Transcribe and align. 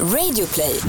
Radioplay. 0.00 0.80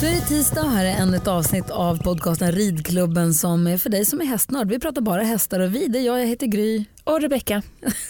Så 0.00 0.06
är 0.06 0.10
det 0.10 0.20
tisdag 0.20 0.62
och 0.62 0.70
här 0.70 0.84
är 0.84 0.96
ännu 0.96 1.16
ett 1.16 1.28
avsnitt 1.28 1.70
av 1.70 2.02
podcasten 2.02 2.52
Ridklubben 2.52 3.34
som 3.34 3.66
är 3.66 3.78
för 3.78 3.90
dig 3.90 4.04
som 4.04 4.20
är 4.20 4.24
hästnörd. 4.24 4.68
Vi 4.68 4.78
pratar 4.78 5.02
bara 5.02 5.22
hästar 5.22 5.60
och 5.60 5.74
vi, 5.74 5.86
det 5.86 5.98
är 5.98 6.02
jag, 6.02 6.20
jag 6.20 6.26
heter 6.26 6.46
Gry. 6.46 6.84
Och 7.04 7.20
Rebecka. 7.20 7.62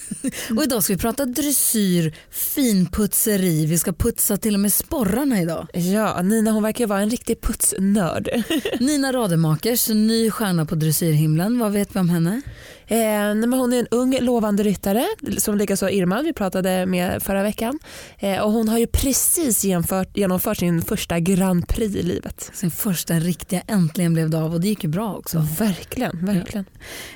och 0.57 0.63
idag 0.65 0.83
ska 0.83 0.93
vi 0.93 0.99
prata 0.99 1.27
dressyr, 1.27 2.15
finputseri, 2.31 3.67
vi 3.67 3.79
ska 3.79 3.93
putsa 3.93 4.37
till 4.37 4.55
och 4.55 4.61
med 4.61 4.73
sporrarna 4.73 5.41
idag. 5.43 5.67
Ja, 5.73 6.23
Nina 6.23 6.51
hon 6.51 6.63
verkar 6.63 6.87
vara 6.87 7.01
en 7.01 7.11
riktig 7.11 7.41
putsnörd. 7.41 8.29
Nina 8.81 9.13
Rademakers, 9.13 9.89
ny 9.89 10.31
stjärna 10.31 10.67
på 10.67 10.75
dressyrhimlen, 10.75 11.59
vad 11.59 11.73
vet 11.73 11.97
vi 11.97 12.01
om 12.01 12.09
henne? 12.09 12.43
Eh, 12.87 13.35
men 13.35 13.53
hon 13.53 13.73
är 13.73 13.79
en 13.79 13.87
ung 13.91 14.19
lovande 14.21 14.63
ryttare 14.63 15.07
som 15.39 15.59
likaså 15.59 15.89
Irma 15.89 16.23
vi 16.23 16.33
pratade 16.33 16.87
med 16.87 17.23
förra 17.23 17.43
veckan. 17.43 17.79
Eh, 18.19 18.41
och 18.41 18.53
hon 18.53 18.69
har 18.69 18.79
ju 18.79 18.87
precis 18.87 19.65
genomfört, 19.65 20.17
genomfört 20.17 20.57
sin 20.57 20.83
första 20.83 21.21
Grand 21.21 21.69
Prix 21.69 21.95
i 21.97 22.03
livet. 22.03 22.51
Sin 22.55 22.71
första 22.71 23.15
riktiga, 23.15 23.63
äntligen 23.67 24.13
blev 24.15 24.31
det 24.31 24.39
av 24.39 24.55
och 24.55 24.61
det 24.61 24.69
gick 24.69 24.85
ju 24.85 24.91
bra 24.91 25.15
också. 25.15 25.47
Verkligen, 25.59 26.27
verkligen. 26.27 26.65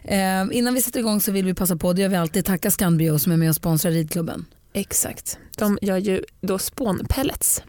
Ja. 0.03 0.11
Eh, 0.11 0.47
innan 0.53 0.75
vi 0.75 0.83
sätter 0.83 1.01
igång 1.01 1.21
så 1.21 1.33
vill 1.33 1.47
vi 1.47 1.55
passa 1.55 1.77
på, 1.77 1.93
det 1.93 2.03
gör 2.03 2.09
vi 2.09 2.17
alltid, 2.17 2.45
tacka 2.45 2.71
Scanbio 2.71 3.19
som 3.19 3.33
är 3.33 3.37
med 3.37 3.49
och 3.49 3.57
sponsrar 3.57 3.91
ridklubben. 3.91 4.45
Exakt, 4.73 5.39
de 5.57 5.79
gör 5.83 5.97
ju 5.97 6.25
då 6.41 6.59
spånpellets. 6.59 7.63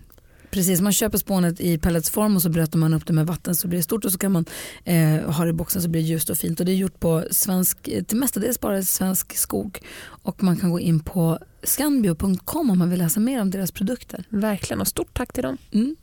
Precis, 0.52 0.81
man 0.81 0.94
köper 0.94 1.17
spånet 1.17 1.62
i 1.62 1.77
pelletsform 1.77 2.35
och 2.35 2.41
så 2.41 2.49
blöter 2.49 2.77
man 2.77 2.94
upp 2.94 3.05
det 3.05 3.13
med 3.13 3.27
vatten 3.27 3.55
så 3.55 3.67
blir 3.67 3.80
det 3.80 3.84
stort 3.84 4.05
och 4.05 4.12
så 4.12 4.17
kan 4.17 4.31
man 4.31 4.45
eh, 4.84 5.31
ha 5.31 5.44
det 5.44 5.49
i 5.49 5.53
boxen 5.53 5.81
så 5.81 5.89
blir 5.89 6.02
det 6.02 6.08
ljust 6.08 6.30
och 6.30 6.38
fint. 6.38 6.59
Och 6.59 6.66
det 6.66 6.72
är 6.72 6.75
gjort 6.75 6.99
på 6.99 7.23
svensk, 7.31 7.81
till 7.81 8.17
mestadels 8.17 8.59
bara 8.59 8.84
svensk 8.84 9.38
skog. 9.38 9.80
Och 10.23 10.44
man 10.44 10.58
kan 10.58 10.72
gå 10.72 10.80
in 10.80 11.00
på 11.00 11.39
scanbio.com 11.64 12.69
om 12.69 12.78
man 12.78 12.89
vill 12.89 13.00
läsa 13.00 13.19
mer 13.19 13.41
om 13.41 13.52
deras 13.52 13.72
produkter. 13.72 14.23
Verkligen 14.30 14.81
och 14.81 14.88
stort 14.88 15.14
tack 15.14 15.33
till 15.33 15.44
dem. 15.44 15.58
Mm. 15.72 15.95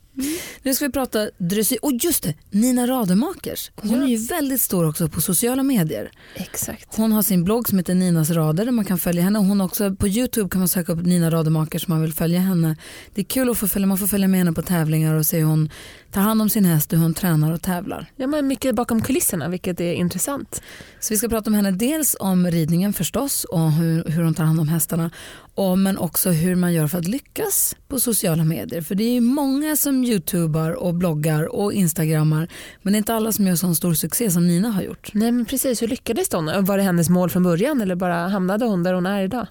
Nu 0.63 0.73
ska 0.73 0.85
vi 0.85 0.91
prata 0.91 1.29
dressyr. 1.37 1.77
Och 1.81 1.91
just 1.91 2.23
det, 2.23 2.33
Nina 2.51 2.87
Rademakers. 2.87 3.71
Hon 3.75 4.03
är 4.03 4.07
ju 4.07 4.17
väldigt 4.17 4.61
stor 4.61 4.89
också 4.89 5.09
på 5.09 5.21
sociala 5.21 5.63
medier. 5.63 6.11
Exakt. 6.35 6.95
Hon 6.95 7.11
har 7.11 7.21
sin 7.21 7.43
blogg 7.43 7.69
som 7.69 7.77
heter 7.77 7.95
Ninas 7.95 8.29
rader 8.29 8.65
där 8.65 8.71
man 8.71 8.85
kan 8.85 8.97
följa 8.97 9.21
henne. 9.23 9.39
Hon 9.39 9.61
också, 9.61 9.95
på 9.95 10.07
Youtube 10.07 10.49
kan 10.49 10.59
man 10.59 10.67
söka 10.67 10.91
upp 10.91 11.05
Nina 11.05 11.31
Rademakers 11.31 11.87
om 11.87 11.93
man 11.93 12.01
vill 12.01 12.13
följa 12.13 12.39
henne. 12.39 12.75
Det 13.15 13.21
är 13.21 13.25
kul 13.25 13.49
att 13.49 13.57
få 13.57 13.67
följa, 13.67 13.87
man 13.87 13.97
får 13.97 14.07
följa 14.07 14.27
med 14.27 14.37
henne 14.39 14.53
på 14.53 14.61
tävlingar 14.61 15.13
och 15.13 15.25
se 15.25 15.37
hur 15.37 15.45
hon 15.45 15.69
tar 16.11 16.21
hand 16.21 16.41
om 16.41 16.49
sin 16.49 16.65
häst 16.65 16.93
och 16.93 16.97
hur 16.97 17.03
hon 17.03 17.13
tränar 17.13 17.51
och 17.51 17.61
tävlar. 17.61 18.11
Ja, 18.15 18.27
men 18.27 18.47
mycket 18.47 18.75
bakom 18.75 19.01
kulisserna 19.01 19.49
vilket 19.49 19.81
är 19.81 19.93
intressant. 19.93 20.61
Så 20.99 21.13
vi 21.13 21.17
ska 21.17 21.29
prata 21.29 21.49
med 21.49 21.57
henne 21.63 21.71
dels 21.71 22.15
om 22.19 22.47
ridningen 22.47 22.93
förstås 22.93 23.43
och 23.43 23.71
hur, 23.71 24.03
hur 24.03 24.23
hon 24.23 24.33
tar 24.33 24.43
hand 24.43 24.59
om 24.59 24.67
hästarna 24.67 25.11
och, 25.55 25.77
men 25.77 25.97
också 25.97 26.29
hur 26.29 26.55
man 26.55 26.73
gör 26.73 26.87
för 26.87 26.97
att 26.97 27.07
lyckas 27.07 27.75
på 27.87 27.99
sociala 27.99 28.43
medier. 28.43 28.81
För 28.81 28.95
det 28.95 29.17
är 29.17 29.21
många 29.21 29.75
som 29.75 30.03
youtubar 30.03 30.71
och 30.71 30.93
bloggar 30.93 31.55
och 31.55 31.73
instagrammar 31.73 32.47
men 32.81 32.93
det 32.93 32.97
är 32.97 32.99
inte 32.99 33.13
alla 33.13 33.31
som 33.31 33.47
gör 33.47 33.55
sån 33.55 33.75
stor 33.75 33.93
succé 33.93 34.31
som 34.31 34.47
Nina 34.47 34.69
har 34.69 34.81
gjort. 34.81 35.11
Nej 35.13 35.31
men 35.31 35.45
precis, 35.45 35.81
hur 35.81 35.87
lyckades 35.87 36.33
hon? 36.33 36.65
Var 36.65 36.77
det 36.77 36.83
hennes 36.83 37.09
mål 37.09 37.29
från 37.29 37.43
början 37.43 37.81
eller 37.81 37.95
bara 37.95 38.27
hamnade 38.27 38.65
hon 38.65 38.83
där 38.83 38.93
hon 38.93 39.05
är 39.05 39.23
idag? 39.23 39.47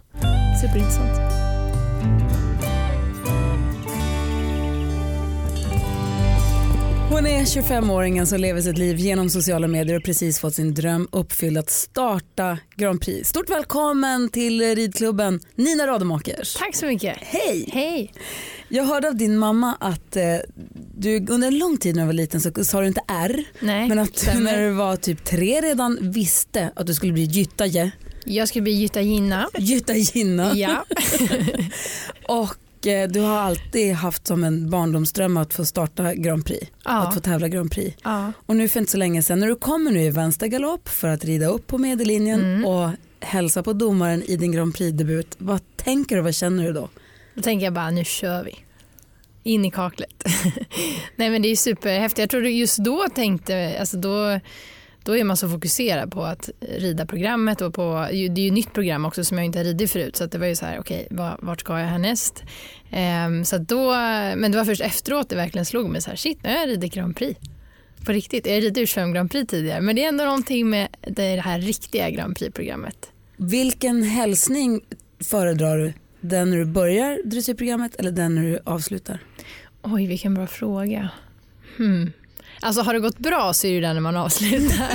Superintressant. 0.62 1.35
Hon 7.10 7.26
är 7.26 7.44
25-åringen 7.44 8.24
som 8.24 8.40
lever 8.40 8.60
sitt 8.60 8.78
liv 8.78 8.96
genom 8.96 9.30
sociala 9.30 9.68
medier 9.68 9.96
och 9.96 10.04
precis 10.04 10.40
fått 10.40 10.54
sin 10.54 10.74
dröm 10.74 11.08
uppfylld 11.12 11.58
att 11.58 11.70
starta 11.70 12.58
Grand 12.76 13.00
Prix. 13.00 13.28
Stort 13.28 13.50
välkommen 13.50 14.28
till 14.28 14.60
ridklubben 14.76 15.40
Nina 15.54 15.86
Rademakers. 15.86 16.54
Tack 16.54 16.76
så 16.76 16.86
mycket. 16.86 17.16
Hej. 17.20 17.70
Hej. 17.72 18.12
Jag 18.68 18.84
hörde 18.84 19.08
av 19.08 19.16
din 19.16 19.38
mamma 19.38 19.76
att 19.80 20.16
eh, 20.16 20.36
du 20.96 21.26
under 21.28 21.48
en 21.48 21.58
lång 21.58 21.76
tid 21.76 21.96
när 21.96 22.02
du 22.02 22.06
var 22.06 22.12
liten 22.12 22.40
så 22.40 22.64
sa 22.64 22.80
du 22.80 22.86
inte 22.86 23.02
R. 23.08 23.44
Nej, 23.60 23.88
men 23.88 23.98
att 23.98 24.28
du 24.34 24.40
när 24.40 24.58
du 24.58 24.70
var 24.70 24.96
typ 24.96 25.24
tre 25.24 25.60
redan 25.60 25.98
visste 26.00 26.70
att 26.76 26.86
du 26.86 26.94
skulle 26.94 27.12
bli 27.12 27.22
Gyttaje. 27.24 27.90
Jag 28.24 28.48
skulle 28.48 28.62
bli 28.62 28.72
Gytta 28.72 29.00
Ginna. 29.00 29.48
Gytta 29.58 29.94
Ginna. 29.96 30.56
Ja. 30.56 30.84
och 32.28 32.56
du 32.86 33.20
har 33.20 33.38
alltid 33.38 33.94
haft 33.94 34.26
som 34.26 34.44
en 34.44 34.70
barndomsdröm 34.70 35.36
att 35.36 35.54
få 35.54 35.64
starta 35.64 36.14
Grand 36.14 36.46
Prix, 36.46 36.70
ja. 36.84 36.90
att 36.90 37.14
få 37.14 37.20
tävla 37.20 37.48
Grand 37.48 37.70
Prix. 37.70 37.96
Ja. 38.04 38.32
Och 38.46 38.56
nu 38.56 38.68
för 38.68 38.80
inte 38.80 38.92
så 38.92 38.98
länge 38.98 39.22
sedan, 39.22 39.40
när 39.40 39.46
du 39.46 39.54
kommer 39.54 39.90
nu 39.90 40.02
i 40.02 40.10
vänstergalopp 40.10 40.88
för 40.88 41.08
att 41.08 41.24
rida 41.24 41.46
upp 41.46 41.66
på 41.66 41.78
medellinjen 41.78 42.40
mm. 42.40 42.64
och 42.64 42.90
hälsa 43.20 43.62
på 43.62 43.72
domaren 43.72 44.22
i 44.22 44.36
din 44.36 44.52
Grand 44.52 44.74
Prix-debut, 44.74 45.34
vad 45.38 45.60
tänker 45.76 46.16
du, 46.16 46.22
vad 46.22 46.34
känner 46.34 46.64
du 46.64 46.72
då? 46.72 46.88
Då 47.34 47.42
tänker 47.42 47.66
jag 47.66 47.72
bara, 47.74 47.90
nu 47.90 48.04
kör 48.04 48.44
vi. 48.44 48.56
In 49.42 49.64
i 49.64 49.70
kaklet. 49.70 50.24
Nej 51.16 51.30
men 51.30 51.42
det 51.42 51.48
är 51.48 51.56
superhäftigt. 51.56 52.18
Jag 52.18 52.30
tror 52.30 52.46
just 52.46 52.78
då 52.78 53.06
tänkte, 53.14 53.76
alltså 53.80 53.96
då 53.96 54.40
då 55.06 55.16
är 55.16 55.24
man 55.24 55.36
så 55.36 55.48
fokuserad 55.48 56.12
på 56.12 56.22
att 56.22 56.50
rida 56.60 57.06
programmet 57.06 57.60
och 57.60 57.74
på, 57.74 58.06
det 58.10 58.16
är 58.16 58.38
ju 58.38 58.46
ett 58.46 58.52
nytt 58.52 58.72
program 58.72 59.04
också 59.04 59.24
som 59.24 59.38
jag 59.38 59.44
inte 59.44 59.58
har 59.58 59.64
ridit 59.64 59.90
förut 59.90 60.16
så 60.16 60.26
det 60.26 60.38
var 60.38 60.46
ju 60.46 60.56
så 60.56 60.66
här 60.66 60.78
okej 60.78 61.08
okay, 61.10 61.36
vart 61.40 61.60
ska 61.60 61.78
jag 61.78 61.86
härnäst? 61.86 62.44
Um, 63.26 63.44
så 63.44 63.58
då, 63.58 63.90
men 64.36 64.52
det 64.52 64.58
var 64.58 64.64
först 64.64 64.80
efteråt 64.80 65.28
det 65.28 65.36
verkligen 65.36 65.64
slog 65.64 65.90
mig 65.90 66.02
så 66.02 66.10
här 66.10 66.16
shit 66.16 66.38
nu 66.42 66.48
har 66.48 66.56
jag 66.56 66.68
ridit 66.68 66.94
Grand 66.94 67.16
Prix. 67.16 67.40
På 68.06 68.12
riktigt, 68.12 68.46
jag 68.46 68.54
har 68.54 68.60
ridit 68.60 68.88
U25 68.88 69.12
Grand 69.12 69.30
Prix 69.30 69.50
tidigare 69.50 69.80
men 69.80 69.96
det 69.96 70.04
är 70.04 70.08
ändå 70.08 70.24
någonting 70.24 70.70
med 70.70 70.88
det 71.00 71.40
här 71.40 71.58
riktiga 71.58 72.10
Grand 72.10 72.36
Prix-programmet. 72.36 73.10
Vilken 73.36 74.02
hälsning 74.02 74.80
föredrar 75.30 75.78
du? 75.78 75.92
Den 76.20 76.50
när 76.50 76.56
du 76.56 76.64
börjar 76.64 77.18
dressyrprogrammet 77.24 77.94
eller 77.96 78.10
den 78.10 78.34
när 78.34 78.42
du 78.42 78.58
avslutar? 78.64 79.18
Oj 79.82 80.06
vilken 80.06 80.34
bra 80.34 80.46
fråga. 80.46 81.10
Hmm. 81.76 82.12
Alltså 82.60 82.82
har 82.82 82.94
det 82.94 83.00
gått 83.00 83.18
bra 83.18 83.52
så 83.52 83.66
är 83.66 83.80
det 83.80 83.86
där 83.86 83.94
när 83.94 84.00
man 84.00 84.16
avslutar. 84.16 84.90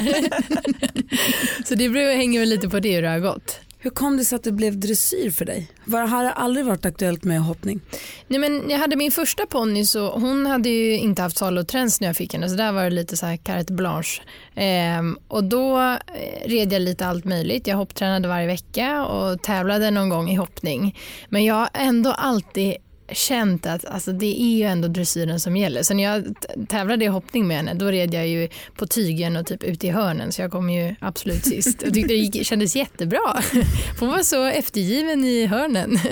så 1.65 1.75
det 1.75 2.15
hänger 2.15 2.39
väl 2.39 2.49
lite 2.49 2.69
på 2.69 2.79
det 2.79 2.95
hur 2.95 3.01
det 3.01 3.09
har 3.09 3.19
gått. 3.19 3.59
Hur 3.83 3.89
kom 3.89 4.17
det 4.17 4.25
sig 4.25 4.35
att 4.35 4.43
det 4.43 4.51
blev 4.51 4.79
dressyr 4.79 5.31
för 5.31 5.45
dig? 5.45 5.67
Var, 5.85 6.01
har 6.01 6.23
det 6.23 6.31
aldrig 6.31 6.65
varit 6.65 6.85
aktuellt 6.85 7.23
med 7.23 7.41
hoppning? 7.41 7.81
Nej, 8.27 8.39
men 8.39 8.69
jag 8.69 8.77
hade 8.77 8.95
min 8.95 9.11
första 9.11 9.45
ponny 9.45 9.85
så 9.85 10.11
hon 10.11 10.45
hade 10.45 10.69
ju 10.69 10.97
inte 10.97 11.21
haft 11.21 11.37
saloträns 11.37 12.01
när 12.01 12.07
jag 12.07 12.15
fick 12.15 12.33
henne 12.33 12.49
så 12.49 12.55
där 12.55 12.71
var 12.71 12.83
det 12.83 12.89
lite 12.89 13.17
så 13.17 13.25
här 13.25 13.37
carte 13.37 13.73
blanche. 13.73 14.21
Ehm, 14.55 15.17
och 15.27 15.43
då 15.43 15.79
eh, 15.79 16.47
red 16.49 16.73
jag 16.73 16.81
lite 16.81 17.05
allt 17.05 17.25
möjligt. 17.25 17.67
Jag 17.67 17.77
hopptränade 17.77 18.27
varje 18.27 18.47
vecka 18.47 19.05
och 19.05 19.41
tävlade 19.41 19.91
någon 19.91 20.09
gång 20.09 20.29
i 20.29 20.35
hoppning. 20.35 20.97
Men 21.29 21.45
jag 21.45 21.55
har 21.55 21.69
ändå 21.73 22.11
alltid 22.11 22.75
känt 23.13 23.65
att 23.65 23.85
alltså, 23.85 24.11
det 24.11 24.41
är 24.41 24.57
ju 24.57 24.63
ändå 24.63 24.87
dressyren 24.87 25.39
som 25.39 25.57
gäller. 25.57 25.83
Så 25.83 25.93
när 25.93 26.03
jag 26.03 26.35
tävlade 26.67 27.05
i 27.05 27.07
hoppning 27.07 27.47
med 27.47 27.57
henne 27.57 27.73
då 27.73 27.85
red 27.85 28.13
jag 28.13 28.27
ju 28.27 28.49
på 28.75 28.87
tygen 28.87 29.35
och 29.37 29.47
typ 29.47 29.63
ute 29.63 29.87
i 29.87 29.89
hörnen 29.89 30.31
så 30.31 30.41
jag 30.41 30.51
kom 30.51 30.69
ju 30.69 30.95
absolut 30.99 31.45
sist. 31.45 31.81
Jag 31.83 31.93
tyckte 31.93 32.13
det 32.13 32.17
gick, 32.17 32.45
kändes 32.45 32.75
jättebra. 32.75 33.43
Hon 33.99 34.09
var 34.09 34.23
så 34.23 34.43
eftergiven 34.43 35.23
i 35.23 35.45
hörnen. 35.45 35.99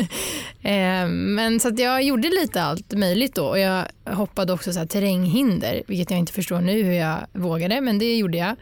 Eh, 0.62 1.08
men 1.08 1.60
så 1.60 1.68
att 1.68 1.80
jag 1.80 2.04
gjorde 2.04 2.30
lite 2.30 2.64
allt 2.64 2.94
möjligt 2.94 3.36
då 3.36 3.46
och 3.46 3.60
jag 3.60 3.86
hoppade 4.06 4.54
också 4.54 4.74
så 4.74 4.80
här 4.80 4.86
terränghinder 4.86 5.84
vilket 5.88 6.12
jag 6.12 6.20
inte 6.20 6.34
förstår 6.34 6.62
nu 6.62 6.84
hur 6.84 6.94
jag 6.94 7.28
vågade 7.34 7.82
men 7.82 8.00
det 8.00 8.18
gjorde 8.18 8.38
jag. 8.38 8.56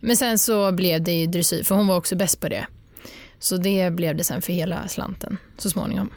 Men 0.00 0.16
sen 0.16 0.38
så 0.38 0.72
blev 0.72 1.02
det 1.02 1.12
ju 1.12 1.26
dressyr 1.26 1.62
för 1.62 1.74
hon 1.74 1.86
var 1.86 1.96
också 1.96 2.16
bäst 2.16 2.40
på 2.40 2.48
det. 2.48 2.66
Så 3.38 3.56
det 3.56 3.90
blev 3.90 4.16
det 4.16 4.24
sen 4.24 4.42
för 4.42 4.52
hela 4.52 4.88
slanten 4.88 5.38
så 5.58 5.70
småningom. 5.70 6.10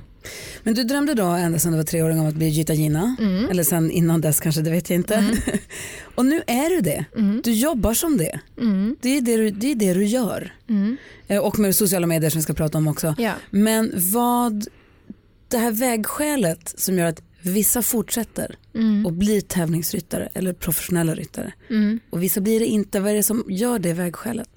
Men 0.64 0.74
du 0.74 0.84
drömde 0.84 1.14
då 1.14 1.24
ända 1.24 1.60
sedan 1.60 1.72
du 1.72 1.78
var 1.78 1.86
treåring 1.86 2.20
om 2.20 2.28
att 2.28 2.36
bli 2.36 2.50
Gita 2.50 2.74
Gina. 2.74 3.16
Mm. 3.20 3.50
Eller 3.50 3.64
sen 3.64 3.92
innan 3.92 4.22
dess 4.22 4.40
kanske, 4.40 4.62
det 4.62 4.72
vet 4.72 4.90
jag 4.90 4.98
inte. 4.98 5.16
Mm. 5.16 5.38
och 6.16 6.26
nu 6.26 6.44
är 6.48 6.70
du 6.70 6.82
det. 6.82 7.06
Mm. 7.18 7.42
Du 7.44 7.52
jobbar 7.52 7.94
som 7.94 8.18
det. 8.18 8.40
Mm. 8.58 8.96
Det, 9.02 9.18
är 9.18 9.22
det, 9.22 9.38
du, 9.38 9.50
det 9.50 9.72
är 9.72 9.76
det 9.76 9.94
du 9.94 10.06
gör. 10.06 10.54
Mm. 10.70 10.98
Eh, 11.28 11.40
och 11.40 11.60
med 11.60 11.76
sociala 11.76 12.08
medier 12.08 12.30
som 12.30 12.40
vi 12.40 12.44
ska 12.44 12.54
prata 12.54 12.78
om 12.78 12.88
också. 12.88 13.16
Ja. 13.18 13.34
Men 13.50 13.92
vad, 13.96 14.68
det 15.48 15.58
här 15.58 15.72
vägskälet 15.72 16.74
som 16.78 16.98
gör 16.98 17.06
att 17.06 17.22
vissa 17.42 17.82
fortsätter 17.82 18.56
mm. 18.76 19.06
och 19.06 19.14
blir 19.14 19.42
tävlingsryttare 19.42 20.30
eller 20.34 20.54
professionella 20.54 21.16
ryttare. 21.16 21.54
Och 22.10 22.24
vissa 22.24 22.42
blir 22.42 22.60
det 22.60 22.66
inte. 22.66 23.00
Vad 23.00 23.12
är 23.12 23.16
det 23.16 23.24
som 23.24 23.46
gör 23.50 23.80
det 23.80 23.94
vägskälet? 23.94 24.50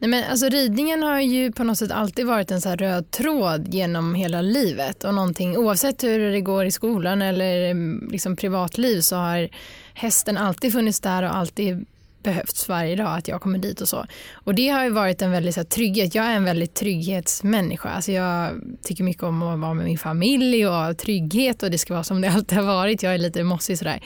Nej, 0.00 0.10
men 0.10 0.30
alltså, 0.30 0.48
ridningen 0.48 1.02
har 1.02 1.20
ju 1.20 1.52
på 1.52 1.64
något 1.64 1.78
sätt 1.78 1.90
alltid 1.90 2.26
varit 2.26 2.50
en 2.50 2.60
så 2.60 2.76
röd 2.76 3.10
tråd 3.10 3.74
genom 3.74 4.14
hela 4.14 4.42
livet. 4.42 5.04
Och 5.04 5.14
någonting, 5.14 5.56
oavsett 5.56 6.04
hur 6.04 6.32
det 6.32 6.40
går 6.40 6.64
i 6.64 6.70
skolan 6.70 7.22
eller 7.22 7.70
mm, 7.70 8.08
liksom 8.12 8.36
privatliv 8.36 9.00
så 9.00 9.16
har 9.16 9.48
hästen 9.94 10.36
alltid 10.36 10.72
funnits 10.72 11.00
där 11.00 11.22
och 11.22 11.36
alltid 11.36 11.86
behövts 12.22 12.68
varje 12.68 12.96
dag 12.96 13.18
att 13.18 13.28
jag 13.28 13.40
kommer 13.40 13.58
dit 13.58 13.80
och 13.80 13.88
så. 13.88 14.06
Och 14.32 14.54
det 14.54 14.68
har 14.68 14.84
ju 14.84 14.90
varit 14.90 15.22
en 15.22 15.30
väldigt 15.30 15.54
så 15.54 15.60
här, 15.60 15.66
trygghet. 15.66 16.14
Jag 16.14 16.24
är 16.24 16.36
en 16.36 16.44
väldigt 16.44 16.74
trygghetsmänniska. 16.74 17.88
Alltså 17.88 18.12
jag 18.12 18.60
tycker 18.82 19.04
mycket 19.04 19.22
om 19.22 19.42
att 19.42 19.58
vara 19.58 19.74
med 19.74 19.84
min 19.84 19.98
familj 19.98 20.66
och 20.66 20.98
trygghet 20.98 21.62
och 21.62 21.70
det 21.70 21.78
ska 21.78 21.94
vara 21.94 22.04
som 22.04 22.20
det 22.20 22.30
alltid 22.30 22.58
har 22.58 22.64
varit. 22.64 23.02
Jag 23.02 23.14
är 23.14 23.18
lite 23.18 23.44
mossig 23.44 23.78
sådär. 23.78 24.02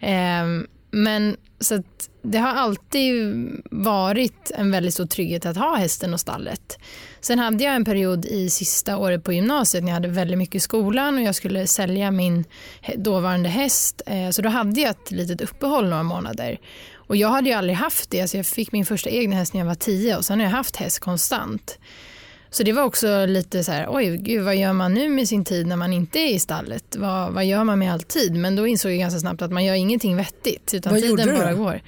Eh, 0.00 0.44
men 0.90 1.36
så 1.60 1.74
att 1.74 2.10
det 2.26 2.38
har 2.38 2.54
alltid 2.54 3.36
varit 3.70 4.50
en 4.54 4.70
väldigt 4.70 4.94
stor 4.94 5.06
trygghet 5.06 5.46
att 5.46 5.56
ha 5.56 5.76
hästen 5.76 6.14
och 6.14 6.20
stallet. 6.20 6.78
Sen 7.20 7.38
hade 7.38 7.64
jag 7.64 7.74
en 7.74 7.84
period 7.84 8.24
i 8.24 8.50
sista 8.50 8.96
året 8.96 9.24
på 9.24 9.32
gymnasiet 9.32 9.84
när 9.84 9.90
jag 9.90 9.94
hade 9.94 10.08
väldigt 10.08 10.38
mycket 10.38 10.54
i 10.54 10.60
skolan 10.60 11.14
och 11.14 11.22
jag 11.22 11.34
skulle 11.34 11.66
sälja 11.66 12.10
min 12.10 12.44
dåvarande 12.96 13.48
häst. 13.48 14.02
Eh, 14.06 14.30
så 14.30 14.42
då 14.42 14.48
hade 14.48 14.80
jag 14.80 14.90
ett 14.90 15.10
litet 15.10 15.40
uppehåll 15.40 15.88
några 15.88 16.02
månader. 16.02 16.58
Och 16.94 17.16
jag 17.16 17.28
hade 17.28 17.48
ju 17.48 17.54
aldrig 17.54 17.76
haft 17.76 18.10
det. 18.10 18.20
Alltså 18.20 18.36
jag 18.36 18.46
fick 18.46 18.72
min 18.72 18.86
första 18.86 19.10
egna 19.10 19.36
häst 19.36 19.54
när 19.54 19.60
jag 19.60 19.66
var 19.66 19.74
tio 19.74 20.16
och 20.16 20.24
sen 20.24 20.40
har 20.40 20.46
jag 20.46 20.52
haft 20.52 20.76
häst 20.76 20.98
konstant. 20.98 21.78
Så 22.50 22.62
det 22.62 22.72
var 22.72 22.82
också 22.82 23.26
lite 23.26 23.64
så 23.64 23.72
här, 23.72 23.86
oj, 23.90 24.16
gud, 24.16 24.44
vad 24.44 24.56
gör 24.56 24.72
man 24.72 24.94
nu 24.94 25.08
med 25.08 25.28
sin 25.28 25.44
tid 25.44 25.66
när 25.66 25.76
man 25.76 25.92
inte 25.92 26.18
är 26.18 26.34
i 26.34 26.38
stallet? 26.38 26.96
Vad, 26.96 27.32
vad 27.32 27.44
gör 27.44 27.64
man 27.64 27.78
med 27.78 27.92
all 27.92 28.02
tid? 28.02 28.34
Men 28.34 28.56
då 28.56 28.66
insåg 28.66 28.92
jag 28.92 28.98
ganska 28.98 29.20
snabbt 29.20 29.42
att 29.42 29.52
man 29.52 29.64
gör 29.64 29.74
ingenting 29.74 30.16
vettigt 30.16 30.74
utan 30.74 30.92
vad 30.92 31.02
tiden 31.02 31.36
bara 31.38 31.54
går. 31.54 31.80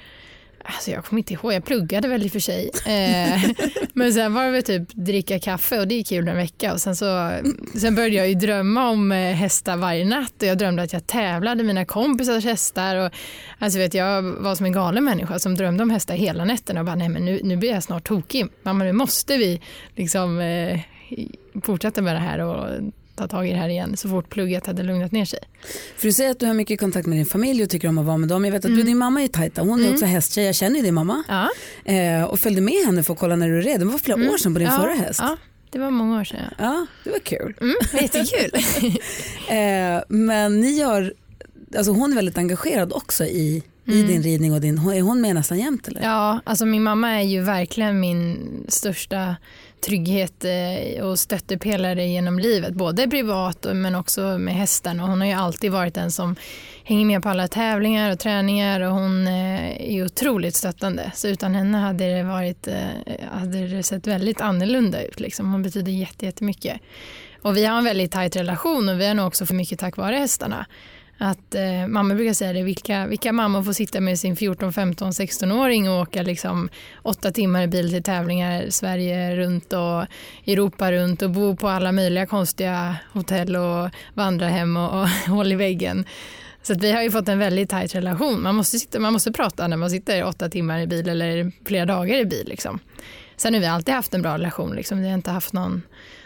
Alltså 0.65 0.91
jag 0.91 1.05
kommer 1.05 1.19
inte 1.19 1.33
ihåg, 1.33 1.53
jag 1.53 1.65
pluggade 1.65 2.07
väl 2.07 2.23
i 2.23 2.27
och 2.27 2.31
för 2.31 2.39
sig. 2.39 2.71
Eh, 2.85 3.51
men 3.93 4.13
sen 4.13 4.33
var 4.33 4.51
det 4.51 4.61
typ 4.61 4.93
dricka 4.93 5.39
kaffe 5.39 5.79
och 5.79 5.87
det 5.87 5.95
gick 5.95 6.07
kul 6.09 6.27
en 6.27 6.35
vecka. 6.35 6.73
Och 6.73 6.81
sen, 6.81 6.95
så, 6.95 7.31
sen 7.75 7.95
började 7.95 8.15
jag 8.15 8.29
ju 8.29 8.35
drömma 8.35 8.89
om 8.89 9.11
eh, 9.11 9.17
hästar 9.17 9.77
varje 9.77 10.05
natt 10.05 10.33
och 10.41 10.47
jag 10.47 10.57
drömde 10.57 10.83
att 10.83 10.93
jag 10.93 11.07
tävlade 11.07 11.63
mina 11.63 11.85
kompisars 11.85 12.45
hästar. 12.45 12.95
Och, 12.95 13.11
alltså 13.59 13.79
vet, 13.79 13.93
jag 13.93 14.21
var 14.21 14.55
som 14.55 14.65
en 14.65 14.71
galen 14.71 15.03
människa 15.03 15.39
som 15.39 15.55
drömde 15.55 15.83
om 15.83 15.89
hästar 15.89 16.15
hela 16.15 16.45
nätterna 16.45 16.79
och 16.79 16.85
bara 16.85 16.95
nej 16.95 17.09
men 17.09 17.25
nu, 17.25 17.39
nu 17.43 17.57
blir 17.57 17.71
jag 17.71 17.83
snart 17.83 18.07
tokig. 18.07 18.47
Mamma 18.63 18.83
nu 18.83 18.93
måste 18.93 19.37
vi 19.37 19.61
liksom 19.95 20.39
eh, 20.39 20.79
fortsätta 21.63 22.01
med 22.01 22.15
det 22.15 22.19
här 22.19 22.39
och 22.39 22.67
ta 23.19 23.27
tag 23.27 23.47
i 23.47 23.51
det 23.51 23.57
här 23.57 23.69
igen 23.69 23.97
så 23.97 24.09
fort 24.09 24.29
plugget 24.29 24.65
hade 24.67 24.83
lugnat 24.83 25.11
ner 25.11 25.25
sig. 25.25 25.39
För 25.97 26.07
du 26.07 26.13
säger 26.13 26.31
att 26.31 26.39
du 26.39 26.45
har 26.45 26.53
mycket 26.53 26.79
kontakt 26.79 27.07
med 27.07 27.17
din 27.17 27.25
familj 27.25 27.63
och 27.63 27.69
tycker 27.69 27.87
om 27.87 27.97
att 27.97 28.05
vara 28.05 28.17
med 28.17 28.29
dem. 28.29 28.45
Jag 28.45 28.51
vet 28.51 28.59
att 28.59 28.65
mm. 28.65 28.77
du 28.77 28.83
din 28.83 28.97
mamma 28.97 29.23
är 29.23 29.27
tajta. 29.27 29.61
Hon 29.61 29.79
är 29.79 29.83
mm. 29.83 29.93
också 29.93 30.05
hästtjej. 30.05 30.45
Jag 30.45 30.55
känner 30.55 30.75
ju 30.75 30.81
din 30.81 30.93
mamma. 30.93 31.23
Ja. 31.27 31.49
Eh, 31.93 32.23
och 32.23 32.39
följde 32.39 32.61
med 32.61 32.85
henne 32.85 33.03
för 33.03 33.13
att 33.13 33.19
kolla 33.19 33.35
när 33.35 33.49
du 33.49 33.61
red. 33.61 33.79
Det 33.79 33.85
var 33.85 33.97
flera 33.97 34.17
mm. 34.17 34.33
år 34.33 34.37
sedan 34.37 34.53
på 34.53 34.59
din 34.59 34.67
ja. 34.67 34.77
förra 34.79 34.93
häst. 34.93 35.19
Ja. 35.23 35.37
Det 35.71 35.79
var 35.79 35.91
många 35.91 36.19
år 36.19 36.23
sedan. 36.23 36.39
Ja, 36.41 36.53
ja 36.57 36.85
det 37.03 37.09
var 37.09 37.19
kul. 37.19 37.55
Mm, 37.61 37.75
jättekul. 37.93 38.51
eh, 39.49 40.03
men 40.07 40.61
ni 40.61 40.71
gör, 40.71 41.13
alltså 41.77 41.91
hon 41.91 42.11
är 42.11 42.15
väldigt 42.15 42.37
engagerad 42.37 42.93
också 42.93 43.25
i 43.25 43.63
i 43.89 44.01
mm. 44.01 44.07
din 44.07 44.23
ridning 44.23 44.53
och 44.53 44.61
din, 44.61 44.77
är 44.77 45.01
hon 45.01 45.21
med 45.21 45.35
nästan 45.35 45.59
jämt 45.59 45.87
eller? 45.87 46.01
Ja, 46.01 46.39
alltså 46.43 46.65
min 46.65 46.83
mamma 46.83 47.09
är 47.09 47.23
ju 47.23 47.41
verkligen 47.41 47.99
min 47.99 48.37
största 48.67 49.35
trygghet 49.81 50.45
eh, 50.45 51.03
och 51.03 51.19
stöttepelare 51.19 52.05
genom 52.05 52.39
livet, 52.39 52.73
både 52.73 53.07
privat 53.07 53.65
men 53.73 53.95
också 53.95 54.21
med 54.21 54.53
hästen. 54.53 54.99
Och 54.99 55.07
hon 55.07 55.21
har 55.21 55.27
ju 55.27 55.33
alltid 55.33 55.71
varit 55.71 55.93
den 55.93 56.11
som 56.11 56.35
hänger 56.83 57.05
med 57.05 57.23
på 57.23 57.29
alla 57.29 57.47
tävlingar 57.47 58.11
och 58.11 58.19
träningar 58.19 58.81
och 58.81 58.93
hon 58.93 59.27
eh, 59.27 59.93
är 59.95 60.05
otroligt 60.05 60.55
stöttande. 60.55 61.11
Så 61.15 61.27
utan 61.27 61.55
henne 61.55 61.77
hade 61.77 62.15
det, 62.15 62.23
varit, 62.23 62.67
eh, 62.67 62.75
hade 63.31 63.67
det 63.67 63.83
sett 63.83 64.07
väldigt 64.07 64.41
annorlunda 64.41 65.03
ut. 65.03 65.19
Liksom. 65.19 65.51
Hon 65.51 65.63
betyder 65.63 65.91
jättemycket. 66.23 66.81
Och 67.41 67.57
vi 67.57 67.65
har 67.65 67.77
en 67.77 67.83
väldigt 67.83 68.11
tajt 68.11 68.35
relation 68.35 68.89
och 68.89 68.99
vi 68.99 69.07
har 69.07 69.13
nog 69.13 69.27
också 69.27 69.45
för 69.45 69.53
mycket 69.53 69.79
tack 69.79 69.97
vare 69.97 70.15
hästarna. 70.15 70.65
Att 71.21 71.55
eh, 71.55 71.87
mamma 71.87 72.15
brukar 72.15 72.33
säga 72.33 72.53
det, 72.53 72.63
vilka, 72.63 73.07
vilka 73.07 73.33
mammor 73.33 73.63
får 73.63 73.73
sitta 73.73 74.01
med 74.01 74.19
sin 74.19 74.35
14, 74.35 74.73
15, 74.73 75.11
16-åring 75.11 75.89
och 75.89 76.01
åka 76.01 76.23
liksom 76.23 76.69
åtta 77.01 77.31
timmar 77.31 77.63
i 77.63 77.67
bil 77.67 77.89
till 77.89 78.03
tävlingar 78.03 78.69
Sverige 78.69 79.35
runt 79.35 79.73
och 79.73 80.05
Europa 80.47 80.91
runt 80.91 81.21
och 81.21 81.31
bo 81.31 81.55
på 81.55 81.67
alla 81.67 81.91
möjliga 81.91 82.25
konstiga 82.25 82.95
hotell 83.13 83.55
och 83.55 83.89
vandrarhem 84.13 84.77
och, 84.77 85.01
och 85.01 85.09
håll 85.27 85.51
i 85.51 85.55
väggen. 85.55 86.05
Så 86.61 86.73
att 86.73 86.83
vi 86.83 86.91
har 86.91 87.03
ju 87.03 87.11
fått 87.11 87.29
en 87.29 87.39
väldigt 87.39 87.69
tajt 87.69 87.95
relation. 87.95 88.41
Man 88.41 88.55
måste, 88.55 88.79
sitta, 88.79 88.99
man 88.99 89.13
måste 89.13 89.31
prata 89.31 89.67
när 89.67 89.77
man 89.77 89.89
sitter 89.89 90.23
åtta 90.23 90.49
timmar 90.49 90.79
i 90.79 90.87
bil 90.87 91.09
eller 91.09 91.51
flera 91.65 91.85
dagar 91.85 92.17
i 92.17 92.25
bil. 92.25 92.47
Liksom. 92.47 92.79
Sen 93.35 93.53
har 93.53 93.61
vi 93.61 93.67
alltid 93.67 93.93
haft 93.93 94.13
en 94.13 94.21
bra 94.21 94.33
relation. 94.33 94.75
Liksom. 94.75 95.01
Vi 95.01 95.07
har 95.07 95.13
inte 95.13 95.31
haft 95.31 95.53
någon, 95.53 95.81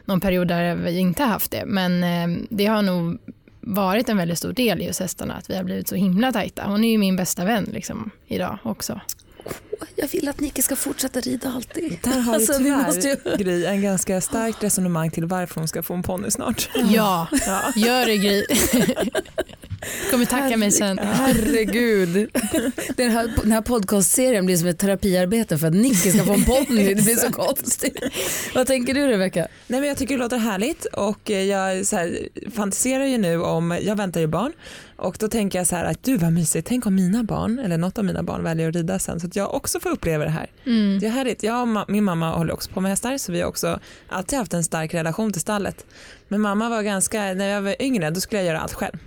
någon 0.06 0.19
period 0.19 0.48
där 0.48 0.75
vi 0.75 0.98
inte 0.98 1.24
haft 1.24 1.51
det. 1.51 1.63
Men 1.66 2.04
eh, 2.04 2.44
det 2.50 2.66
har 2.66 2.81
nog 2.81 3.19
varit 3.65 4.10
en 4.10 4.18
väldigt 4.18 4.38
stor 4.38 4.54
del 4.54 4.81
i 4.81 4.86
just 4.86 5.00
hästarna, 5.00 5.33
att 5.33 5.50
vi 5.50 5.56
har 5.56 5.63
blivit 5.63 5.88
så 5.88 5.95
himla 5.95 6.31
tajta. 6.31 6.65
Hon 6.65 6.83
är 6.83 6.92
ju 6.92 6.98
min 6.98 7.15
bästa 7.15 7.45
vän 7.45 7.69
liksom, 7.74 8.12
idag 8.27 8.57
också. 8.63 9.01
Jag 9.95 10.07
vill 10.07 10.30
att 10.30 10.40
Nicke 10.40 10.62
ska 10.62 10.75
fortsätta 10.75 11.19
rida 11.19 11.50
alltid. 11.50 11.98
Där 12.04 12.19
har 12.19 12.34
alltså, 12.34 12.57
vi 12.57 12.63
tyvärr, 12.63 12.86
måste 12.86 13.07
ju... 13.07 13.38
Gry, 13.38 13.66
en 13.66 13.81
ganska 13.81 14.22
starkt 14.22 14.63
resonemang 14.63 15.12
till 15.12 15.25
varför 15.25 15.60
hon 15.62 15.68
ska 15.68 15.84
få 15.84 15.94
en 15.94 16.04
ponny 16.04 16.31
snart. 16.31 16.69
Ja, 16.75 17.28
ja. 17.31 17.62
gör 17.75 18.06
det 18.06 18.18
Gry. 18.18 18.45
kommer 20.12 20.25
tacka 20.25 20.44
Herre, 20.44 20.57
mig 20.57 20.72
sen. 20.72 21.00
Herregud. 21.00 22.30
Den 22.98 23.12
här, 23.12 23.31
den 23.42 23.51
här 23.51 23.62
podcastserien 23.62 24.45
blir 24.45 24.57
som 24.57 24.68
ett 24.68 24.80
terapiarbete 24.80 25.57
för 25.57 25.68
att 25.68 25.74
Nicky 25.74 26.12
ska 26.12 26.24
få 26.24 26.34
en 26.34 26.44
ponny. 26.44 26.94
Det 26.94 27.04
blir 27.04 27.16
så 27.16 27.31
konstigt. 27.31 27.98
Vad 28.56 28.68
tänker 28.68 28.94
du 28.94 29.07
Rebecka? 29.07 29.48
Nej 29.68 29.80
men 29.80 29.89
jag 29.89 29.98
tycker 29.98 30.16
det 30.16 30.24
låter 30.24 30.38
härligt 30.38 30.86
och 30.86 31.30
jag 31.30 31.86
så 31.86 31.96
här, 31.96 32.28
fantiserar 32.56 33.06
ju 33.06 33.18
nu 33.18 33.42
om, 33.42 33.80
jag 33.81 33.96
väntar 33.96 34.22
ju 34.22 34.28
barn 34.28 34.54
och 35.03 35.17
då 35.19 35.27
tänker 35.27 35.59
jag 35.59 35.67
så 35.67 35.75
här 35.75 35.85
att 35.85 36.03
du 36.03 36.17
vad 36.17 36.33
mysigt, 36.33 36.67
tänk 36.67 36.85
om 36.85 36.95
mina 36.95 37.23
barn 37.23 37.59
eller 37.59 37.77
något 37.77 37.97
av 37.97 38.05
mina 38.05 38.23
barn 38.23 38.44
väljer 38.44 38.69
att 38.69 38.75
rida 38.75 39.00
sen 39.00 39.19
så 39.19 39.27
att 39.27 39.35
jag 39.35 39.53
också 39.53 39.79
får 39.79 39.89
uppleva 39.89 40.23
det 40.23 40.29
här. 40.29 40.51
Mm. 40.65 41.00
Det 41.00 41.05
är 41.05 41.11
härligt. 41.11 41.44
Jag 41.44 41.85
min 41.88 42.03
mamma 42.03 42.35
håller 42.35 42.53
också 42.53 42.71
på 42.71 42.81
med 42.81 42.91
hästar 42.91 43.17
så 43.17 43.31
vi 43.31 43.41
har 43.41 43.50
också 43.50 43.79
alltid 44.07 44.39
haft 44.39 44.53
en 44.53 44.63
stark 44.63 44.94
relation 44.94 45.31
till 45.33 45.41
stallet. 45.41 45.85
Men 46.27 46.41
mamma 46.41 46.69
var 46.69 46.81
ganska, 46.81 47.19
när 47.33 47.47
jag 47.47 47.61
var 47.61 47.81
yngre 47.81 48.09
då 48.09 48.21
skulle 48.21 48.41
jag 48.41 48.47
göra 48.47 48.59
allt 48.59 48.73
själv. 48.73 48.97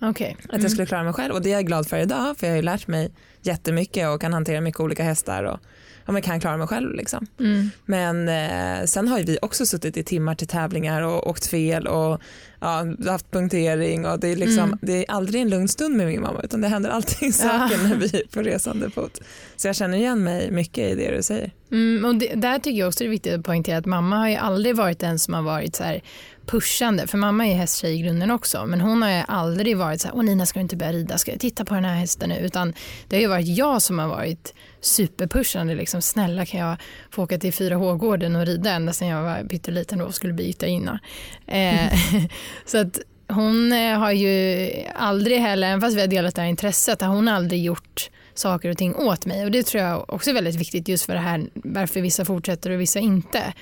Okay. 0.00 0.30
Mm. 0.30 0.56
Att 0.56 0.62
jag 0.62 0.70
skulle 0.70 0.86
klara 0.86 1.02
mig 1.02 1.12
själv 1.12 1.34
och 1.34 1.42
det 1.42 1.50
är 1.50 1.54
jag 1.54 1.66
glad 1.66 1.88
för 1.88 1.98
idag 1.98 2.38
för 2.38 2.46
jag 2.46 2.52
har 2.52 2.56
ju 2.56 2.62
lärt 2.62 2.86
mig 2.86 3.10
jättemycket 3.42 4.08
och 4.08 4.20
kan 4.20 4.32
hantera 4.32 4.60
mycket 4.60 4.80
olika 4.80 5.02
hästar 5.02 5.44
och 5.44 5.60
ja, 6.06 6.12
men 6.12 6.22
kan 6.22 6.40
klara 6.40 6.56
mig 6.56 6.66
själv. 6.66 6.94
Liksom. 6.94 7.26
Mm. 7.40 7.70
Men 7.84 8.28
eh, 8.28 8.84
sen 8.84 9.08
har 9.08 9.20
vi 9.20 9.38
också 9.42 9.66
suttit 9.66 9.96
i 9.96 10.02
timmar 10.02 10.34
till 10.34 10.46
tävlingar 10.46 11.02
och 11.02 11.26
åkt 11.26 11.46
fel 11.46 11.86
och 11.86 12.20
ja, 12.60 12.86
haft 13.06 13.30
punktering 13.30 14.06
och 14.06 14.20
det 14.20 14.28
är, 14.28 14.36
liksom, 14.36 14.64
mm. 14.64 14.78
det 14.82 14.92
är 14.92 15.10
aldrig 15.10 15.42
en 15.42 15.50
lugn 15.50 15.68
stund 15.68 15.96
med 15.96 16.06
min 16.06 16.20
mamma 16.20 16.40
utan 16.42 16.60
det 16.60 16.68
händer 16.68 16.90
alltid 16.90 17.34
saker 17.34 17.76
ja. 17.76 17.88
när 17.88 17.96
vi 17.96 18.06
är 18.06 18.34
på 18.34 18.42
resande 18.42 18.90
fot. 18.90 19.20
Så 19.56 19.68
jag 19.68 19.76
känner 19.76 19.98
igen 19.98 20.24
mig 20.24 20.50
mycket 20.50 20.92
i 20.92 20.94
det 20.94 21.16
du 21.16 21.22
säger. 21.22 21.50
Mm, 21.72 22.04
och 22.04 22.14
det, 22.14 22.34
där 22.34 22.58
tycker 22.58 22.78
jag 22.78 22.88
också 22.88 22.98
det 22.98 23.08
är 23.08 23.10
viktigt 23.10 23.34
att 23.34 23.44
poängtera 23.44 23.78
att 23.78 23.86
mamma 23.86 24.16
har 24.16 24.28
ju 24.28 24.36
aldrig 24.36 24.76
varit 24.76 24.98
den 24.98 25.18
som 25.18 25.34
har 25.34 25.42
varit 25.42 25.76
så 25.76 25.84
här 25.84 26.02
pushande, 26.46 27.06
för 27.06 27.18
mamma 27.18 27.46
är 27.46 27.54
hästtjej 27.54 27.94
i 27.94 28.02
grunden 28.02 28.30
också, 28.30 28.66
men 28.66 28.80
hon 28.80 29.02
har 29.02 29.10
ju 29.10 29.22
aldrig 29.28 29.76
varit 29.76 30.00
så 30.00 30.08
här, 30.08 30.16
åh 30.16 30.24
Nina 30.24 30.46
ska 30.46 30.58
du 30.58 30.62
inte 30.62 30.76
börja 30.76 30.92
rida, 30.92 31.18
ska 31.18 31.32
jag 31.32 31.40
titta 31.40 31.64
på 31.64 31.74
den 31.74 31.84
här 31.84 31.94
hästen 31.94 32.28
nu, 32.28 32.38
utan 32.38 32.74
det 33.08 33.16
har 33.16 33.20
ju 33.20 33.28
varit 33.32 33.56
jag 33.56 33.82
som 33.82 33.98
har 33.98 34.08
varit 34.08 34.54
superpushande, 34.80 35.74
liksom, 35.74 36.02
snälla 36.02 36.46
kan 36.46 36.60
jag 36.60 36.76
få 37.10 37.22
åka 37.22 37.38
till 37.38 37.52
4H-gården 37.52 38.36
och 38.36 38.46
rida 38.46 38.70
ända 38.70 38.92
sedan 38.92 39.08
jag 39.08 39.22
var 39.22 39.48
pytteliten 39.48 40.00
och 40.00 40.14
skulle 40.14 40.32
bli 40.32 40.48
ryttarinna. 40.48 41.00
Eh, 41.46 41.92
så 42.66 42.78
att 42.78 42.98
hon 43.28 43.72
eh, 43.72 43.98
har 43.98 44.12
ju 44.12 44.70
aldrig 44.94 45.38
heller, 45.38 45.68
även 45.68 45.80
fast 45.80 45.96
vi 45.96 46.00
har 46.00 46.08
delat 46.08 46.34
det 46.34 46.42
här 46.42 46.48
intresset, 46.48 47.00
har 47.00 47.08
hon 47.08 47.28
aldrig 47.28 47.64
gjort 47.64 48.10
saker 48.34 48.70
och 48.70 48.78
ting 48.78 48.94
åt 48.94 49.26
mig 49.26 49.44
och 49.44 49.50
det 49.50 49.62
tror 49.62 49.82
jag 49.82 50.14
också 50.14 50.30
är 50.30 50.34
väldigt 50.34 50.54
viktigt 50.54 50.88
just 50.88 51.06
för 51.06 51.14
det 51.14 51.20
här 51.20 51.46
varför 51.54 52.00
vissa 52.00 52.24
fortsätter 52.24 52.70
och 52.70 52.80
vissa 52.80 52.98
inte. 52.98 53.52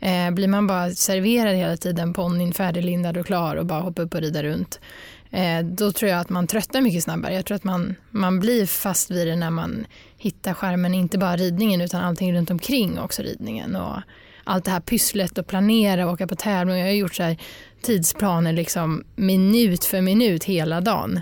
Eh, 0.00 0.30
blir 0.30 0.48
man 0.48 0.66
bara 0.66 0.90
serverad 0.90 1.54
hela 1.54 1.76
tiden 1.76 2.12
ponnyn 2.12 2.52
färdiglindad 2.52 3.16
och 3.16 3.26
klar 3.26 3.56
och 3.56 3.66
bara 3.66 3.80
hoppar 3.80 4.02
upp 4.02 4.14
och 4.14 4.20
rida 4.20 4.42
runt 4.42 4.80
Eh, 5.30 5.64
då 5.64 5.92
tror 5.92 6.10
jag 6.10 6.20
att 6.20 6.30
man 6.30 6.46
tröttnar 6.46 6.80
mycket 6.80 7.04
snabbare. 7.04 7.34
Jag 7.34 7.46
tror 7.46 7.54
att 7.54 7.64
man, 7.64 7.94
man 8.10 8.40
blir 8.40 8.66
fast 8.66 9.10
vid 9.10 9.26
det 9.26 9.36
när 9.36 9.50
man 9.50 9.86
hittar 10.16 10.54
skärmen, 10.54 10.94
inte 10.94 11.18
bara 11.18 11.36
ridningen 11.36 11.80
utan 11.80 12.04
allting 12.04 12.34
runt 12.34 12.50
omkring 12.50 12.98
också 12.98 13.22
ridningen. 13.22 13.76
Och 13.76 13.96
allt 14.44 14.64
det 14.64 14.70
här 14.70 14.80
pysslet 14.80 15.38
och 15.38 15.46
planera 15.46 16.06
och 16.06 16.12
åka 16.12 16.26
på 16.26 16.36
tävling. 16.36 16.78
Jag 16.78 16.86
har 16.86 16.92
gjort 16.92 17.14
så 17.14 17.36
tidsplaner 17.82 18.52
liksom 18.52 19.04
minut 19.16 19.84
för 19.84 20.00
minut 20.00 20.44
hela 20.44 20.80
dagen. 20.80 21.20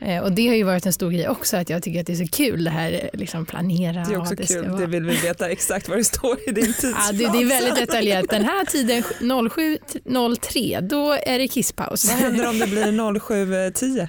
Eh, 0.00 0.22
och 0.22 0.32
det 0.32 0.48
har 0.48 0.54
ju 0.54 0.62
varit 0.62 0.86
en 0.86 0.92
stor 0.92 1.10
grej 1.10 1.28
också 1.28 1.56
att 1.56 1.70
jag 1.70 1.82
tycker 1.82 2.00
att 2.00 2.06
det 2.06 2.12
är 2.12 2.26
så 2.26 2.28
kul 2.28 2.64
det 2.64 2.70
här 2.70 2.92
eh, 2.92 3.18
liksom 3.18 3.46
planera. 3.46 4.04
Det 4.04 4.14
är 4.14 4.18
också 4.18 4.34
det 4.34 4.46
kul, 4.46 4.76
det 4.78 4.86
vill 4.86 5.04
vi 5.04 5.16
veta 5.16 5.50
exakt 5.50 5.88
vad 5.88 5.98
det 5.98 6.04
står 6.04 6.38
i 6.48 6.52
din 6.52 6.64
tidsplan. 6.64 6.94
ja, 7.06 7.12
det, 7.12 7.38
det, 7.38 7.42
är 7.42 7.46
väldigt 7.46 7.76
detaljerat. 7.76 8.30
Den 8.30 8.44
här 8.44 8.64
tiden 8.64 9.02
07.03 9.02 10.80
då 10.80 11.12
är 11.12 11.38
det 11.38 11.48
kisspaus. 11.48 12.04
Vad 12.04 12.14
händer 12.16 12.48
om 12.48 12.58
det 12.58 12.66
blir 12.66 12.84
07.10? 12.92 14.08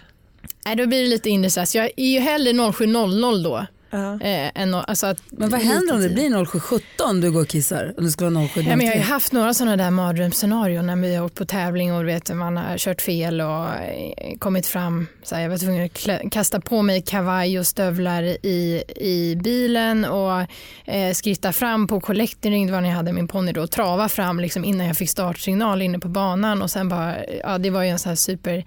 Nej, 0.65 0.75
då 0.75 0.88
blir 0.88 1.01
det 1.01 1.08
lite 1.08 1.29
inre 1.29 1.50
stress. 1.50 1.75
Jag 1.75 1.89
är 1.98 2.08
ju 2.08 2.19
hellre 2.19 2.51
07.00 2.51 3.43
då 3.43 3.65
Uh 3.93 4.15
eh, 4.22 4.84
alltså 4.88 5.08
att, 5.08 5.22
men 5.29 5.50
vad 5.50 5.62
händer 5.62 5.93
om 5.93 6.01
det 6.01 6.10
blir 6.10 6.29
07.17 6.29 7.22
du 7.22 7.31
går 7.31 7.41
och 7.41 7.48
kissar? 7.48 7.93
Om 7.98 8.03
det 8.03 8.12
skulle 8.12 8.29
vara 8.29 8.48
07 8.48 8.62
ja, 8.62 8.75
men 8.75 8.86
jag 8.86 8.93
har 8.93 9.00
ju 9.00 9.05
haft 9.05 9.31
några 9.31 9.53
sådana 9.53 9.77
där 9.77 9.91
mardrömsscenarion 9.91 10.86
när 10.86 10.96
vi 10.96 11.15
har 11.15 11.25
åkt 11.25 11.36
på 11.36 11.46
tävling 11.46 11.93
och 11.93 12.08
vet, 12.08 12.36
man 12.36 12.58
har 12.58 12.77
kört 12.77 13.01
fel 13.01 13.41
och 13.41 13.65
eh, 13.67 14.38
kommit 14.39 14.67
fram. 14.67 15.08
Så 15.24 15.36
här, 15.36 15.41
jag 15.41 15.50
var 15.50 15.58
tvungen 15.58 15.86
att 15.86 16.31
kasta 16.31 16.62
på 16.62 16.81
mig 16.81 17.01
kavaj 17.01 17.60
och 17.60 17.67
stövlar 17.67 18.24
i, 18.24 18.84
i 18.96 19.36
bilen 19.43 20.05
och 20.05 20.41
eh, 20.86 21.13
skritta 21.13 21.53
fram 21.53 21.88
på 21.88 22.00
collecting 22.00 22.67
det 22.67 22.74
var 22.74 22.81
när 22.81 22.89
jag 22.89 22.96
hade 22.96 23.13
min 23.13 23.27
ponny 23.27 23.51
då 23.51 23.62
och 23.62 23.72
trava 23.72 24.10
fram 24.10 24.39
liksom 24.39 24.65
innan 24.65 24.88
jag 24.88 24.98
fick 24.98 25.10
startsignal 25.10 25.81
inne 25.81 26.00
på 26.00 26.08
banan 26.08 26.62
och 26.62 26.72
sen 26.72 26.89
bara, 26.89 27.15
ja 27.43 27.58
det 27.58 27.69
var 27.69 27.84
ju 27.84 27.89
en 27.89 28.00
sån 28.00 28.10
här 28.10 28.15
super 28.15 28.65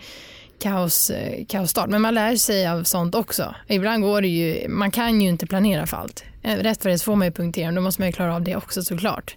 kaos, 0.62 1.11
eh, 1.11 1.45
kaosstart. 1.47 1.90
Men 1.90 2.02
man 2.02 2.14
lär 2.14 2.37
sig 2.37 2.69
av 2.69 2.85
sånt 2.85 3.14
också. 3.14 3.54
Ibland 3.69 4.02
går 4.02 4.23
det 4.23 4.28
ju, 4.28 4.69
man 4.69 4.90
kan 4.90 5.21
ju 5.21 5.28
inte 5.28 5.47
planera 5.47 5.87
för 5.87 5.97
allt. 5.97 6.25
Eh, 6.42 6.57
rätt 6.57 6.83
för 6.83 6.90
det 6.90 6.99
så 6.99 7.04
får 7.04 7.16
man 7.16 7.26
ju 7.26 7.33
punktering, 7.33 7.75
då 7.75 7.81
måste 7.81 8.00
man 8.00 8.09
ju 8.09 8.12
klara 8.12 8.35
av 8.35 8.42
det 8.42 8.57
också 8.57 8.83
såklart. 8.83 9.37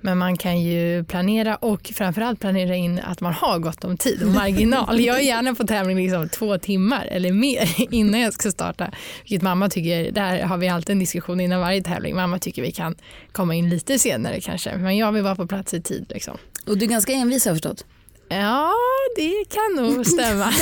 Men 0.00 0.18
man 0.18 0.36
kan 0.36 0.60
ju 0.60 1.04
planera 1.04 1.56
och 1.56 1.92
framförallt 1.94 2.40
planera 2.40 2.76
in 2.76 3.00
att 3.04 3.20
man 3.20 3.32
har 3.32 3.58
gott 3.58 3.84
om 3.84 3.96
tid 3.96 4.22
och 4.22 4.28
marginal. 4.28 5.00
Jag 5.00 5.16
är 5.16 5.22
gärna 5.22 5.54
på 5.54 5.66
tävling 5.66 5.96
liksom 5.96 6.28
två 6.28 6.58
timmar 6.58 7.06
eller 7.10 7.32
mer 7.32 7.74
innan 7.94 8.20
jag 8.20 8.32
ska 8.32 8.50
starta. 8.50 8.90
Vilket 9.22 9.42
mamma 9.42 9.68
tycker, 9.68 10.12
där 10.12 10.42
har 10.42 10.56
vi 10.56 10.68
alltid 10.68 10.92
en 10.92 10.98
diskussion 10.98 11.40
innan 11.40 11.60
varje 11.60 11.82
tävling. 11.82 12.16
Mamma 12.16 12.38
tycker 12.38 12.62
vi 12.62 12.72
kan 12.72 12.94
komma 13.32 13.54
in 13.54 13.70
lite 13.70 13.98
senare 13.98 14.40
kanske. 14.40 14.76
Men 14.76 14.96
jag 14.96 15.12
vill 15.12 15.22
vara 15.22 15.36
på 15.36 15.46
plats 15.46 15.74
i 15.74 15.82
tid. 15.82 16.06
Liksom. 16.08 16.38
Och 16.66 16.78
du 16.78 16.84
är 16.84 16.90
ganska 16.90 17.12
envis 17.12 17.44
har 17.44 17.50
jag 17.50 17.56
förstått. 17.56 17.84
Ja, 18.28 18.72
det 19.16 19.44
kan 19.48 19.84
nog 19.84 20.06
stämma. 20.14 20.52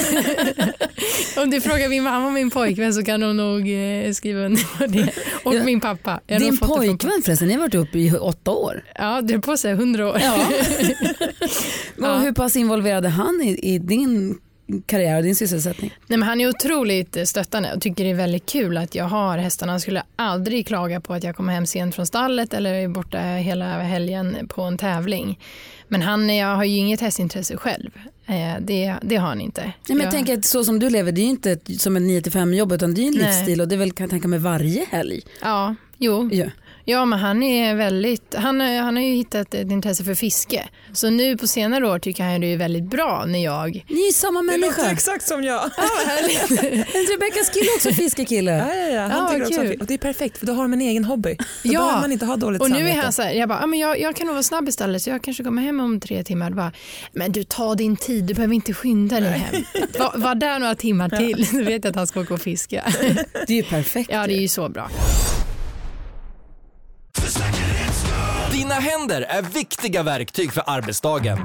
Om 1.36 1.50
du 1.50 1.60
frågar 1.60 1.88
min 1.88 2.02
mamma 2.02 2.26
och 2.26 2.32
min 2.32 2.50
pojkvän 2.50 2.94
så 2.94 3.04
kan 3.04 3.22
hon 3.22 3.36
nog 3.36 3.60
eh, 3.60 4.12
skriva 4.12 4.40
under 4.40 4.78
på 4.78 4.86
det. 4.86 5.12
Och 5.44 5.54
ja. 5.54 5.64
min 5.64 5.80
pappa. 5.80 6.20
Din 6.26 6.58
pojkvän 6.58 7.22
förresten, 7.24 7.48
ni 7.48 7.54
har 7.54 7.60
varit 7.60 7.74
uppe 7.74 7.98
i 7.98 8.10
åtta 8.10 8.50
år. 8.50 8.84
Ja, 8.94 9.20
det 9.22 9.34
är 9.34 9.38
på 9.38 9.56
sig 9.56 9.74
hundra 9.74 10.08
år. 10.08 10.20
Ja. 10.22 10.46
ja. 11.96 12.18
Hur 12.18 12.32
pass 12.32 12.56
involverad 12.56 13.04
är 13.04 13.10
han 13.10 13.40
i, 13.42 13.74
i 13.74 13.78
din 13.78 14.38
karriär 14.86 15.16
och 15.16 15.22
din 15.22 15.36
sysselsättning? 15.36 15.94
Nej, 16.06 16.18
men 16.18 16.28
han 16.28 16.40
är 16.40 16.48
otroligt 16.48 17.28
stöttande 17.28 17.72
och 17.74 17.80
tycker 17.80 18.04
det 18.04 18.10
är 18.10 18.14
väldigt 18.14 18.46
kul 18.46 18.76
att 18.76 18.94
jag 18.94 19.04
har 19.04 19.38
hästarna. 19.38 19.72
Han 19.72 19.80
skulle 19.80 20.02
aldrig 20.16 20.66
klaga 20.66 21.00
på 21.00 21.14
att 21.14 21.24
jag 21.24 21.36
kommer 21.36 21.52
hem 21.52 21.66
sent 21.66 21.94
från 21.94 22.06
stallet 22.06 22.54
eller 22.54 22.74
är 22.74 22.88
borta 22.88 23.18
hela 23.18 23.64
helgen 23.66 24.48
på 24.48 24.62
en 24.62 24.78
tävling. 24.78 25.38
Men 25.92 26.02
han 26.02 26.36
jag 26.36 26.56
har 26.56 26.64
ju 26.64 26.76
inget 26.76 27.00
hästintresse 27.00 27.56
själv. 27.56 27.90
Eh, 28.26 28.60
det, 28.60 28.94
det 29.02 29.16
har 29.16 29.28
han 29.28 29.40
inte. 29.40 29.60
Nej, 29.62 29.74
men 29.86 29.96
jag, 29.96 30.04
jag 30.06 30.12
tänker 30.12 30.38
att 30.38 30.44
så 30.44 30.64
som 30.64 30.78
du 30.78 30.90
lever, 30.90 31.12
det 31.12 31.20
är 31.20 31.22
ju 31.22 31.30
inte 31.30 31.58
som 31.78 31.96
ett 31.96 32.02
9-5 32.02 32.54
jobb 32.54 32.72
utan 32.72 32.94
det 32.94 33.02
är 33.02 33.06
en 33.06 33.14
Nej. 33.14 33.22
livsstil 33.22 33.60
och 33.60 33.68
det 33.68 33.74
är 33.74 33.76
väl 33.78 33.92
kan 33.92 34.04
jag 34.04 34.10
tänka 34.10 34.28
mig 34.28 34.38
varje 34.38 34.84
helg. 34.90 35.20
Ja, 35.42 35.74
jo. 35.98 36.30
Ja. 36.32 36.46
Ja, 36.84 37.04
men 37.04 37.18
han 37.18 37.42
är 37.42 37.74
väldigt, 37.74 38.34
han, 38.34 38.60
han 38.60 38.96
har 38.96 39.02
ju 39.02 39.12
hittat 39.12 39.54
ett 39.54 39.70
intresse 39.70 40.04
för 40.04 40.14
fiske. 40.14 40.68
Så 40.92 41.10
nu 41.10 41.36
på 41.36 41.46
senare 41.46 41.88
år 41.88 41.98
tycker 41.98 42.24
han 42.24 42.40
det 42.40 42.52
är 42.52 42.56
väldigt 42.56 42.84
bra 42.84 43.24
när 43.26 43.44
jag... 43.44 43.84
Ni 43.88 44.08
är 44.08 44.12
samma 44.12 44.42
människa. 44.42 44.66
Det 44.66 44.82
låter 44.82 44.92
exakt 44.92 45.28
som 45.28 45.44
jag. 45.44 45.70
Ja, 45.76 45.88
Rebeckas 47.14 47.50
kille 47.50 47.66
är 47.66 47.76
också 47.76 47.90
fiskekille. 47.90 48.52
Ja, 48.52 48.74
ja, 48.74 48.88
ja. 48.88 49.00
Han 49.00 49.40
ja, 49.40 49.46
också, 49.46 49.60
och 49.80 49.86
det 49.86 49.94
är 49.94 49.98
perfekt 49.98 50.38
för 50.38 50.46
då 50.46 50.52
har 50.52 50.62
de 50.62 50.72
en 50.72 50.80
egen 50.80 51.04
hobby. 51.04 51.36
Då 51.38 51.44
ja. 51.62 51.80
behöver 51.80 52.00
man 52.00 52.12
inte 52.12 52.26
ha 52.26 52.36
dåligt 52.36 52.62
Och 52.62 52.70
nu 52.70 52.88
är 52.88 52.96
han 52.96 53.12
så 53.12 53.22
här, 53.22 53.32
jag 53.32 53.48
bara, 53.48 53.60
ja, 53.60 53.66
men 53.66 53.78
jag, 53.78 54.00
jag 54.00 54.16
kan 54.16 54.26
nog 54.26 54.34
vara 54.34 54.42
snabb 54.42 54.68
istället 54.68 55.02
så 55.02 55.10
jag 55.10 55.22
kanske 55.22 55.44
kommer 55.44 55.62
hem 55.62 55.80
om 55.80 56.00
tre 56.00 56.24
timmar. 56.24 56.50
Bara, 56.50 56.72
men 57.12 57.32
du 57.32 57.44
tar 57.44 57.74
din 57.74 57.96
tid, 57.96 58.24
du 58.24 58.34
behöver 58.34 58.54
inte 58.54 58.74
skynda 58.74 59.20
dig 59.20 59.30
hem. 59.30 59.64
Var, 59.98 60.18
var 60.18 60.34
där 60.34 60.58
några 60.58 60.74
timmar 60.74 61.08
till, 61.08 61.46
så 61.46 61.56
vet 61.56 61.84
jag 61.84 61.86
att 61.86 61.96
han 61.96 62.06
ska 62.06 62.20
åka 62.20 62.34
och 62.34 62.40
fiska. 62.40 62.84
Det 63.46 63.52
är 63.52 63.56
ju 63.56 63.62
perfekt. 63.62 64.10
Ja, 64.12 64.26
det 64.26 64.32
är 64.32 64.40
ju 64.40 64.48
så 64.48 64.68
bra. 64.68 64.90
Händer 68.82 69.22
är 69.22 69.42
viktiga 69.42 70.02
verktyg 70.02 70.52
för 70.52 70.62
arbetsdagen. 70.66 71.38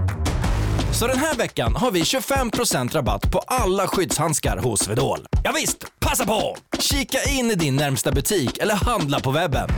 Så 1.00 1.08
den 1.08 1.20
här 1.20 1.36
veckan 1.36 1.76
har 1.76 1.92
vi 1.92 2.02
25% 2.02 2.94
rabatt 2.94 3.32
på 3.32 3.40
alla 3.48 3.88
skyddshandskar 3.88 4.58
hos 4.58 4.80
Swedol. 4.80 5.20
Ja, 5.44 5.52
visst, 5.56 6.00
passa 6.00 6.26
på! 6.26 6.56
Kika 6.80 7.18
in 7.30 7.52
i 7.52 7.56
din 7.56 7.76
närmsta 7.76 8.12
butik 8.12 8.58
eller 8.58 8.76
handla 8.76 9.20
på 9.20 9.32
webben. 9.32 9.70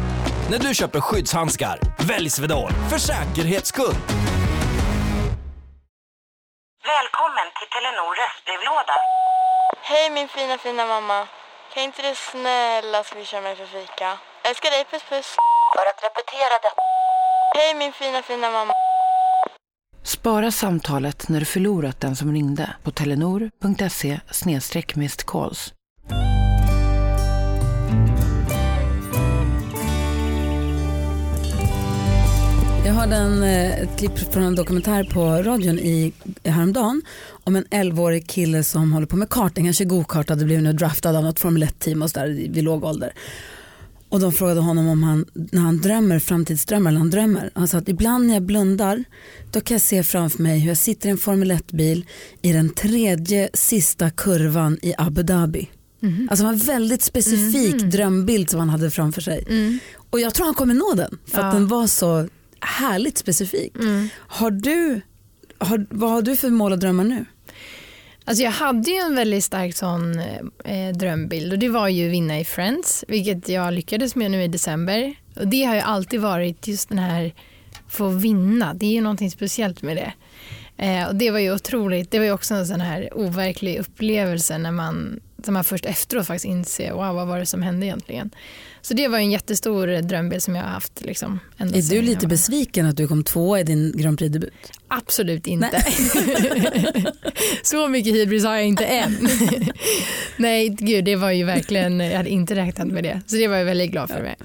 När 0.51 0.59
du 0.59 0.75
köper 0.75 0.99
skyddshandskar, 0.99 1.79
välj 2.07 2.29
Swedol 2.29 2.71
för 2.89 2.97
säkerhets 2.97 3.69
skull. 3.69 3.95
Välkommen 6.95 7.47
till 7.57 7.69
Telenor 7.73 8.11
röstbrevlåda. 8.21 8.95
Hej 9.81 10.09
min 10.09 10.27
fina 10.27 10.57
fina 10.57 10.85
mamma. 10.85 11.27
Kan 11.73 11.83
inte 11.83 12.01
du 12.01 12.15
snälla 12.15 13.03
swisha 13.03 13.41
mig 13.41 13.55
för 13.55 13.65
fika? 13.65 14.17
Älskar 14.43 14.71
dig, 14.71 14.85
puss 14.91 15.03
puss. 15.09 15.35
För 15.75 15.85
att 15.89 16.03
repetera 16.03 16.53
detta. 16.53 16.98
Hej 17.55 17.75
min 17.79 17.91
fina 17.91 18.21
fina 18.21 18.51
mamma. 18.51 18.73
Spara 20.03 20.51
samtalet 20.51 21.29
när 21.29 21.39
du 21.39 21.45
förlorat 21.45 22.01
den 22.01 22.15
som 22.15 22.31
ringde 22.31 22.73
på 22.83 22.91
telenor.se 22.91 24.19
calls. 25.25 25.73
Jag 32.85 32.93
hörde 32.93 33.15
en, 33.15 33.43
eh, 33.43 33.79
ett 33.79 33.97
klipp 33.97 34.33
från 34.33 34.43
en 34.43 34.55
dokumentär 34.55 35.03
på 35.03 35.21
radion 35.21 35.79
i, 35.79 36.13
häromdagen 36.43 37.01
om 37.43 37.55
en 37.55 37.65
11-årig 37.65 38.27
kille 38.27 38.63
som 38.63 38.93
håller 38.93 39.07
på 39.07 39.15
med 39.15 39.29
karting. 39.29 39.65
Han 39.65 39.73
kör 39.73 39.85
gokart 39.85 40.25
och 40.25 40.35
hade 40.35 40.45
blivit 40.45 40.77
draftad 40.77 41.17
av 41.17 41.23
något 41.23 41.39
Formel 41.39 41.63
1-team 41.63 42.01
och 42.01 42.09
så 42.09 42.19
där 42.19 42.27
vid 42.27 42.63
låg 42.63 42.83
ålder. 42.83 43.13
Och 44.09 44.19
de 44.19 44.31
frågade 44.31 44.61
honom 44.61 44.87
om 44.87 45.03
han, 45.03 45.25
när 45.33 45.61
han 45.61 45.81
drömmer 45.81 46.19
framtidsdrömmar, 46.19 46.89
eller 46.89 46.99
han 46.99 47.09
drömmer. 47.09 47.51
Han 47.55 47.67
sa 47.67 47.77
att 47.77 47.89
ibland 47.89 48.27
när 48.27 48.33
jag 48.33 48.43
blundar 48.43 49.03
då 49.51 49.61
kan 49.61 49.75
jag 49.75 49.81
se 49.81 50.03
framför 50.03 50.43
mig 50.43 50.59
hur 50.59 50.67
jag 50.67 50.77
sitter 50.77 51.09
i 51.09 51.11
en 51.11 51.17
Formel 51.17 51.51
1-bil 51.51 52.05
i 52.41 52.53
den 52.53 52.69
tredje 52.69 53.49
sista 53.53 54.09
kurvan 54.09 54.77
i 54.81 54.93
Abu 54.97 55.23
Dhabi. 55.23 55.69
Mm. 56.01 56.27
Alltså 56.31 56.43
det 56.43 56.47
var 56.47 56.53
en 56.53 56.59
väldigt 56.59 57.01
specifik 57.01 57.73
mm. 57.73 57.89
drömbild 57.89 58.49
som 58.49 58.59
han 58.59 58.69
hade 58.69 58.91
framför 58.91 59.21
sig. 59.21 59.45
Mm. 59.47 59.79
Och 60.09 60.19
jag 60.19 60.33
tror 60.33 60.45
han 60.45 60.55
kommer 60.55 60.73
nå 60.73 60.93
den 60.93 61.17
för 61.25 61.39
ja. 61.39 61.45
att 61.45 61.53
den 61.53 61.67
var 61.67 61.87
så 61.87 62.27
härligt 62.59 63.17
specifik. 63.17 63.75
Mm. 63.75 64.09
Har 64.17 64.51
du, 64.51 65.01
har, 65.57 65.87
vad 65.89 66.11
har 66.11 66.21
du 66.21 66.35
för 66.35 66.49
mål 66.49 66.71
och 66.71 66.79
drömmar 66.79 67.03
nu? 67.03 67.25
Alltså 68.29 68.43
jag 68.43 68.51
hade 68.51 68.91
ju 68.91 68.97
en 68.97 69.15
väldigt 69.15 69.43
stark 69.43 69.75
sån 69.75 70.19
eh, 70.19 70.87
eh 70.87 70.95
drömbild 70.95 71.53
och 71.53 71.59
det 71.59 71.69
var 71.69 71.87
ju 71.87 72.09
vinna 72.09 72.39
i 72.39 72.45
Friends, 72.45 73.05
vilket 73.07 73.49
jag 73.49 73.73
lyckades 73.73 74.15
med 74.15 74.31
nu 74.31 74.43
i 74.43 74.47
december. 74.47 75.15
Och 75.35 75.47
det 75.47 75.63
har 75.63 75.75
ju 75.75 75.81
alltid 75.81 76.21
varit 76.21 76.67
just 76.67 76.89
den 76.89 76.99
här 76.99 77.33
få 77.87 78.07
vinna, 78.07 78.73
det 78.73 78.85
är 78.85 78.91
ju 78.91 79.01
någonting 79.01 79.31
speciellt 79.31 79.81
med 79.81 79.97
det. 79.97 80.13
Eh, 80.85 81.07
och 81.07 81.15
det 81.15 81.31
var 81.31 81.39
ju 81.39 81.53
otroligt, 81.53 82.11
det 82.11 82.19
var 82.19 82.25
ju 82.25 82.31
också 82.31 82.53
en 82.53 82.67
sån 82.67 82.81
här 82.81 83.17
overklig 83.17 83.79
upplevelse 83.79 84.57
när 84.57 84.71
man, 84.71 85.19
när 85.35 85.51
man 85.51 85.63
först 85.63 85.85
efteråt 85.85 86.27
faktiskt 86.27 86.45
inser, 86.45 86.91
wow 86.91 87.15
vad 87.15 87.27
var 87.27 87.39
det 87.39 87.45
som 87.45 87.61
hände 87.61 87.85
egentligen. 87.85 88.29
Så 88.81 88.93
det 88.93 89.07
var 89.07 89.17
en 89.17 89.31
jättestor 89.31 90.01
drömbild 90.01 90.43
som 90.43 90.55
jag 90.55 90.63
har 90.63 90.69
haft. 90.69 91.01
Liksom, 91.01 91.39
är 91.57 91.89
du 91.89 92.01
lite 92.01 92.27
besviken 92.27 92.85
att 92.85 92.97
du 92.97 93.07
kom 93.07 93.23
tvåa 93.23 93.59
i 93.59 93.63
din 93.63 93.91
Grand 93.97 94.17
Prix-debut? 94.17 94.53
Absolut 94.87 95.47
inte. 95.47 95.83
så 97.63 97.87
mycket 97.87 98.13
hybris 98.13 98.45
har 98.45 98.55
jag 98.55 98.65
inte 98.65 98.85
än. 98.85 99.27
Nej, 100.37 100.69
gud, 100.69 101.05
det 101.05 101.15
var 101.15 101.31
ju 101.31 101.43
verkligen, 101.43 101.99
jag 101.99 102.17
hade 102.17 102.29
inte 102.29 102.55
räknat 102.55 102.87
med 102.87 103.03
det. 103.03 103.21
Så 103.27 103.35
det 103.35 103.47
var 103.47 103.57
jag 103.57 103.65
väldigt 103.65 103.91
glad 103.91 104.09
för. 104.09 104.21
Mig. 104.21 104.35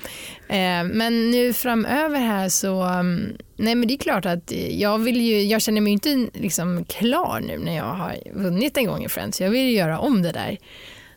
Eh, 0.49 0.85
men 0.85 1.31
nu 1.31 1.53
framöver 1.53 2.21
här 2.21 2.49
så, 2.49 2.83
mm, 2.83 3.37
nej 3.57 3.75
men 3.75 3.89
det 3.89 3.95
är 3.95 3.99
klart 3.99 4.27
att 4.27 4.53
jag 4.71 4.99
vill 4.99 5.21
ju, 5.21 5.43
jag 5.43 5.63
känner 5.63 5.81
mig 5.81 5.93
inte 5.93 6.29
liksom 6.33 6.85
klar 6.85 7.41
nu 7.47 7.59
när 7.59 7.77
jag 7.77 7.95
har 7.95 8.17
vunnit 8.35 8.77
en 8.77 8.87
gång 8.87 9.05
i 9.05 9.09
Friends. 9.09 9.41
Jag 9.41 9.51
vill 9.51 9.61
ju 9.61 9.73
göra 9.73 9.99
om 9.99 10.23
det 10.23 10.33
där. 10.33 10.59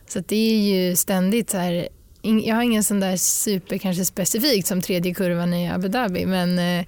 Så 0.08 0.20
det 0.20 0.36
är 0.36 0.58
ju 0.58 0.96
ständigt 0.96 1.50
så 1.50 1.58
här, 1.58 1.88
jag 2.44 2.54
har 2.54 2.62
ingen 2.62 2.84
sån 2.84 3.00
där 3.00 3.16
super 3.16 3.78
kanske 3.78 4.04
specifikt 4.04 4.66
som 4.66 4.82
tredje 4.82 5.14
kurvan 5.14 5.54
i 5.54 5.70
Abu 5.70 5.88
Dhabi 5.88 6.26
men 6.26 6.58
eh, 6.58 6.86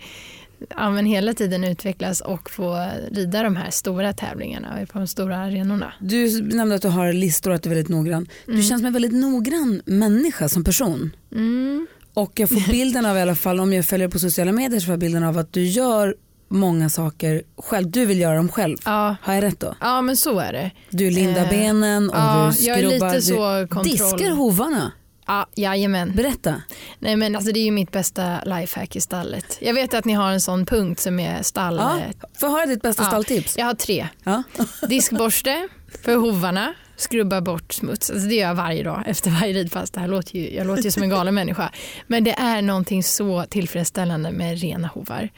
ja, 0.69 0.91
men 0.91 1.07
hela 1.07 1.35
tiden 1.35 1.65
utvecklas 1.65 2.21
och 2.21 2.51
få 2.51 2.89
rida 3.11 3.43
de 3.43 3.57
här 3.57 3.71
stora 3.71 4.13
tävlingarna 4.13 4.87
på 4.93 4.99
de 4.99 5.07
stora 5.07 5.37
arenorna. 5.37 5.93
Du 6.01 6.43
nämnde 6.43 6.75
att 6.75 6.83
du 6.83 6.89
har 6.89 7.13
listor 7.13 7.51
och 7.51 7.57
att 7.57 7.63
du 7.63 7.71
är 7.71 7.75
väldigt 7.75 7.91
noggrann. 7.91 8.29
Du 8.47 8.53
mm. 8.53 8.65
känns 8.65 8.81
som 8.81 8.87
en 8.87 8.93
väldigt 8.93 9.13
noggrann 9.13 9.83
människa 9.85 10.49
som 10.49 10.65
person. 10.65 11.17
Mm. 11.33 11.87
Och 12.15 12.41
jag 12.41 12.49
får 12.49 12.71
bilden 12.71 13.07
av 13.07 13.17
i 13.17 13.21
alla 13.21 13.35
fall, 13.35 13.61
om 13.61 13.73
jag 13.73 13.87
följer 13.87 14.09
på 14.09 14.19
sociala 14.19 14.53
medier 14.53 14.81
så 14.81 14.87
får 14.87 14.93
jag 14.93 15.01
bilden 15.01 15.25
av 15.25 15.39
att 15.39 15.53
du 15.53 15.65
gör 15.65 16.15
många 16.49 16.91
saker 16.91 17.43
själv. 17.57 17.91
Du 17.91 18.07
vill 18.07 18.21
göra 18.21 18.37
dem 18.37 18.49
själv. 18.49 18.79
Ja. 18.85 19.17
Har 19.23 19.35
jag 19.35 19.45
rätt 19.45 19.61
då? 19.61 19.75
Ja 19.81 20.03
men 20.03 20.17
så 20.17 20.39
är 20.39 20.53
det. 20.53 20.71
Du 20.91 21.11
lindar 21.11 21.43
eh, 21.43 21.49
benen 21.49 22.11
och 22.11 22.17
ja, 22.17 22.47
du 22.47 22.57
skrubbar. 22.57 22.79
Jag 22.79 22.93
är 22.93 23.13
lite 23.13 23.23
så 23.23 23.67
kontroll... 23.71 23.85
diskar 23.85 24.31
hovarna. 24.31 24.93
Ja, 25.31 25.47
jajamän. 25.55 26.13
Berätta. 26.17 26.63
Nej, 26.99 27.17
men 27.17 27.37
alltså, 27.37 27.53
det 27.53 27.61
är 27.61 27.65
ju 27.65 27.71
mitt 27.71 27.93
bästa 27.93 28.45
lifehack 28.45 28.97
i 28.97 29.01
stallet. 29.01 29.59
Jag 29.61 29.75
vet 29.75 29.95
att 29.95 30.05
ni 30.05 30.13
har 30.13 30.31
en 30.31 30.41
sån 30.41 30.67
punkt 30.67 31.01
som 31.01 31.21
är 31.21 31.43
stall... 31.43 31.77
Ja, 31.77 32.01
jag 32.41 32.51
höra 32.51 32.67
ditt 32.67 32.83
bästa 32.83 33.03
ja, 33.03 33.07
stalltips? 33.07 33.59
Jag 33.59 33.67
har 33.67 33.75
tre. 33.75 34.09
Ja. 34.25 34.43
Diskborste 34.89 35.69
för 36.05 36.17
hovarna, 36.17 36.75
skrubba 36.97 37.41
bort 37.41 37.73
smuts. 37.73 38.11
Alltså, 38.11 38.29
det 38.29 38.35
gör 38.35 38.49
jag 38.49 38.55
varje 38.55 38.83
dag 38.83 39.03
efter 39.07 39.31
varje 39.31 39.53
ridpass. 39.53 39.91
Det 39.91 40.01
här 40.01 40.09
låter 40.09 40.37
ju, 40.37 40.55
jag 40.55 40.67
låter 40.67 40.83
ju 40.83 40.91
som 40.91 41.03
en 41.03 41.11
galen 41.11 41.35
människa. 41.41 41.73
Men 42.07 42.25
det 42.25 42.33
är 42.33 42.63
någonting 42.63 43.03
så 43.03 43.45
tillfredsställande 43.49 44.31
med 44.31 44.61
rena 44.61 44.89
hovar. 44.89 45.29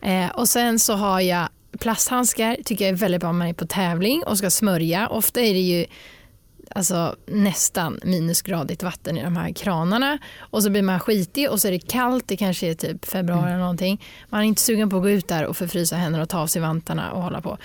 Eh, 0.00 0.28
och 0.28 0.48
sen 0.48 0.78
så 0.78 0.94
har 0.94 1.20
jag 1.20 1.48
plasthandskar, 1.80 2.56
tycker 2.64 2.84
jag 2.84 2.92
är 2.92 2.96
väldigt 2.96 3.20
bra 3.20 3.30
om 3.30 3.38
man 3.38 3.48
är 3.48 3.52
på 3.54 3.66
tävling 3.66 4.22
och 4.22 4.38
ska 4.38 4.50
smörja. 4.50 5.08
Ofta 5.08 5.40
är 5.40 5.54
det 5.54 5.60
ju 5.60 5.86
alltså, 6.74 7.16
nästan 7.26 8.00
minusgradigt 8.04 8.82
vatten 8.82 9.18
i 9.18 9.22
de 9.22 9.36
här 9.36 9.52
kranarna 9.52 10.18
och 10.38 10.62
så 10.62 10.70
blir 10.70 10.82
man 10.82 11.00
skitig 11.00 11.50
och 11.50 11.60
så 11.60 11.68
är 11.68 11.72
det 11.72 11.78
kallt, 11.78 12.28
det 12.28 12.36
kanske 12.36 12.66
är 12.66 12.74
typ 12.74 13.04
februari 13.04 13.40
mm. 13.40 13.50
eller 13.50 13.60
någonting. 13.60 14.04
Man 14.28 14.40
är 14.40 14.44
inte 14.44 14.62
sugen 14.62 14.90
på 14.90 14.96
att 14.96 15.02
gå 15.02 15.10
ut 15.10 15.28
där 15.28 15.44
och 15.44 15.56
förfrysa 15.56 15.96
händerna 15.96 16.22
och 16.22 16.28
ta 16.28 16.38
av 16.38 16.46
sig 16.46 16.62
vantarna 16.62 17.12
och 17.12 17.22
hålla 17.22 17.40
på. 17.40 17.58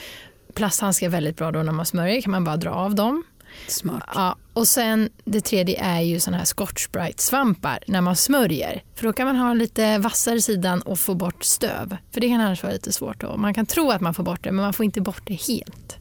plasthandskar 0.53 1.07
är 1.07 1.11
väldigt 1.11 1.37
bra 1.37 1.51
då 1.51 1.63
när 1.63 1.71
man 1.71 1.85
smörjer, 1.85 2.21
kan 2.21 2.31
man 2.31 2.43
bara 2.43 2.57
dra 2.57 2.71
av 2.71 2.95
dem. 2.95 3.23
Smart. 3.67 4.09
Ja, 4.15 4.35
och 4.53 4.67
sen 4.67 5.09
det 5.25 5.41
tredje 5.41 5.83
är 5.83 6.01
ju 6.01 6.19
såna 6.19 6.37
här 6.37 6.45
Scotch 6.45 6.87
Brite-svampar 6.87 7.79
när 7.87 8.01
man 8.01 8.15
smörjer. 8.15 8.83
För 8.95 9.03
då 9.03 9.13
kan 9.13 9.27
man 9.27 9.35
ha 9.35 9.53
lite 9.53 9.97
vassare 9.97 10.41
sidan 10.41 10.81
och 10.81 10.99
få 10.99 11.15
bort 11.15 11.43
stöv. 11.43 11.97
För 12.11 12.21
det 12.21 12.29
kan 12.29 12.41
annars 12.41 12.63
vara 12.63 12.73
lite 12.73 12.91
svårt. 12.91 13.21
Då. 13.21 13.37
Man 13.37 13.53
kan 13.53 13.65
tro 13.65 13.91
att 13.91 14.01
man 14.01 14.13
får 14.13 14.23
bort 14.23 14.43
det 14.43 14.51
men 14.51 14.63
man 14.63 14.73
får 14.73 14.83
inte 14.83 15.01
bort 15.01 15.21
det 15.25 15.33
helt. 15.33 15.97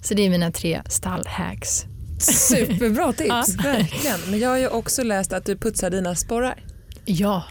Så 0.00 0.14
det 0.14 0.22
är 0.22 0.30
mina 0.30 0.52
tre 0.52 0.82
stallhacks. 0.86 1.86
Superbra 2.22 3.12
tips. 3.12 3.28
Ja. 3.28 3.44
Verkligen. 3.62 4.20
Men 4.30 4.38
jag 4.38 4.48
har 4.48 4.58
ju 4.58 4.68
också 4.68 5.02
läst 5.02 5.32
att 5.32 5.44
du 5.44 5.56
putsar 5.56 5.90
dina 5.90 6.14
sporrar. 6.14 6.64
Ja, 7.04 7.44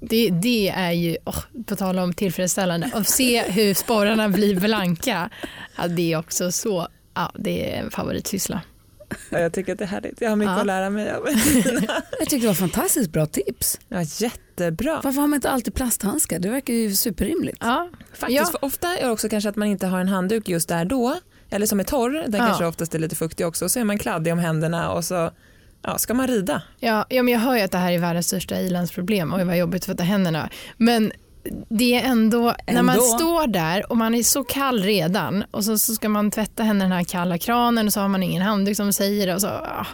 det, 0.00 0.30
det 0.30 0.68
är 0.68 0.92
ju, 0.92 1.16
åh, 1.24 1.38
på 1.66 1.76
tal 1.76 1.98
om 1.98 2.12
tillfredsställande, 2.12 2.90
att 2.94 3.08
se 3.08 3.42
hur 3.42 3.74
sporrarna 3.74 4.28
blir 4.28 4.60
blanka. 4.60 5.30
Ja, 5.76 5.88
det 5.88 6.12
är 6.12 6.18
också 6.18 6.52
så, 6.52 6.88
ja, 7.14 7.32
det 7.34 7.74
är 7.74 7.82
en 7.82 7.90
favoritsyssla. 7.90 8.60
Ja, 9.30 9.38
jag 9.38 9.52
tycker 9.52 9.72
att 9.72 9.78
det 9.78 9.84
är 9.84 9.88
härligt. 9.88 10.20
Jag 10.20 10.28
har 10.28 10.36
mycket 10.36 10.52
Ja. 10.52 10.60
att 10.60 10.66
lära 10.66 10.90
mig 10.90 11.10
av. 11.12 11.26
Jag 12.18 12.28
tycker 12.28 12.40
det 12.40 12.46
var 12.46 12.54
fantastiskt 12.54 13.10
bra 13.12 13.26
tips. 13.26 13.80
Ja, 13.88 14.02
jättebra. 14.02 15.00
Varför 15.04 15.20
har 15.20 15.28
man 15.28 15.34
inte 15.36 15.50
alltid 15.50 15.74
plasthandskar? 15.74 16.38
Det 16.38 16.48
verkar 16.48 16.74
ju 16.74 16.94
superrimligt. 16.94 17.56
Ja, 17.60 17.88
Faktiskt, 18.14 18.36
ja. 18.40 18.44
för 18.46 18.64
ofta 18.64 18.98
är 18.98 19.04
det 19.06 19.10
också 19.10 19.28
kanske 19.28 19.48
att 19.50 19.56
man 19.56 19.68
inte 19.68 19.86
har 19.86 20.00
en 20.00 20.08
handduk 20.08 20.48
just 20.48 20.68
där 20.68 20.84
då. 20.84 21.16
Eller 21.52 21.66
som 21.66 21.80
är 21.80 21.84
torr, 21.84 22.10
den 22.28 22.40
Ja. 22.40 22.46
kanske 22.46 22.66
oftast 22.66 22.94
är 22.94 22.98
lite 22.98 23.16
fuktig 23.16 23.46
också. 23.46 23.68
Så 23.68 23.80
är 23.80 23.84
man 23.84 23.98
kladdig 23.98 24.32
om 24.32 24.38
händerna 24.38 24.90
och 24.92 25.04
så 25.04 25.30
ja, 25.82 25.98
ska 25.98 26.14
man 26.14 26.26
rida. 26.26 26.62
Ja, 26.78 27.06
ja, 27.08 27.22
men 27.22 27.32
jag 27.34 27.40
hör 27.40 27.54
ju 27.56 27.60
att 27.62 27.70
det 27.72 27.78
här 27.78 27.92
är 27.92 27.98
världens 27.98 28.26
största 28.26 28.60
ilandsproblem 28.60 29.32
och 29.32 29.40
vad 29.46 29.58
jobbigt 29.58 29.82
att 29.82 29.86
tvätta 29.86 30.02
händerna. 30.02 30.48
Men 30.76 31.12
det 31.68 31.94
är 31.94 32.02
ändå, 32.10 32.54
när 32.66 32.82
man 32.82 32.94
Ändå. 32.94 33.02
står 33.06 33.46
där 33.46 33.90
och 33.90 33.96
man 33.96 34.14
är 34.14 34.22
så 34.22 34.44
kall 34.44 34.82
redan 34.82 35.44
och 35.50 35.64
så, 35.64 35.78
så 35.78 35.94
ska 35.94 36.08
man 36.08 36.30
tvätta 36.30 36.62
händerna 36.62 36.84
i 36.86 36.88
den 36.88 36.98
här 36.98 37.04
kalla 37.04 37.38
kranen 37.38 37.86
och 37.86 37.92
så 37.92 38.00
har 38.00 38.08
man 38.08 38.22
ingen 38.22 38.42
handduk 38.42 38.76
som 38.76 38.92
säger 38.92 39.26
det. 39.26 39.34
Och 39.34 39.40
så, 39.40 39.48
ah, 39.48 39.86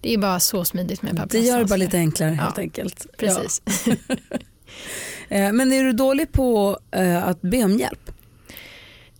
det 0.00 0.14
är 0.14 0.18
bara 0.18 0.40
så 0.40 0.64
smidigt 0.64 1.02
med 1.02 1.16
par 1.16 1.26
Det 1.26 1.38
gör 1.38 1.58
det 1.58 1.64
bara 1.64 1.76
lite 1.76 1.96
enklare 1.96 2.30
Ja, 2.30 2.42
helt 2.42 2.58
enkelt. 2.58 3.06
Precis. 3.18 3.62
Ja. 3.84 3.94
Eh, 5.28 5.52
Men 5.52 5.72
är 5.72 5.84
du 5.84 5.92
dålig 5.92 6.32
på 6.32 6.78
eh, 6.90 7.28
att 7.28 7.42
be 7.42 7.64
om 7.64 7.78
hjälp? 7.78 8.10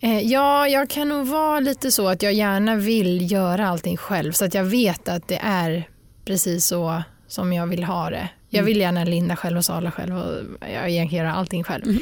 Eh, 0.01 0.19
Ja, 0.19 0.67
jag 0.67 0.89
kan 0.89 1.09
nog 1.09 1.27
vara 1.27 1.59
lite 1.59 1.91
så 1.91 2.07
att 2.07 2.23
jag 2.23 2.33
gärna 2.33 2.75
vill 2.75 3.31
göra 3.31 3.67
allting 3.67 3.97
själv 3.97 4.31
så 4.31 4.45
att 4.45 4.53
jag 4.53 4.63
vet 4.63 5.09
att 5.09 5.27
det 5.27 5.39
är 5.43 5.89
precis 6.25 6.65
så 6.65 7.03
som 7.27 7.53
jag 7.53 7.67
vill 7.67 7.83
ha 7.83 8.09
det. 8.09 8.29
Jag 8.49 8.63
vill 8.63 8.77
gärna 8.77 9.03
linda 9.03 9.35
själv 9.35 9.57
och 9.57 9.65
sala 9.65 9.91
själv 9.91 10.17
och 10.17 10.33
jag 10.73 10.89
egentligen 10.89 11.25
göra 11.25 11.35
allting 11.35 11.63
själv. 11.63 11.97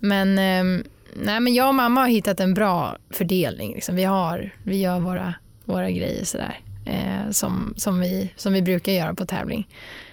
Men, 0.00 0.38
ehm, 0.38 0.84
nej, 1.14 1.40
men 1.40 1.54
jag 1.54 1.68
och 1.68 1.74
mamma 1.74 2.00
har 2.00 2.08
hittat 2.08 2.40
en 2.40 2.54
bra 2.54 2.96
fördelning. 3.10 3.74
Liksom. 3.74 3.96
Vi, 3.96 4.04
har, 4.04 4.50
vi 4.62 4.80
gör 4.80 5.00
våra, 5.00 5.34
våra 5.64 5.90
grejer 5.90 6.24
sådär 6.24 6.60
eh, 6.86 7.30
som, 7.30 7.74
som, 7.76 8.00
vi, 8.00 8.30
som 8.36 8.52
vi 8.52 8.62
brukar 8.62 8.92
göra 8.92 9.14
på 9.14 9.26
tävling. 9.26 9.68